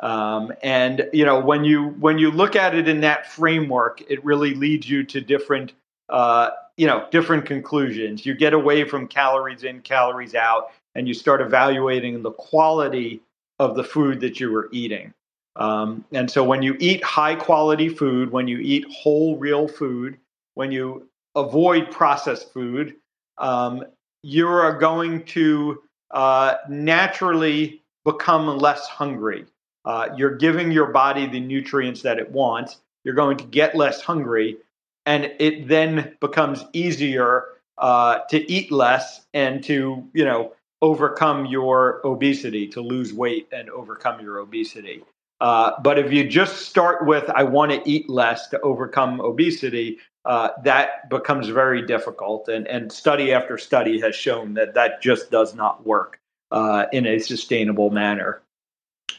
Um, 0.00 0.52
and 0.62 1.08
you 1.12 1.26
know 1.26 1.40
when 1.40 1.62
you 1.62 1.88
when 2.00 2.18
you 2.18 2.30
look 2.30 2.56
at 2.56 2.74
it 2.74 2.88
in 2.88 3.02
that 3.02 3.30
framework, 3.30 4.02
it 4.10 4.24
really 4.24 4.54
leads 4.54 4.88
you 4.88 5.04
to 5.04 5.20
different 5.20 5.74
uh, 6.08 6.50
you 6.76 6.86
know 6.86 7.06
different 7.10 7.44
conclusions. 7.44 8.24
You 8.24 8.34
get 8.34 8.54
away 8.54 8.84
from 8.84 9.06
calories 9.06 9.62
in, 9.62 9.82
calories 9.82 10.34
out, 10.34 10.70
and 10.94 11.06
you 11.06 11.12
start 11.12 11.42
evaluating 11.42 12.22
the 12.22 12.32
quality 12.32 13.20
of 13.58 13.76
the 13.76 13.84
food 13.84 14.20
that 14.20 14.40
you 14.40 14.50
were 14.50 14.70
eating. 14.72 15.12
Um, 15.56 16.04
and 16.12 16.30
so 16.30 16.44
when 16.44 16.62
you 16.62 16.76
eat 16.78 17.02
high 17.02 17.34
quality 17.34 17.88
food, 17.88 18.30
when 18.30 18.48
you 18.48 18.58
eat 18.58 18.86
whole, 18.90 19.36
real 19.36 19.68
food, 19.68 20.18
when 20.54 20.72
you 20.72 21.08
avoid 21.34 21.90
processed 21.90 22.52
food, 22.52 22.96
um, 23.38 23.84
you 24.22 24.46
are 24.46 24.78
going 24.78 25.24
to 25.24 25.82
uh, 26.10 26.56
naturally 26.68 27.82
become 28.04 28.58
less 28.58 28.86
hungry. 28.88 29.46
Uh, 29.84 30.08
you're 30.16 30.36
giving 30.36 30.70
your 30.70 30.86
body 30.86 31.26
the 31.26 31.40
nutrients 31.40 32.02
that 32.02 32.18
it 32.18 32.30
wants. 32.30 32.78
You're 33.04 33.14
going 33.14 33.38
to 33.38 33.44
get 33.44 33.74
less 33.74 34.00
hungry, 34.02 34.58
and 35.06 35.32
it 35.38 35.68
then 35.68 36.16
becomes 36.20 36.64
easier 36.72 37.44
uh, 37.78 38.18
to 38.28 38.50
eat 38.50 38.70
less 38.70 39.22
and 39.32 39.64
to 39.64 40.06
you 40.12 40.24
know 40.24 40.52
overcome 40.82 41.46
your 41.46 42.00
obesity, 42.04 42.68
to 42.68 42.80
lose 42.80 43.12
weight 43.12 43.48
and 43.52 43.70
overcome 43.70 44.20
your 44.20 44.38
obesity. 44.38 45.02
Uh, 45.40 45.72
but 45.82 45.98
if 45.98 46.12
you 46.12 46.28
just 46.28 46.66
start 46.68 47.06
with, 47.06 47.28
I 47.30 47.44
want 47.44 47.72
to 47.72 47.90
eat 47.90 48.10
less 48.10 48.48
to 48.48 48.60
overcome 48.60 49.20
obesity, 49.20 49.98
uh, 50.26 50.50
that 50.64 51.08
becomes 51.08 51.48
very 51.48 51.86
difficult. 51.86 52.48
And, 52.48 52.66
and 52.66 52.92
study 52.92 53.32
after 53.32 53.56
study 53.56 54.00
has 54.00 54.14
shown 54.14 54.54
that 54.54 54.74
that 54.74 55.00
just 55.00 55.30
does 55.30 55.54
not 55.54 55.86
work 55.86 56.20
uh, 56.50 56.86
in 56.92 57.06
a 57.06 57.18
sustainable 57.18 57.90
manner. 57.90 58.42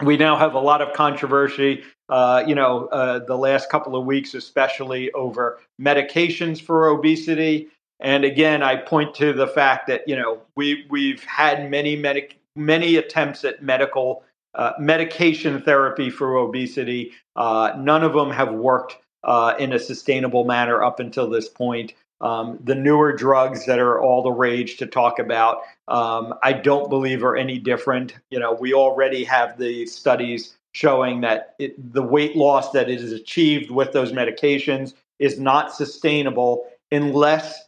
We 0.03 0.17
now 0.17 0.36
have 0.38 0.53
a 0.53 0.59
lot 0.59 0.82
of 0.82 0.93
controversy, 0.93 1.84
uh, 2.09 2.43
you 2.45 2.55
know, 2.55 2.88
uh, 2.88 3.19
the 3.19 3.38
last 3.38 3.69
couple 3.69 3.95
of 3.95 4.05
weeks, 4.05 4.34
especially 4.34 5.11
over 5.13 5.59
medications 5.80 6.61
for 6.61 6.88
obesity. 6.88 7.67
And 7.99 8.24
again, 8.24 8.63
I 8.63 8.78
point 8.78 9.13
to 9.15 9.32
the 9.34 9.47
fact 9.47 9.88
that 9.88 10.07
you 10.07 10.15
know 10.15 10.41
we 10.55 10.86
we've 10.89 11.24
had 11.24 11.69
many 11.69 11.95
medic 11.95 12.39
many 12.55 12.95
attempts 12.95 13.45
at 13.45 13.61
medical 13.61 14.24
uh, 14.56 14.74
medication 14.80 15.62
therapy 15.62 16.10
for 16.10 16.36
obesity. 16.38 17.12
Uh, 17.36 17.74
none 17.78 18.04
of 18.04 18.14
them 18.14 18.32
have 18.32 18.54
worked 18.54 18.97
uh, 19.24 19.54
in 19.60 19.74
a 19.74 19.80
sustainable 19.80 20.45
manner 20.45 20.84
up 20.84 20.99
until 20.99 21.30
this 21.30 21.47
point. 21.47 21.93
Um, 22.20 22.60
the 22.64 22.76
newer 22.76 23.14
drugs 23.14 23.66
that 23.66 23.80
are 23.80 23.99
all 23.99 24.22
the 24.22 24.32
rage 24.32 24.78
to 24.78 24.86
talk 24.86 25.18
about, 25.18 25.62
um, 25.88 26.36
I 26.43 26.54
don't 26.54 26.89
believe 26.89 27.24
are 27.24 27.36
any 27.36 27.58
different. 27.58 28.14
You 28.30 28.39
know, 28.39 28.54
we 28.54 28.74
already 28.74 29.24
have 29.24 29.58
the 29.58 29.88
studies 29.88 30.56
showing 30.74 31.22
that 31.22 31.56
it, 31.58 31.93
the 31.93 32.04
weight 32.04 32.36
loss 32.36 32.72
that 32.72 32.89
is 32.89 33.12
achieved 33.12 33.72
with 33.72 33.91
those 33.91 34.12
medications 34.12 34.93
is 35.18 35.39
not 35.39 35.74
sustainable 35.74 36.68
unless 36.91 37.64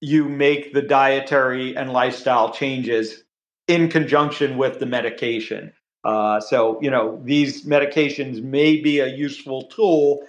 you 0.00 0.28
make 0.28 0.72
the 0.72 0.82
dietary 0.82 1.76
and 1.76 1.92
lifestyle 1.92 2.52
changes 2.52 3.24
in 3.68 3.88
conjunction 3.88 4.56
with 4.56 4.78
the 4.78 4.86
medication. 4.86 5.72
Uh, 6.04 6.38
so, 6.40 6.80
you 6.82 6.90
know, 6.90 7.20
these 7.24 7.64
medications 7.64 8.42
may 8.42 8.76
be 8.76 9.00
a 9.00 9.06
useful 9.06 9.62
tool 9.64 10.20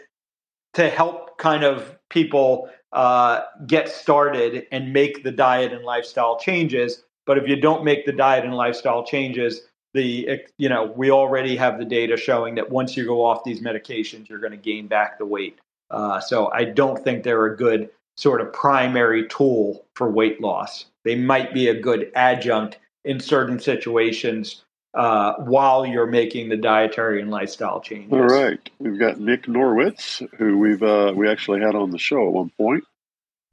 to 0.73 0.89
help 0.89 1.37
kind 1.37 1.63
of 1.63 1.97
people 2.09 2.69
uh, 2.93 3.41
get 3.67 3.89
started 3.89 4.67
and 4.71 4.93
make 4.93 5.23
the 5.23 5.31
diet 5.31 5.73
and 5.73 5.83
lifestyle 5.83 6.39
changes. 6.39 7.03
But 7.25 7.37
if 7.37 7.47
you 7.47 7.55
don't 7.55 7.83
make 7.83 8.05
the 8.05 8.13
diet 8.13 8.45
and 8.45 8.55
lifestyle 8.55 9.05
changes, 9.05 9.61
the 9.93 10.41
you 10.57 10.67
know 10.67 10.93
we 10.95 11.09
already 11.09 11.55
have 11.55 11.79
the 11.79 11.85
data 11.85 12.17
showing 12.17 12.55
that 12.55 12.69
once 12.69 12.97
you 12.97 13.05
go 13.05 13.23
off 13.23 13.43
these 13.45 13.61
medications, 13.61 14.27
you're 14.27 14.39
going 14.39 14.51
to 14.51 14.57
gain 14.57 14.87
back 14.87 15.17
the 15.17 15.25
weight. 15.25 15.57
Uh, 15.89 16.19
so 16.19 16.51
I 16.51 16.65
don't 16.65 17.01
think 17.01 17.23
they're 17.23 17.45
a 17.45 17.55
good 17.55 17.89
sort 18.17 18.41
of 18.41 18.51
primary 18.51 19.27
tool 19.27 19.85
for 19.93 20.09
weight 20.09 20.41
loss. 20.41 20.85
They 21.03 21.15
might 21.15 21.53
be 21.53 21.69
a 21.69 21.79
good 21.79 22.11
adjunct 22.15 22.77
in 23.05 23.19
certain 23.19 23.59
situations 23.59 24.64
uh, 24.95 25.33
while 25.39 25.85
you're 25.85 26.07
making 26.07 26.49
the 26.49 26.57
dietary 26.57 27.21
and 27.21 27.29
lifestyle 27.29 27.81
changes. 27.81 28.13
All 28.13 28.19
right, 28.21 28.69
we've 28.79 28.97
got 28.97 29.19
Nick 29.19 29.43
Norwitz, 29.43 30.27
who 30.37 30.57
we've 30.57 30.81
uh, 30.81 31.11
we 31.15 31.29
actually 31.29 31.61
had 31.61 31.75
on 31.75 31.91
the 31.91 31.99
show 31.99 32.25
at 32.25 32.33
one 32.33 32.51
point, 32.57 32.83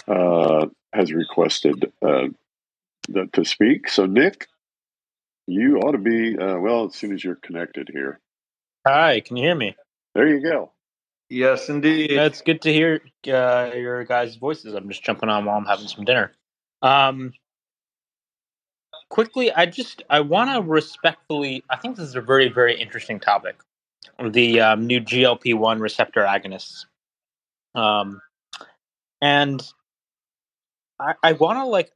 uh, 0.07 0.67
has 0.93 1.13
requested 1.13 1.93
uh, 2.01 2.29
to 3.33 3.45
speak. 3.45 3.89
So, 3.89 4.07
Nick, 4.07 4.47
you 5.47 5.79
ought 5.79 5.93
to 5.93 5.99
be 5.99 6.39
uh, 6.39 6.59
well 6.59 6.87
as 6.87 6.95
soon 6.95 7.13
as 7.13 7.25
you're 7.25 7.35
connected 7.37 7.91
here. 7.93 8.21
Hi, 8.87 9.21
can 9.21 9.37
you 9.37 9.45
hear 9.45 9.55
me? 9.55 9.77
There 10.15 10.29
you 10.29 10.43
go. 10.43 10.71
Yes, 11.29 11.69
indeed. 11.69 12.13
It's 12.13 12.43
good 12.43 12.63
to 12.63 12.73
hear 12.73 13.01
uh, 13.27 13.71
your 13.75 14.05
guys' 14.05 14.37
voices. 14.37 14.75
I'm 14.75 14.89
just 14.89 15.03
jumping 15.03 15.29
on 15.29 15.45
while 15.45 15.57
I'm 15.57 15.65
having 15.65 15.89
some 15.89 16.05
dinner. 16.05 16.33
Um, 16.83 17.33
quickly, 19.13 19.53
I 19.53 19.67
just 19.67 20.03
I 20.09 20.21
want 20.21 20.51
to 20.51 20.63
respectfully. 20.63 21.63
I 21.69 21.77
think 21.77 21.97
this 21.97 22.09
is 22.09 22.17
a 22.17 22.23
very 22.23 22.49
very 22.49 22.81
interesting 22.81 23.21
topic. 23.21 23.57
The 24.19 24.61
um, 24.61 24.87
new 24.87 25.01
GLP 25.01 25.55
one 25.55 25.81
receptor 25.81 26.23
agonists, 26.23 26.87
um, 27.75 28.23
and 29.21 29.63
I, 30.99 31.15
I 31.23 31.33
want 31.33 31.59
to 31.59 31.67
like 31.67 31.93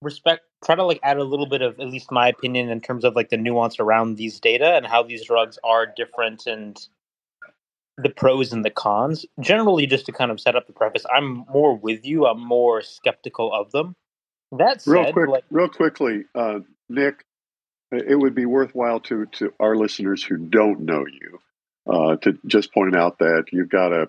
respect 0.00 0.42
try 0.64 0.76
to 0.76 0.84
like 0.84 1.00
add 1.02 1.18
a 1.18 1.24
little 1.24 1.46
bit 1.46 1.62
of 1.62 1.80
at 1.80 1.88
least 1.88 2.12
my 2.12 2.28
opinion 2.28 2.68
in 2.68 2.80
terms 2.80 3.04
of 3.04 3.16
like 3.16 3.30
the 3.30 3.36
nuance 3.36 3.80
around 3.80 4.16
these 4.16 4.38
data 4.38 4.76
and 4.76 4.86
how 4.86 5.02
these 5.02 5.24
drugs 5.24 5.58
are 5.64 5.84
different 5.84 6.46
and 6.46 6.78
the 7.96 8.10
pros 8.10 8.52
and 8.52 8.64
the 8.64 8.70
cons. 8.70 9.26
Generally, 9.40 9.88
just 9.88 10.06
to 10.06 10.12
kind 10.12 10.30
of 10.30 10.38
set 10.38 10.54
up 10.54 10.68
the 10.68 10.72
preface, 10.72 11.04
I'm 11.12 11.44
more 11.52 11.76
with 11.76 12.06
you. 12.06 12.26
I'm 12.26 12.40
more 12.40 12.82
skeptical 12.82 13.52
of 13.52 13.72
them. 13.72 13.96
That 14.52 14.82
said, 14.82 14.90
real 14.90 15.12
quick, 15.12 15.28
like, 15.28 15.44
real 15.50 15.68
quickly, 15.68 16.24
uh, 16.34 16.60
Nick, 16.88 17.24
it 17.92 18.18
would 18.18 18.34
be 18.34 18.46
worthwhile 18.46 19.00
to 19.00 19.26
to 19.26 19.52
our 19.60 19.76
listeners 19.76 20.22
who 20.22 20.36
don't 20.36 20.80
know 20.80 21.04
you 21.06 21.40
uh, 21.86 22.16
to 22.16 22.38
just 22.46 22.72
point 22.72 22.96
out 22.96 23.18
that 23.18 23.46
you've 23.52 23.68
got 23.68 23.92
a 23.92 24.08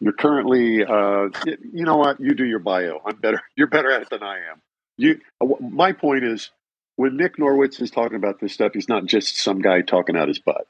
you're 0.00 0.12
currently 0.12 0.84
uh, 0.84 1.28
you 1.46 1.84
know 1.84 1.96
what 1.96 2.20
you 2.20 2.34
do 2.34 2.44
your 2.44 2.58
bio. 2.58 3.00
I'm 3.04 3.16
better. 3.16 3.42
You're 3.56 3.68
better 3.68 3.90
at 3.90 4.02
it 4.02 4.10
than 4.10 4.22
I 4.22 4.36
am. 4.50 4.60
You. 4.96 5.20
Uh, 5.40 5.46
my 5.60 5.92
point 5.92 6.24
is 6.24 6.50
when 6.96 7.16
Nick 7.16 7.36
Norwitz 7.36 7.80
is 7.80 7.90
talking 7.90 8.16
about 8.16 8.40
this 8.40 8.52
stuff, 8.52 8.72
he's 8.74 8.88
not 8.88 9.06
just 9.06 9.36
some 9.36 9.60
guy 9.60 9.80
talking 9.80 10.16
out 10.16 10.28
his 10.28 10.38
butt. 10.38 10.66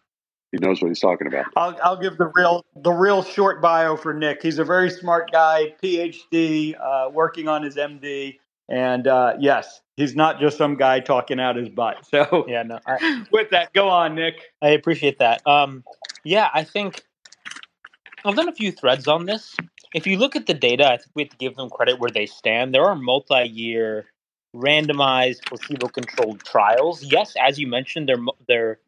He 0.55 0.61
knows 0.65 0.81
what 0.81 0.87
he's 0.87 1.01
talking 1.01 1.27
about. 1.27 1.47
I'll, 1.57 1.77
I'll 1.83 1.97
give 1.97 2.17
the 2.17 2.31
real 2.33 2.65
the 2.77 2.93
real 2.93 3.25
short 3.25 3.61
bio 3.61 3.97
for 3.97 4.15
Nick. 4.15 4.41
He's 4.41 4.61
a 4.61 4.65
very 4.65 4.89
smart 4.89 5.33
guy, 5.33 5.75
PhD, 5.83 6.77
uh, 6.81 7.11
working 7.11 7.49
on 7.49 7.65
his 7.65 7.75
MD, 7.75 8.39
and 8.69 9.09
uh, 9.09 9.35
yes, 9.41 9.81
he's 9.97 10.15
not 10.15 10.39
just 10.39 10.57
some 10.57 10.77
guy 10.77 11.01
talking 11.01 11.41
out 11.41 11.57
his 11.57 11.69
butt. 11.69 12.07
So 12.07 12.45
yeah, 12.49 12.63
no. 12.63 12.79
I, 12.87 13.25
with 13.33 13.51
that, 13.51 13.73
go 13.73 13.89
on, 13.89 14.15
Nick. 14.15 14.53
I 14.63 14.69
appreciate 14.69 15.19
that. 15.19 15.45
Um, 15.45 15.83
yeah, 16.23 16.51
I 16.55 16.63
think 16.63 17.03
I've 18.25 18.37
done 18.37 18.49
a 18.49 18.55
few 18.55 18.71
threads 18.71 19.09
on 19.09 19.27
this. 19.27 19.57
If 19.93 20.07
you 20.07 20.19
look 20.19 20.37
at 20.37 20.47
the 20.47 20.55
data, 20.55 20.87
I 20.87 20.99
think 20.99 21.11
we 21.17 21.23
have 21.25 21.31
to 21.31 21.37
give 21.37 21.57
them 21.57 21.69
credit 21.69 21.99
where 21.99 22.11
they 22.11 22.27
stand. 22.27 22.73
There 22.73 22.85
are 22.85 22.95
multi-year 22.95 24.07
randomized 24.55 25.47
placebo-controlled 25.47 26.45
trials. 26.45 27.03
Yes, 27.03 27.35
as 27.41 27.59
you 27.59 27.67
mentioned, 27.67 28.09
they're 28.09 28.25
they're 28.47 28.79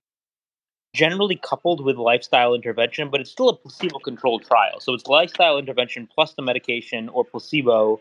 generally 0.96 1.36
coupled 1.36 1.84
with 1.84 1.96
lifestyle 1.96 2.54
intervention, 2.54 3.10
but 3.10 3.20
it's 3.20 3.30
still 3.30 3.50
a 3.50 3.56
placebo 3.56 3.98
controlled 3.98 4.44
trial. 4.44 4.80
So 4.80 4.94
it's 4.94 5.06
lifestyle 5.06 5.58
intervention 5.58 6.08
plus 6.12 6.32
the 6.32 6.42
medication 6.42 7.10
or 7.10 7.24
placebo 7.24 8.00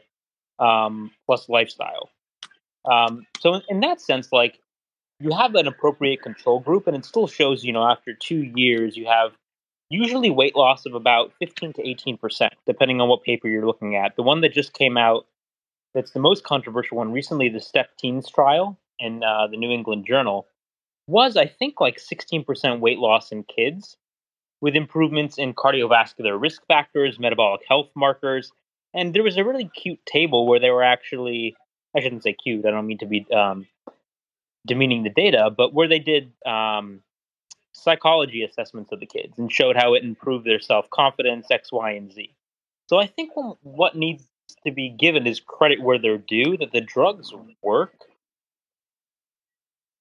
um, 0.60 1.12
plus 1.26 1.50
lifestyle. 1.50 2.10
Um, 2.90 3.28
so 3.40 3.56
in, 3.56 3.62
in 3.68 3.80
that 3.82 4.00
sense, 4.00 4.32
like 4.32 4.60
you 5.20 5.32
have 5.36 5.56
an 5.56 5.68
appropriate 5.68 6.22
control 6.22 6.60
group, 6.62 6.88
and 6.88 6.96
it 6.96 7.04
still 7.04 7.28
shows, 7.28 7.64
you 7.66 7.74
know, 7.74 7.84
after 7.84 8.14
two 8.14 8.44
years, 8.56 8.96
you 8.96 9.06
have 9.08 9.32
usually 9.90 10.30
weight 10.30 10.56
loss 10.56 10.86
of 10.86 10.94
about 10.94 11.34
15 11.40 11.74
to 11.74 11.84
18%, 11.84 12.50
depending 12.66 13.02
on 13.02 13.10
what 13.10 13.24
paper 13.24 13.50
you're 13.50 13.66
looking 13.66 13.96
at. 13.96 14.16
The 14.16 14.24
one 14.24 14.42
that 14.42 14.54
just 14.54 14.74
came 14.74 14.98
out 14.98 15.26
that's 15.94 16.12
the 16.12 16.20
most 16.20 16.44
controversial 16.44 16.98
one 16.98 17.12
recently, 17.12 17.50
the 17.50 17.62
STEP 17.62 17.98
Teens 17.98 18.30
trial 18.30 18.78
in 19.00 19.24
uh, 19.24 19.48
the 19.48 19.58
New 19.58 19.72
England 19.72 20.06
Journal, 20.06 20.48
was, 21.08 21.38
I 21.38 21.46
think, 21.46 21.80
like 21.80 21.98
16% 21.98 22.80
weight 22.80 23.00
loss 23.00 23.32
in 23.32 23.44
kids 23.44 23.98
with 24.62 24.76
improvements 24.76 25.38
in 25.38 25.54
cardiovascular 25.54 26.40
risk 26.40 26.66
factors, 26.68 27.20
metabolic 27.20 27.62
health 27.68 27.90
markers. 27.96 28.52
And 28.94 29.14
there 29.14 29.24
was 29.24 29.38
a 29.38 29.44
really 29.44 29.70
cute 29.76 30.00
table 30.06 30.48
where 30.48 30.60
they 30.60 30.70
were 30.70 30.84
actually, 30.84 31.56
I 31.96 32.02
shouldn't 32.02 32.24
say 32.24 32.34
cute, 32.34 32.66
I 32.66 32.72
don't 32.72 32.88
mean 32.88 32.98
to 33.00 33.06
be 33.06 33.28
um, 33.32 33.68
demeaning 34.66 35.04
the 35.04 35.10
data, 35.10 35.52
but 35.56 35.74
where 35.74 35.88
they 35.88 36.00
did 36.00 36.32
um, 36.46 37.02
psychology 37.74 38.44
assessments 38.44 38.92
of 38.92 39.00
the 39.00 39.06
kids 39.06 39.38
and 39.38 39.52
showed 39.52 39.76
how 39.76 39.94
it 39.94 40.04
improved 40.04 40.46
their 40.46 40.60
self 40.60 40.90
confidence, 40.90 41.48
X, 41.52 41.72
Y, 41.72 41.92
and 41.92 42.12
Z. 42.12 42.34
So 42.88 42.98
I 42.98 43.08
think 43.08 43.32
what 43.62 43.96
needs 43.96 44.26
to 44.66 44.72
be 44.72 44.90
given 44.90 45.28
is 45.28 45.40
credit 45.40 45.82
where 45.82 46.00
they're 46.00 46.18
due, 46.18 46.58
that 46.58 46.72
the 46.72 46.82
drugs 46.82 47.32
work 47.62 47.94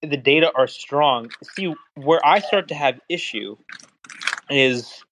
the 0.06 0.16
data 0.16 0.50
are 0.54 0.66
strong. 0.66 1.30
See, 1.54 1.74
where 1.94 2.24
I 2.24 2.40
start 2.40 2.68
to 2.68 2.74
have 2.74 3.00
issue 3.08 3.56
is 4.50 5.04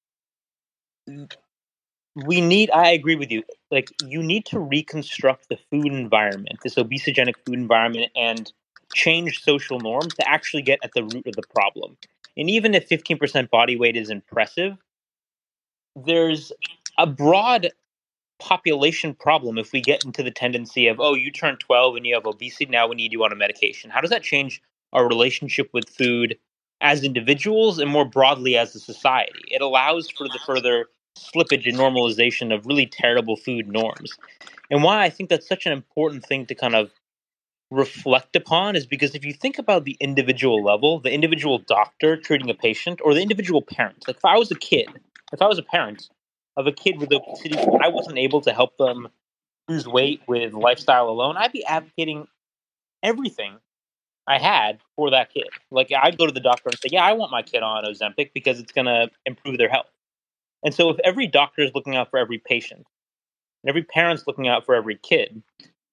we 2.15 2.41
need 2.41 2.71
i 2.73 2.91
agree 2.91 3.17
with 3.17 3.31
you 3.31 3.43
like 3.71 3.89
you 4.07 4.23
need 4.23 4.45
to 4.45 4.59
reconstruct 4.59 5.49
the 5.49 5.59
food 5.71 5.87
environment 5.87 6.59
this 6.63 6.75
obesogenic 6.75 7.35
food 7.47 7.55
environment 7.55 8.11
and 8.15 8.53
change 8.95 9.43
social 9.43 9.81
norms 9.81 10.15
to 10.15 10.29
actually 10.29 10.63
get 10.63 10.79
at 10.85 10.91
the 10.95 11.03
root 11.03 11.27
of 11.27 11.35
the 11.35 11.43
problem 11.55 11.97
and 12.37 12.49
even 12.49 12.75
if 12.75 12.89
15% 12.89 13.51
body 13.51 13.77
weight 13.77 13.97
is 13.97 14.11
impressive 14.11 14.77
there's 15.97 16.53
a 16.99 17.07
broad 17.07 17.71
population 18.39 19.15
problem 19.15 19.57
if 19.57 19.73
we 19.73 19.81
get 19.81 20.05
into 20.05 20.23
the 20.23 20.31
tendency 20.31 20.89
of 20.89 21.01
oh 21.01 21.15
you 21.15 21.31
turn 21.31 21.57
12 21.57 21.97
and 21.97 22.07
you 22.07 22.15
have 22.15 22.27
obesity 22.27 22.67
now 22.67 22.87
we 22.87 22.95
need 22.95 23.13
you 23.13 23.25
on 23.25 23.33
a 23.33 23.37
medication 23.37 23.89
how 23.89 24.01
does 24.01 24.11
that 24.11 24.23
change 24.23 24.61
our 24.93 25.07
relationship 25.07 25.71
with 25.73 25.89
food 25.89 26.39
as 26.81 27.05
individuals 27.05 27.79
and 27.79 27.91
more 27.91 28.05
broadly 28.05 28.57
as 28.57 28.75
a 28.75 28.81
society. 28.81 29.41
It 29.49 29.63
allows 29.63 30.11
for 30.11 30.29
the 30.29 30.41
further 30.45 30.87
slippage 31.19 31.67
and 31.67 31.77
normalization 31.79 32.55
of 32.55 32.67
really 32.67 32.87
terrible 32.87 33.37
food 33.37 33.69
norms. 33.69 34.19
And 34.71 34.83
why 34.83 35.03
I 35.03 35.11
think 35.11 35.31
that's 35.31 35.47
such 35.47 35.67
an 35.67 35.73
important 35.73 36.25
thing 36.25 36.47
to 36.47 36.55
kind 36.55 36.75
of 36.75 36.91
reflect 37.71 38.37
upon 38.37 38.77
is 38.77 38.87
because 38.87 39.15
if 39.15 39.25
you 39.25 39.33
think 39.33 39.59
about 39.59 39.85
the 39.85 39.97
individual 40.01 40.63
level, 40.63 41.01
the 41.01 41.13
individual 41.13 41.59
doctor 41.59 42.17
treating 42.17 42.51
a 42.51 42.55
patient, 42.55 43.01
or 43.03 43.15
the 43.15 43.23
individual 43.23 43.63
parent, 43.63 44.05
like 44.07 44.17
if 44.17 44.25
I 44.25 44.37
was 44.37 44.51
a 44.51 44.57
kid, 44.57 44.89
if 45.33 45.41
I 45.41 45.47
was 45.47 45.59
a 45.59 45.63
parent 45.63 46.09
of 46.57 46.67
a 46.67 46.73
kid 46.73 46.99
with 46.99 47.13
obesity, 47.13 47.57
I 47.57 47.89
wasn't 47.89 48.19
able 48.19 48.43
to 48.43 48.53
help 48.53 48.77
them 48.77 49.09
lose 49.69 49.87
weight 49.87 50.21
with 50.27 50.53
lifestyle 50.53 51.09
alone, 51.09 51.37
I'd 51.37 51.53
be 51.53 51.65
advocating 51.65 52.27
everything 53.03 53.59
I 54.29 54.39
had 54.39 54.79
for 54.97 55.11
that 55.11 55.33
kid. 55.33 55.49
Like 55.71 55.91
I'd 55.93 56.19
go 56.19 56.27
to 56.27 56.33
the 56.33 56.41
doctor 56.41 56.69
and 56.69 56.79
say, 56.79 56.89
"Yeah, 56.93 57.05
I 57.05 57.13
want 57.13 57.33
my 57.33 57.43
kid 57.43 57.63
on 57.63 57.85
Ozempic 57.85 58.33
because 58.35 58.61
it's 58.61 58.73
going 58.73 58.87
to 58.87 59.11
improve 59.27 59.59
their 59.59 59.69
health." 59.69 59.91
And 60.65 60.75
so, 60.75 60.91
if 60.91 60.99
every 61.05 61.27
doctor 61.27 61.63
is 61.63 61.73
looking 61.75 61.97
out 61.97 62.11
for 62.11 62.19
every 62.19 62.39
patient, 62.39 62.87
and 63.63 63.69
every 63.69 63.83
parent's 63.83 64.27
looking 64.27 64.49
out 64.49 64.65
for 64.65 64.75
every 64.75 64.97
kid, 64.97 65.43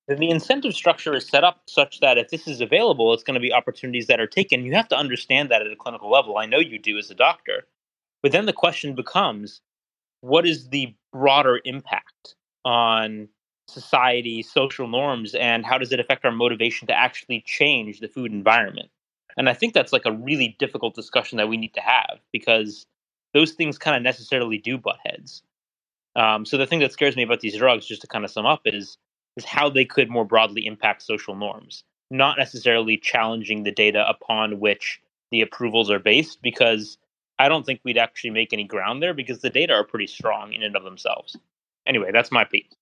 then 0.08 0.20
the 0.20 0.30
incentive 0.30 0.74
structure 0.74 1.16
is 1.16 1.28
set 1.28 1.44
up 1.44 1.62
such 1.68 2.00
that 2.00 2.18
if 2.18 2.30
this 2.30 2.48
is 2.48 2.62
available, 2.62 3.14
it's 3.14 3.24
going 3.24 3.36
to 3.36 3.40
be 3.40 3.54
opportunities 3.54 4.08
that 4.08 4.20
are 4.20 4.28
taken. 4.28 4.66
You 4.66 4.74
have 4.74 4.88
to 4.90 4.98
understand 4.98 5.50
that 5.50 5.62
at 5.62 5.72
a 5.72 5.76
clinical 5.76 6.10
level. 6.10 6.38
I 6.38 6.46
know 6.46 6.60
you 6.60 6.80
do 6.80 6.98
as 6.98 7.12
a 7.12 7.16
doctor, 7.16 7.66
but 8.22 8.32
then 8.32 8.46
the 8.46 8.54
question 8.54 8.96
becomes, 8.96 9.62
what 10.22 10.48
is 10.48 10.70
the 10.70 10.94
broader 11.14 11.62
impact 11.64 12.36
on 12.66 13.30
society, 13.70 14.42
social 14.42 14.88
norms, 14.88 15.36
and 15.36 15.66
how 15.66 15.78
does 15.78 15.92
it 15.92 16.00
affect 16.00 16.26
our 16.26 16.32
motivation 16.32 16.88
to 16.88 16.98
actually 16.98 17.42
change 17.46 18.00
the 18.00 18.08
food 18.08 18.32
environment? 18.32 18.90
And 19.38 19.48
I 19.50 19.54
think 19.54 19.74
that's 19.74 19.94
like 19.94 20.06
a 20.06 20.12
really 20.12 20.56
difficult 20.60 20.96
discussion 20.96 21.38
that 21.38 21.48
we 21.48 21.58
need 21.58 21.74
to 21.76 21.82
have 21.82 22.20
because 22.34 22.86
those 23.34 23.54
things 23.54 23.78
kind 23.78 23.96
of 23.96 24.04
necessarily 24.04 24.58
do 24.58 24.78
butt 24.78 24.98
heads. 25.06 25.44
Um, 26.16 26.46
so 26.46 26.58
the 26.58 26.66
thing 26.66 26.80
that 26.80 26.92
scares 26.92 27.16
me 27.16 27.24
about 27.24 27.40
these 27.40 27.58
drugs, 27.58 27.86
just 27.86 28.02
to 28.02 28.08
kind 28.08 28.26
of 28.26 28.32
sum 28.32 28.46
up, 28.46 28.62
is 28.66 28.98
is 29.38 29.46
how 29.46 29.70
they 29.70 29.86
could 29.86 30.10
more 30.10 30.26
broadly 30.26 30.66
impact 30.66 31.04
social 31.04 31.36
norms, 31.36 31.84
not 32.10 32.38
necessarily 32.38 32.98
challenging 32.98 33.64
the 33.64 33.72
data 33.72 34.06
upon 34.10 34.60
which 34.60 35.00
the 35.32 35.42
approvals 35.42 35.90
are 35.90 36.00
based, 36.00 36.42
because 36.42 36.98
I 37.38 37.48
don't 37.48 37.66
think 37.66 37.80
we'd 37.84 37.98
actually 37.98 38.32
make 38.32 38.52
any 38.52 38.66
ground 38.66 39.02
there 39.02 39.14
because 39.14 39.40
the 39.40 39.50
data 39.50 39.74
are 39.74 39.86
pretty 39.86 40.08
strong 40.08 40.52
in 40.52 40.64
and 40.64 40.76
of 40.76 40.84
themselves. 40.84 41.38
Anyway, 41.88 42.12
that's 42.12 42.32
my 42.32 42.44
piece. 42.44 42.74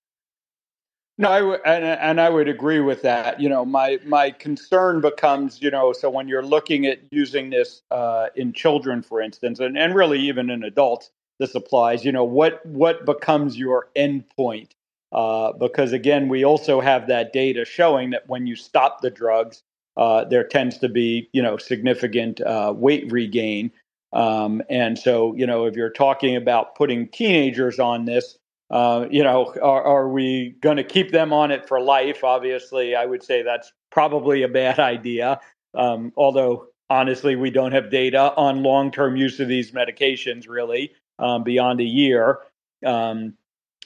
No, 1.18 1.32
I 1.32 1.40
w- 1.40 1.60
and, 1.66 1.84
and 1.84 2.22
I 2.22 2.30
would 2.30 2.48
agree 2.48 2.80
with 2.80 3.02
that. 3.02 3.40
You 3.42 3.50
know, 3.50 3.66
my 3.66 4.00
my 4.06 4.32
concern 4.32 5.02
becomes, 5.02 5.62
you 5.62 5.72
know, 5.72 5.92
so 5.94 6.10
when 6.10 6.28
you're 6.28 6.46
looking 6.46 6.86
at 6.86 7.00
using 7.12 7.50
this 7.50 7.82
uh, 7.90 8.28
in 8.36 8.54
children, 8.54 9.02
for 9.02 9.22
instance, 9.22 9.60
and, 9.60 9.78
and 9.78 9.96
really 9.96 10.20
even 10.20 10.50
in 10.52 10.64
adults, 10.64 11.10
this 11.40 11.56
applies. 11.56 12.06
You 12.06 12.12
know, 12.12 12.24
what 12.24 12.64
what 12.66 13.06
becomes 13.06 13.58
your 13.58 13.90
endpoint? 13.96 14.72
Uh, 15.12 15.54
because 15.54 15.92
again, 15.94 16.30
we 16.30 16.44
also 16.46 16.82
have 16.82 17.08
that 17.08 17.34
data 17.34 17.66
showing 17.66 18.12
that 18.12 18.28
when 18.28 18.46
you 18.46 18.56
stop 18.56 19.02
the 19.02 19.10
drugs, 19.10 19.64
uh, 19.96 20.26
there 20.26 20.44
tends 20.44 20.78
to 20.80 20.90
be, 20.90 21.30
you 21.34 21.42
know, 21.42 21.58
significant 21.58 22.42
uh, 22.42 22.74
weight 22.76 23.12
regain. 23.12 23.72
Um, 24.14 24.62
and 24.70 24.98
so, 25.00 25.34
you 25.36 25.48
know, 25.48 25.66
if 25.66 25.76
you're 25.76 25.90
talking 25.90 26.36
about 26.36 26.76
putting 26.76 27.08
teenagers 27.08 27.80
on 27.80 28.06
this, 28.06 28.38
uh, 28.70 29.08
you 29.10 29.24
know, 29.24 29.54
are, 29.62 29.84
are 29.84 30.10
we 30.10 30.56
going 30.62 30.78
to 30.78 30.84
keep 30.84 31.12
them 31.12 31.32
on 31.32 31.52
it 31.52 31.68
for 31.68 31.80
life? 31.80 32.24
Obviously, 32.24 32.96
I 32.96 33.06
would 33.06 33.24
say 33.24 33.42
that's 33.42 33.72
probably 33.92 34.44
a 34.44 34.48
bad 34.48 34.80
idea. 34.96 35.40
Um, 35.74 36.12
although, 36.18 36.68
honestly, 36.90 37.36
we 37.36 37.52
don't 37.52 37.72
have 37.72 37.90
data 37.90 38.34
on 38.36 38.64
long 38.64 38.92
term 38.92 39.16
use 39.16 39.40
of 39.40 39.48
these 39.48 39.72
medications 39.72 40.48
really 40.50 40.92
um, 41.20 41.44
beyond 41.44 41.80
a 41.80 41.86
year. 41.86 42.40
Um, 42.86 43.34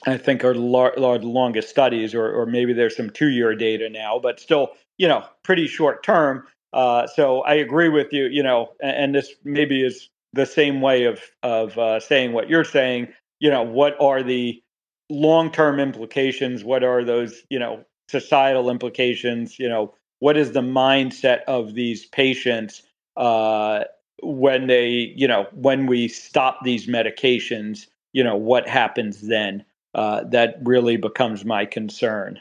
I 0.04 0.16
think 0.16 0.42
the 0.42 0.54
lar- 0.54 0.94
longest 0.96 1.68
studies, 1.68 2.14
or, 2.14 2.28
or 2.28 2.46
maybe 2.46 2.72
there's 2.72 2.96
some 2.96 3.10
two 3.10 3.28
year 3.28 3.54
data 3.54 3.88
now, 3.88 4.18
but 4.18 4.40
still, 4.40 4.72
you 4.98 5.06
know, 5.06 5.24
pretty 5.44 5.68
short 5.68 6.02
term. 6.02 6.46
Uh, 6.72 7.06
so 7.06 7.42
I 7.42 7.54
agree 7.54 7.88
with 7.88 8.12
you, 8.12 8.24
you 8.26 8.42
know, 8.42 8.72
and, 8.82 8.96
and, 8.96 9.14
this 9.14 9.30
maybe 9.44 9.84
is 9.84 10.08
the 10.32 10.46
same 10.46 10.80
way 10.80 11.04
of 11.04 11.20
of 11.42 11.76
uh, 11.78 12.00
saying 12.00 12.32
what 12.32 12.48
you're 12.48 12.64
saying. 12.64 13.08
You 13.38 13.50
know, 13.50 13.62
what 13.62 13.94
are 14.00 14.22
the 14.22 14.62
long 15.10 15.50
term 15.50 15.78
implications? 15.78 16.64
What 16.64 16.84
are 16.84 17.04
those, 17.04 17.42
you 17.50 17.58
know, 17.58 17.84
societal 18.08 18.70
implications? 18.70 19.58
You 19.58 19.68
know, 19.68 19.94
what 20.20 20.36
is 20.36 20.52
the 20.52 20.60
mindset 20.60 21.42
of 21.44 21.74
these 21.74 22.06
patients 22.06 22.82
uh, 23.16 23.84
when 24.22 24.66
they, 24.66 25.12
you 25.16 25.28
know, 25.28 25.46
when 25.52 25.86
we 25.86 26.08
stop 26.08 26.58
these 26.64 26.86
medications? 26.86 27.86
You 28.12 28.24
know, 28.24 28.36
what 28.36 28.68
happens 28.68 29.22
then? 29.22 29.64
Uh, 29.94 30.24
that 30.24 30.56
really 30.62 30.96
becomes 30.96 31.44
my 31.44 31.66
concern. 31.66 32.40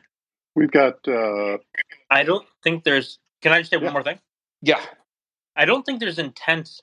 We've 0.55 0.71
got. 0.71 1.05
Uh... 1.07 1.57
I 2.09 2.23
don't 2.23 2.47
think 2.63 2.83
there's. 2.83 3.19
Can 3.41 3.51
I 3.51 3.59
just 3.59 3.71
say 3.71 3.77
yeah. 3.77 3.83
one 3.83 3.93
more 3.93 4.03
thing? 4.03 4.19
Yeah. 4.61 4.81
I 5.55 5.65
don't 5.65 5.85
think 5.85 5.99
there's 5.99 6.19
intense. 6.19 6.81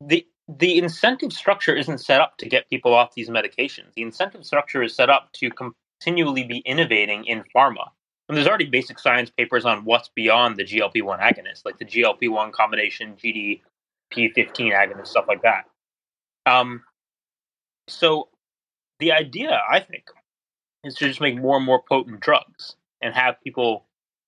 The 0.00 0.26
the 0.48 0.78
incentive 0.78 1.32
structure 1.32 1.76
isn't 1.76 1.98
set 1.98 2.20
up 2.20 2.38
to 2.38 2.48
get 2.48 2.70
people 2.70 2.94
off 2.94 3.14
these 3.14 3.28
medications. 3.28 3.92
The 3.94 4.02
incentive 4.02 4.46
structure 4.46 4.82
is 4.82 4.94
set 4.94 5.10
up 5.10 5.30
to 5.34 5.50
continually 5.50 6.44
be 6.44 6.58
innovating 6.58 7.26
in 7.26 7.44
pharma. 7.54 7.88
And 8.28 8.36
there's 8.36 8.46
already 8.46 8.66
basic 8.66 8.98
science 8.98 9.30
papers 9.30 9.64
on 9.64 9.84
what's 9.84 10.08
beyond 10.08 10.56
the 10.56 10.64
GLP 10.64 11.02
1 11.02 11.20
agonist, 11.20 11.64
like 11.64 11.78
the 11.78 11.84
GLP 11.84 12.30
1 12.30 12.52
combination, 12.52 13.14
GDF 13.16 13.60
15 14.34 14.72
agonist, 14.72 15.08
stuff 15.08 15.26
like 15.28 15.42
that. 15.42 15.64
Um, 16.46 16.82
so 17.86 18.28
the 19.00 19.12
idea, 19.12 19.60
I 19.70 19.80
think, 19.80 20.04
is 20.84 20.94
to 20.96 21.08
just 21.08 21.20
make 21.20 21.36
more 21.36 21.56
and 21.56 21.64
more 21.64 21.82
potent 21.82 22.20
drugs 22.20 22.76
and 23.02 23.14
have 23.14 23.36
people 23.42 23.84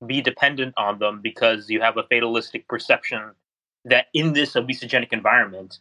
be 0.06 0.20
dependent 0.20 0.74
on 0.76 0.98
them 0.98 1.20
because 1.22 1.68
you 1.68 1.80
have 1.80 1.96
a 1.96 2.02
fatalistic 2.04 2.68
perception 2.68 3.32
that 3.84 4.06
in 4.14 4.32
this 4.32 4.54
obesogenic 4.54 5.12
environment, 5.12 5.78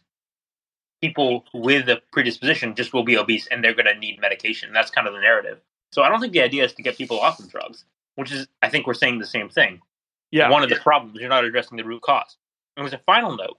people 1.00 1.44
with 1.54 1.88
a 1.88 2.00
predisposition 2.12 2.74
just 2.74 2.92
will 2.92 3.04
be 3.04 3.16
obese 3.16 3.46
and 3.48 3.64
they're 3.64 3.74
going 3.74 3.86
to 3.86 3.98
need 3.98 4.20
medication. 4.20 4.72
That's 4.72 4.90
kind 4.90 5.06
of 5.06 5.14
the 5.14 5.20
narrative. 5.20 5.58
So 5.92 6.02
I 6.02 6.08
don't 6.08 6.20
think 6.20 6.32
the 6.32 6.42
idea 6.42 6.64
is 6.64 6.72
to 6.74 6.82
get 6.82 6.96
people 6.96 7.18
off 7.18 7.40
of 7.40 7.50
drugs, 7.50 7.84
which 8.16 8.30
is, 8.32 8.46
I 8.62 8.68
think 8.68 8.86
we're 8.86 8.94
saying 8.94 9.18
the 9.18 9.26
same 9.26 9.48
thing. 9.48 9.80
Yeah. 10.30 10.50
One 10.50 10.62
of 10.62 10.68
the 10.68 10.76
problems, 10.76 11.18
you're 11.18 11.28
not 11.28 11.44
addressing 11.44 11.76
the 11.76 11.84
root 11.84 12.02
cause. 12.02 12.36
And 12.76 12.86
as 12.86 12.92
a 12.92 12.98
final 12.98 13.36
note, 13.36 13.56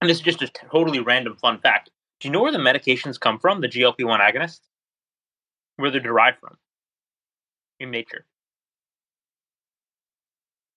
and 0.00 0.08
this 0.08 0.18
is 0.18 0.22
just 0.22 0.42
a 0.42 0.48
totally 0.48 1.00
random 1.00 1.36
fun 1.36 1.58
fact. 1.60 1.90
Do 2.20 2.28
you 2.28 2.32
know 2.32 2.42
where 2.42 2.52
the 2.52 2.58
medications 2.58 3.20
come 3.20 3.38
from, 3.38 3.60
the 3.60 3.68
GLP 3.68 4.04
1 4.04 4.20
agonists? 4.20 4.60
Where 5.76 5.90
they're 5.90 6.00
derived 6.00 6.38
from 6.38 6.56
in 7.80 7.90
nature? 7.90 8.24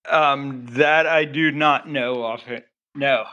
Um, 0.07 0.65
that 0.71 1.07
I 1.07 1.25
do 1.25 1.51
not 1.51 1.89
know 1.89 2.23
of 2.23 2.41
it. 2.47 2.67
No. 2.93 3.25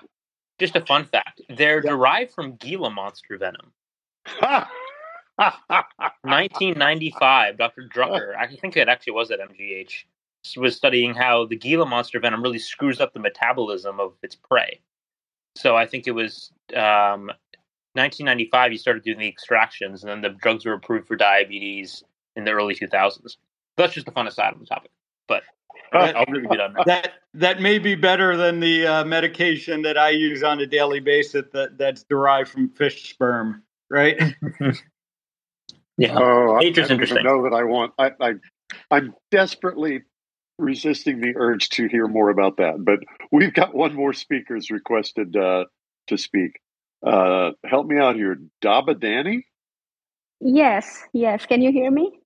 Just 0.62 0.76
a 0.76 0.86
fun 0.86 1.06
fact: 1.06 1.40
they're 1.48 1.80
derived 1.80 2.30
from 2.30 2.54
Gila 2.54 2.90
monster 2.90 3.36
venom. 3.36 3.72
1995, 5.36 7.58
Dr. 7.58 7.88
Drucker, 7.92 8.36
I 8.36 8.46
think 8.46 8.76
it 8.76 8.88
actually 8.88 9.14
was 9.14 9.32
at 9.32 9.40
MGH, 9.40 10.04
was 10.56 10.76
studying 10.76 11.14
how 11.14 11.46
the 11.46 11.56
Gila 11.56 11.86
monster 11.86 12.20
venom 12.20 12.44
really 12.44 12.60
screws 12.60 13.00
up 13.00 13.12
the 13.12 13.18
metabolism 13.18 13.98
of 13.98 14.12
its 14.22 14.36
prey. 14.36 14.80
So 15.56 15.74
I 15.74 15.84
think 15.84 16.06
it 16.06 16.12
was 16.12 16.52
um, 16.76 17.32
1995 17.94 18.70
you 18.70 18.78
started 18.78 19.02
doing 19.02 19.18
the 19.18 19.26
extractions, 19.26 20.04
and 20.04 20.10
then 20.10 20.20
the 20.20 20.38
drugs 20.38 20.64
were 20.64 20.74
approved 20.74 21.08
for 21.08 21.16
diabetes 21.16 22.04
in 22.36 22.44
the 22.44 22.52
early 22.52 22.76
2000s. 22.76 23.36
That's 23.76 23.94
just 23.94 24.06
the 24.06 24.12
fun 24.12 24.28
aside 24.28 24.54
on 24.54 24.60
the 24.60 24.66
topic. 24.66 24.92
But 25.26 25.42
I'll 25.92 26.24
really 26.28 26.46
be 26.46 26.56
done. 26.56 26.74
That 26.86 27.12
that 27.34 27.60
may 27.60 27.78
be 27.78 27.94
better 27.94 28.36
than 28.36 28.60
the 28.60 28.86
uh, 28.86 29.04
medication 29.04 29.82
that 29.82 29.98
I 29.98 30.10
use 30.10 30.42
on 30.42 30.60
a 30.60 30.66
daily 30.66 31.00
basis 31.00 31.44
that 31.52 31.78
that's 31.78 32.02
derived 32.04 32.50
from 32.50 32.70
fish 32.70 33.10
sperm, 33.10 33.62
right? 33.90 34.16
yeah, 35.98 36.18
oh, 36.18 36.56
I, 36.56 36.62
interesting. 36.62 37.22
know 37.22 37.42
that 37.44 37.54
I 37.54 37.64
want. 37.64 37.92
I, 37.98 38.12
I 38.20 38.32
I'm 38.90 39.14
desperately 39.30 40.02
resisting 40.58 41.20
the 41.20 41.34
urge 41.36 41.68
to 41.70 41.88
hear 41.88 42.06
more 42.06 42.30
about 42.30 42.56
that. 42.58 42.84
But 42.84 43.00
we've 43.30 43.52
got 43.52 43.74
one 43.74 43.94
more 43.94 44.12
speaker's 44.12 44.70
requested 44.70 45.36
uh, 45.36 45.64
to 46.08 46.16
speak. 46.16 46.60
Uh, 47.04 47.50
help 47.64 47.86
me 47.86 47.98
out 47.98 48.14
here, 48.14 48.38
Daba 48.62 48.98
Danny. 48.98 49.46
Yes, 50.40 51.02
yes. 51.12 51.46
Can 51.46 51.62
you 51.62 51.72
hear 51.72 51.90
me? 51.90 52.18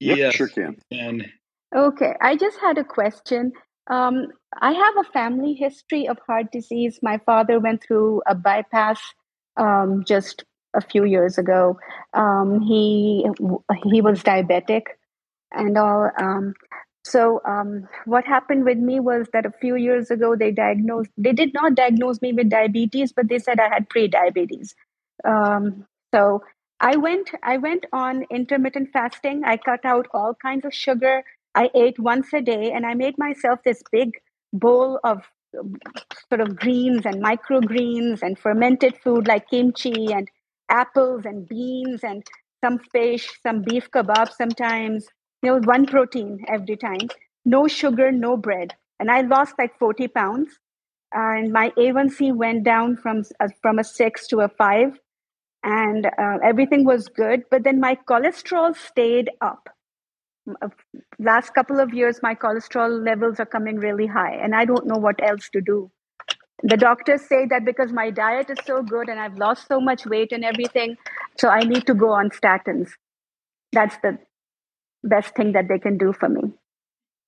Yep, 0.00 0.16
yes, 0.16 0.34
sure 0.34 0.48
can. 0.48 0.76
And 0.90 1.26
Okay, 1.74 2.14
I 2.20 2.36
just 2.36 2.58
had 2.60 2.78
a 2.78 2.84
question. 2.84 3.52
Um, 3.90 4.28
I 4.60 4.72
have 4.72 4.94
a 4.98 5.10
family 5.12 5.54
history 5.54 6.08
of 6.08 6.18
heart 6.26 6.50
disease. 6.52 6.98
My 7.02 7.18
father 7.18 7.60
went 7.60 7.82
through 7.82 8.22
a 8.26 8.34
bypass 8.34 9.00
um, 9.56 10.04
just 10.06 10.44
a 10.74 10.80
few 10.80 11.04
years 11.04 11.38
ago. 11.38 11.78
Um, 12.14 12.60
he 12.60 13.26
he 13.90 14.00
was 14.00 14.22
diabetic 14.22 14.82
and 15.52 15.76
all. 15.78 16.10
Um, 16.18 16.54
so 17.04 17.40
um, 17.46 17.88
what 18.04 18.24
happened 18.24 18.64
with 18.64 18.78
me 18.78 19.00
was 19.00 19.28
that 19.32 19.46
a 19.46 19.52
few 19.60 19.76
years 19.76 20.10
ago 20.10 20.36
they 20.36 20.50
diagnosed. 20.50 21.10
They 21.16 21.32
did 21.32 21.54
not 21.54 21.74
diagnose 21.74 22.20
me 22.22 22.32
with 22.32 22.50
diabetes, 22.50 23.12
but 23.12 23.28
they 23.28 23.38
said 23.38 23.60
I 23.60 23.68
had 23.68 23.88
pre-diabetes. 23.88 24.74
Um, 25.26 25.86
so 26.14 26.42
I 26.80 26.96
went 26.96 27.30
I 27.42 27.56
went 27.58 27.86
on 27.92 28.24
intermittent 28.30 28.90
fasting. 28.92 29.42
I 29.44 29.56
cut 29.56 29.84
out 29.84 30.06
all 30.12 30.34
kinds 30.34 30.64
of 30.64 30.74
sugar. 30.74 31.24
I 31.58 31.70
ate 31.74 31.98
once 31.98 32.32
a 32.32 32.40
day 32.40 32.70
and 32.70 32.86
I 32.86 32.94
made 32.94 33.18
myself 33.18 33.58
this 33.64 33.82
big 33.90 34.12
bowl 34.52 35.00
of 35.02 35.22
um, 35.58 35.74
sort 36.28 36.40
of 36.40 36.54
greens 36.54 37.04
and 37.04 37.20
microgreens 37.20 38.22
and 38.22 38.38
fermented 38.38 38.94
food 39.02 39.26
like 39.26 39.50
kimchi 39.50 40.12
and 40.12 40.28
apples 40.68 41.22
and 41.24 41.48
beans 41.48 42.04
and 42.04 42.22
some 42.62 42.78
fish, 42.92 43.28
some 43.42 43.62
beef 43.62 43.90
kebab 43.90 44.30
sometimes, 44.32 45.08
you 45.42 45.50
know, 45.50 45.60
one 45.64 45.84
protein 45.86 46.44
every 46.46 46.76
time, 46.76 47.08
no 47.44 47.66
sugar, 47.66 48.12
no 48.12 48.36
bread. 48.36 48.74
And 49.00 49.10
I 49.10 49.22
lost 49.22 49.54
like 49.58 49.76
40 49.80 50.06
pounds. 50.08 50.60
And 51.12 51.52
my 51.52 51.70
A1C 51.70 52.36
went 52.36 52.62
down 52.62 52.96
from, 52.98 53.24
uh, 53.40 53.48
from 53.62 53.80
a 53.80 53.84
six 53.84 54.28
to 54.28 54.42
a 54.42 54.48
five. 54.48 54.96
And 55.64 56.06
uh, 56.06 56.38
everything 56.44 56.84
was 56.84 57.08
good. 57.08 57.42
But 57.50 57.64
then 57.64 57.80
my 57.80 57.98
cholesterol 58.08 58.76
stayed 58.76 59.30
up 59.40 59.68
last 61.18 61.54
couple 61.54 61.80
of 61.80 61.92
years 61.92 62.20
my 62.22 62.34
cholesterol 62.34 63.04
levels 63.04 63.40
are 63.40 63.46
coming 63.46 63.76
really 63.76 64.06
high 64.06 64.34
and 64.34 64.54
i 64.54 64.64
don't 64.64 64.86
know 64.86 64.96
what 64.96 65.22
else 65.22 65.48
to 65.52 65.60
do. 65.60 65.90
The 66.64 66.76
doctors 66.76 67.22
say 67.22 67.46
that 67.50 67.64
because 67.64 67.92
my 67.92 68.10
diet 68.10 68.50
is 68.50 68.58
so 68.66 68.82
good 68.82 69.08
and 69.08 69.20
i've 69.20 69.38
lost 69.38 69.68
so 69.68 69.80
much 69.80 70.06
weight 70.06 70.32
and 70.32 70.44
everything 70.44 70.96
so 71.38 71.48
i 71.48 71.60
need 71.60 71.86
to 71.86 71.94
go 71.94 72.10
on 72.10 72.30
statins. 72.30 72.90
That's 73.72 73.96
the 74.02 74.18
best 75.04 75.34
thing 75.34 75.52
that 75.52 75.68
they 75.68 75.78
can 75.78 75.98
do 75.98 76.12
for 76.12 76.28
me. 76.28 76.52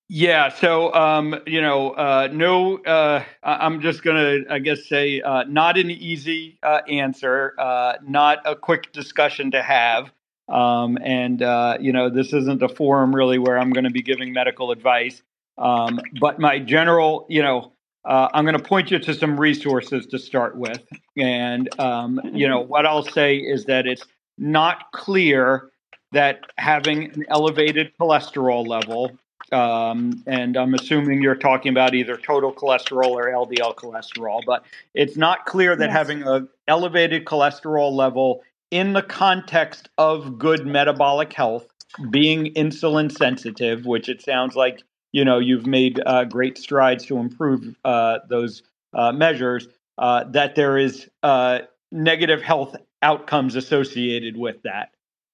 Yeah 0.09 0.49
so 0.49 0.93
um, 0.93 1.35
you 1.47 1.61
know 1.61 1.91
uh, 1.91 2.27
no 2.31 2.79
uh, 2.79 3.23
i'm 3.43 3.79
just 3.79 4.03
gonna 4.03 4.39
i 4.49 4.59
guess 4.59 4.89
say 4.89 5.21
uh, 5.21 5.43
not 5.45 5.77
an 5.77 5.89
easy 5.89 6.59
uh, 6.61 6.81
answer 6.89 7.53
uh, 7.57 7.93
not 8.05 8.39
a 8.45 8.55
quick 8.55 8.91
discussion 8.91 9.51
to 9.51 9.63
have 9.63 10.11
um, 10.51 10.97
and, 11.01 11.41
uh, 11.41 11.77
you 11.79 11.93
know, 11.93 12.09
this 12.09 12.33
isn't 12.33 12.61
a 12.61 12.69
forum 12.69 13.15
really 13.15 13.39
where 13.39 13.57
I'm 13.57 13.71
going 13.71 13.85
to 13.85 13.91
be 13.91 14.01
giving 14.01 14.33
medical 14.33 14.71
advice. 14.71 15.21
Um, 15.57 15.99
but 16.19 16.39
my 16.39 16.59
general, 16.59 17.25
you 17.29 17.41
know, 17.41 17.71
uh, 18.03 18.29
I'm 18.33 18.45
going 18.45 18.57
to 18.57 18.63
point 18.63 18.91
you 18.91 18.99
to 18.99 19.13
some 19.13 19.39
resources 19.39 20.07
to 20.07 20.19
start 20.19 20.57
with. 20.57 20.81
And, 21.17 21.69
um, 21.79 22.19
you 22.33 22.47
know, 22.47 22.59
what 22.59 22.85
I'll 22.85 23.03
say 23.03 23.37
is 23.37 23.65
that 23.65 23.87
it's 23.87 24.05
not 24.37 24.91
clear 24.91 25.69
that 26.11 26.41
having 26.57 27.05
an 27.05 27.25
elevated 27.29 27.93
cholesterol 27.99 28.67
level, 28.67 29.11
um, 29.51 30.23
and 30.27 30.57
I'm 30.57 30.73
assuming 30.73 31.21
you're 31.21 31.35
talking 31.35 31.71
about 31.71 31.93
either 31.93 32.17
total 32.17 32.53
cholesterol 32.53 33.11
or 33.11 33.27
LDL 33.27 33.75
cholesterol, 33.75 34.41
but 34.45 34.65
it's 34.93 35.15
not 35.15 35.45
clear 35.45 35.75
that 35.75 35.85
Yes. 35.85 35.93
having 35.93 36.23
an 36.23 36.49
elevated 36.67 37.25
cholesterol 37.25 37.91
level 37.93 38.43
in 38.71 38.93
the 38.93 39.03
context 39.03 39.89
of 39.97 40.39
good 40.39 40.65
metabolic 40.65 41.33
health, 41.33 41.67
being 42.09 42.53
insulin 42.53 43.11
sensitive, 43.11 43.85
which 43.85 44.09
it 44.09 44.21
sounds 44.21 44.55
like 44.55 44.81
you 45.11 45.25
know 45.25 45.37
you've 45.37 45.67
made 45.67 46.01
uh, 46.05 46.23
great 46.23 46.57
strides 46.57 47.05
to 47.05 47.17
improve 47.17 47.75
uh, 47.85 48.19
those 48.29 48.63
uh, 48.93 49.11
measures, 49.11 49.67
uh, 49.97 50.23
that 50.31 50.55
there 50.55 50.77
is 50.77 51.09
uh, 51.21 51.59
negative 51.91 52.41
health 52.41 52.75
outcomes 53.01 53.55
associated 53.55 54.37
with 54.37 54.61
that. 54.63 54.89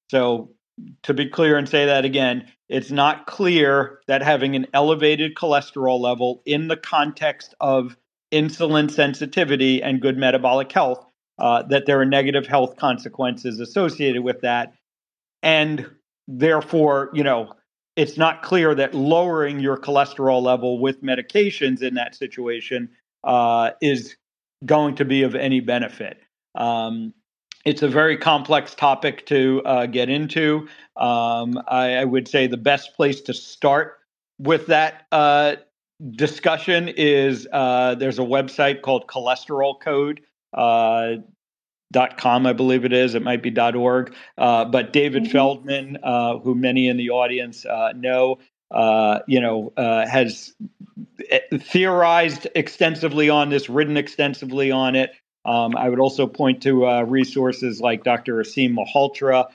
So, 0.09 0.51
to 1.03 1.13
be 1.13 1.29
clear 1.29 1.57
and 1.57 1.69
say 1.69 1.85
that 1.85 2.05
again, 2.05 2.51
it's 2.69 2.91
not 2.91 3.27
clear 3.27 3.99
that 4.07 4.23
having 4.23 4.55
an 4.55 4.67
elevated 4.73 5.35
cholesterol 5.35 5.99
level 5.99 6.41
in 6.45 6.67
the 6.67 6.77
context 6.77 7.53
of 7.59 7.95
insulin 8.31 8.91
sensitivity 8.91 9.81
and 9.81 10.01
good 10.01 10.17
metabolic 10.17 10.71
health, 10.71 11.05
uh, 11.39 11.63
that 11.63 11.85
there 11.85 11.99
are 11.99 12.05
negative 12.05 12.47
health 12.47 12.77
consequences 12.77 13.59
associated 13.59 14.23
with 14.23 14.41
that. 14.41 14.73
And 15.43 15.89
therefore, 16.27 17.09
you 17.13 17.23
know, 17.23 17.53
it's 17.95 18.17
not 18.17 18.43
clear 18.43 18.75
that 18.75 18.93
lowering 18.93 19.59
your 19.59 19.77
cholesterol 19.77 20.41
level 20.41 20.79
with 20.79 21.03
medications 21.03 21.81
in 21.81 21.95
that 21.95 22.15
situation 22.15 22.89
uh, 23.23 23.71
is 23.81 24.15
going 24.65 24.95
to 24.95 25.05
be 25.05 25.23
of 25.23 25.35
any 25.35 25.59
benefit. 25.59 26.19
Um, 26.55 27.13
it's 27.65 27.81
a 27.81 27.87
very 27.87 28.17
complex 28.17 28.73
topic 28.73 29.25
to 29.27 29.61
uh, 29.65 29.85
get 29.87 30.09
into. 30.09 30.67
Um, 30.95 31.61
I, 31.67 31.95
I, 31.95 32.05
would 32.05 32.27
say 32.27 32.47
the 32.47 32.57
best 32.57 32.95
place 32.95 33.21
to 33.21 33.33
start 33.33 33.99
with 34.39 34.67
that 34.67 35.05
uh, 35.11 35.57
discussion 36.11 36.87
is 36.87 37.47
uh, 37.51 37.95
there's 37.95 38.19
a 38.19 38.23
website 38.23 38.81
called 38.81 39.07
Cholesterol 39.07 39.79
Code. 39.79 40.21
Uh, 40.53 41.17
Dot 41.91 42.17
com, 42.17 42.45
I 42.45 42.51
believe 42.51 42.83
it 42.83 42.91
is. 42.91 43.15
It 43.15 43.21
might 43.21 43.41
be 43.41 43.49
dot 43.49 43.73
org. 43.73 44.13
Uh, 44.37 44.65
but 44.65 44.91
David 44.91 45.23
mm-hmm. 45.23 45.31
Feldman, 45.31 45.97
uh, 46.03 46.37
who 46.39 46.53
many 46.53 46.89
in 46.89 46.97
the 46.97 47.11
audience 47.11 47.65
uh, 47.65 47.93
know, 47.95 48.39
uh, 48.71 49.19
you 49.25 49.39
know, 49.39 49.71
uh, 49.77 50.05
has 50.05 50.53
eh, 51.29 51.39
theorized 51.57 52.45
extensively 52.55 53.29
on 53.29 53.49
this, 53.49 53.69
written 53.69 53.95
extensively 53.95 54.69
on 54.69 54.95
it. 54.95 55.11
Um, 55.45 55.77
I 55.77 55.87
would 55.87 56.01
also 56.01 56.27
point 56.27 56.61
to 56.63 56.85
uh, 56.85 57.03
resources 57.03 57.79
like 57.79 58.03
Dr. 58.03 58.35
Aseem 58.35 58.75
Malhotra. 58.75 59.47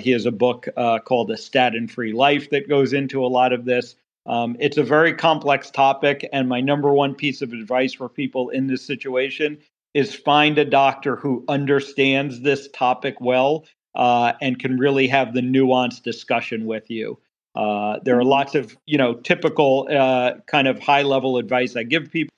he 0.00 0.10
has 0.12 0.24
a 0.24 0.32
book 0.32 0.68
called 1.04 1.30
A 1.30 1.36
Statin 1.36 1.86
Free 1.86 2.14
Life 2.14 2.48
that 2.48 2.66
goes 2.66 2.94
into 2.94 3.26
a 3.26 3.28
lot 3.28 3.52
of 3.52 3.66
this. 3.66 3.94
Um, 4.24 4.56
it's 4.58 4.78
a 4.78 4.82
very 4.82 5.12
complex 5.12 5.70
topic, 5.70 6.26
and 6.32 6.48
my 6.48 6.62
number 6.62 6.94
one 6.94 7.14
piece 7.14 7.42
of 7.42 7.52
advice 7.52 7.92
for 7.92 8.08
people 8.08 8.48
in 8.48 8.68
this 8.68 8.86
situation 8.86 9.58
is 9.94 10.14
find 10.14 10.58
a 10.58 10.64
doctor 10.64 11.16
who 11.16 11.44
understands 11.48 12.40
this 12.40 12.68
topic 12.72 13.14
well 13.20 13.64
uh, 13.94 14.32
and 14.42 14.58
can 14.58 14.76
really 14.78 15.06
have 15.06 15.32
the 15.32 15.40
nuanced 15.40 16.02
discussion 16.02 16.66
with 16.66 16.90
you. 16.90 17.18
Uh, 17.54 18.00
there 18.02 18.18
are 18.18 18.24
lots 18.24 18.56
of 18.56 18.76
you 18.86 18.98
know 18.98 19.14
typical 19.14 19.86
uh, 19.90 20.32
kind 20.46 20.66
of 20.66 20.80
high 20.80 21.02
level 21.02 21.38
advice 21.38 21.76
I 21.76 21.84
give 21.84 22.10
people. 22.10 22.34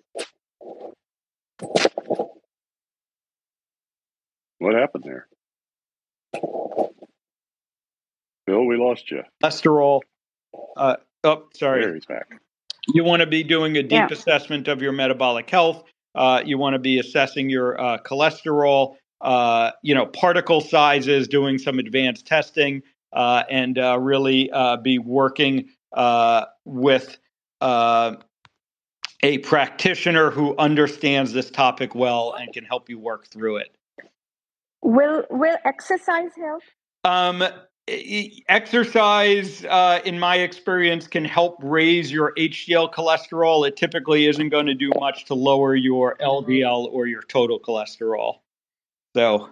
What 4.59 4.75
happened 4.75 5.05
there? 5.05 5.27
Bill, 8.47 8.65
we 8.65 8.77
lost 8.77 9.11
you. 9.11 9.23
Cholesterol. 9.43 10.01
Uh, 10.77 10.97
oh, 11.25 11.45
sorry. 11.55 11.83
There 11.83 11.95
he's 11.95 12.07
back. 12.07 12.41
You 12.89 13.03
want 13.05 13.21
to 13.21 13.27
be 13.27 13.43
doing 13.43 13.77
a 13.77 13.83
deep 13.83 13.91
Yeah. 13.93 14.09
assessment 14.11 14.69
of 14.69 14.83
your 14.83 14.93
metabolic 14.93 15.49
health. 15.51 15.85
Uh, 16.17 16.43
you 16.45 16.57
want 16.57 16.73
to 16.73 16.79
be 16.79 16.99
assessing 16.99 17.51
your 17.51 17.79
uh, 17.79 17.99
cholesterol, 17.99 18.97
uh, 19.21 19.71
you 19.83 19.95
know, 19.95 20.07
particle 20.07 20.63
sizes, 20.63 21.29
doing 21.29 21.59
some 21.59 21.79
advanced 21.79 22.27
testing, 22.27 22.83
uh, 23.13 23.45
and 23.51 23.79
uh, 23.79 23.99
really 23.99 24.51
uh, 24.51 24.79
be 24.79 24.99
working 24.99 25.69
with 26.65 27.19
a 27.63 29.39
practitioner 29.43 30.31
who 30.31 30.57
understands 30.57 31.33
this 31.33 31.51
topic 31.51 31.95
well 31.95 32.35
and 32.39 32.53
can 32.53 32.65
help 32.65 32.89
you 32.89 32.99
work 32.99 33.27
through 33.27 33.59
it. 33.59 33.77
Will 34.83 35.25
Will 35.31 35.57
exercise 35.65 36.31
help? 36.37 36.63
Um, 37.05 37.43
exercise, 37.89 39.65
uh, 39.65 40.01
in 40.05 40.19
my 40.19 40.37
experience, 40.37 41.07
can 41.07 41.25
help 41.25 41.59
raise 41.63 42.11
your 42.11 42.33
HDL 42.37 42.93
cholesterol. 42.93 43.67
It 43.67 43.77
typically 43.77 44.27
isn't 44.27 44.49
going 44.49 44.67
to 44.67 44.75
do 44.75 44.91
much 44.99 45.25
to 45.27 45.35
lower 45.35 45.75
your 45.77 46.17
LDL 46.17 46.93
or 46.93 47.07
your 47.07 47.23
total 47.23 47.61
cholesterol. 47.61 48.39
So, 49.15 49.51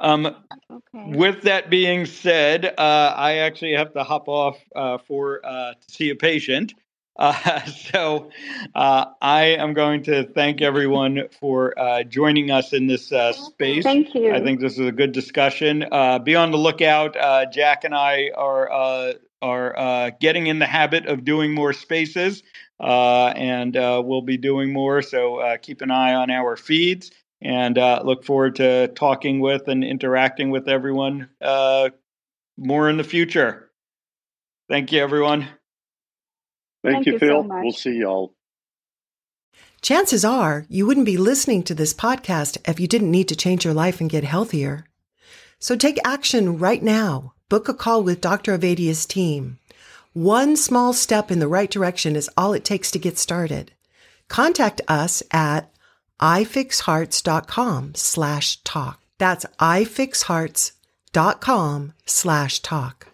um, 0.00 0.26
okay. 0.70 1.16
with 1.16 1.42
that 1.42 1.70
being 1.70 2.06
said, 2.06 2.74
uh, 2.78 3.14
I 3.16 3.36
actually 3.36 3.74
have 3.74 3.92
to 3.94 4.02
hop 4.02 4.28
off 4.28 4.58
uh, 4.74 4.98
for 4.98 5.44
uh, 5.44 5.74
to 5.74 5.92
see 5.92 6.10
a 6.10 6.16
patient. 6.16 6.74
Uh, 7.18 7.64
so 7.66 8.30
uh, 8.74 9.06
I 9.20 9.44
am 9.44 9.74
going 9.74 10.04
to 10.04 10.24
thank 10.24 10.62
everyone 10.62 11.28
for 11.40 11.78
uh, 11.78 12.04
joining 12.04 12.50
us 12.50 12.72
in 12.72 12.86
this 12.86 13.12
uh, 13.12 13.32
space. 13.32 13.84
Thank 13.84 14.14
you. 14.14 14.32
I 14.32 14.40
think 14.40 14.60
this 14.60 14.74
is 14.74 14.86
a 14.86 14.92
good 14.92 15.12
discussion. 15.12 15.84
Uh, 15.90 16.18
be 16.18 16.34
on 16.36 16.50
the 16.50 16.58
lookout. 16.58 17.16
Uh, 17.16 17.46
Jack 17.46 17.84
and 17.84 17.94
I 17.94 18.30
are 18.36 19.16
are 19.40 20.10
getting 20.20 20.46
in 20.48 20.58
the 20.58 20.66
habit 20.66 21.06
of 21.06 21.24
doing 21.24 21.54
more 21.54 21.72
spaces, 21.72 22.42
and 22.80 23.74
we'll 23.74 24.22
be 24.22 24.36
doing 24.36 24.72
more. 24.72 25.02
So 25.02 25.56
keep 25.62 25.80
an 25.80 25.90
eye 25.90 26.14
on 26.14 26.30
our 26.30 26.56
feeds, 26.56 27.10
and 27.40 27.76
look 27.76 28.24
forward 28.24 28.56
to 28.56 28.88
talking 28.88 29.40
with 29.40 29.68
and 29.68 29.84
interacting 29.84 30.50
with 30.50 30.68
everyone 30.68 31.28
more 32.56 32.90
in 32.90 32.96
the 32.96 33.04
future. 33.04 33.70
Thank 34.68 34.92
you, 34.92 35.00
everyone. 35.00 35.48
Thank, 36.92 37.04
Thank 37.04 37.06
you, 37.06 37.12
you 37.14 37.18
Phil. 37.18 37.42
so 37.42 37.48
much. 37.48 37.62
we'll 37.62 37.72
see 37.72 37.96
y'all. 37.98 38.34
Chances 39.80 40.24
are 40.24 40.66
you 40.68 40.86
wouldn't 40.86 41.06
be 41.06 41.16
listening 41.16 41.62
to 41.64 41.74
this 41.74 41.94
podcast 41.94 42.58
if 42.68 42.78
you 42.80 42.86
didn't 42.88 43.10
need 43.10 43.28
to 43.28 43.36
change 43.36 43.64
your 43.64 43.74
life 43.74 44.00
and 44.00 44.10
get 44.10 44.24
healthier. 44.24 44.84
So 45.60 45.76
take 45.76 45.98
action 46.04 46.58
right 46.58 46.82
now. 46.82 47.32
Book 47.48 47.68
a 47.68 47.74
call 47.74 48.02
with 48.02 48.20
Dr. 48.20 48.58
Ovadia's 48.58 49.06
team. 49.06 49.58
One 50.12 50.56
small 50.56 50.92
step 50.92 51.30
in 51.30 51.38
the 51.38 51.46
right 51.48 51.70
direction 51.70 52.16
is 52.16 52.28
all 52.36 52.52
it 52.54 52.64
takes 52.64 52.90
to 52.90 52.98
get 52.98 53.18
started. 53.18 53.70
Contact 54.28 54.80
us 54.88 55.22
at 55.30 55.70
ifixhearts.com 56.20 57.94
slash 57.94 58.56
talk. 58.64 59.00
That's 59.18 59.44
ifixhearts.com 59.60 61.92
slash 62.06 62.60
talk. 62.60 63.06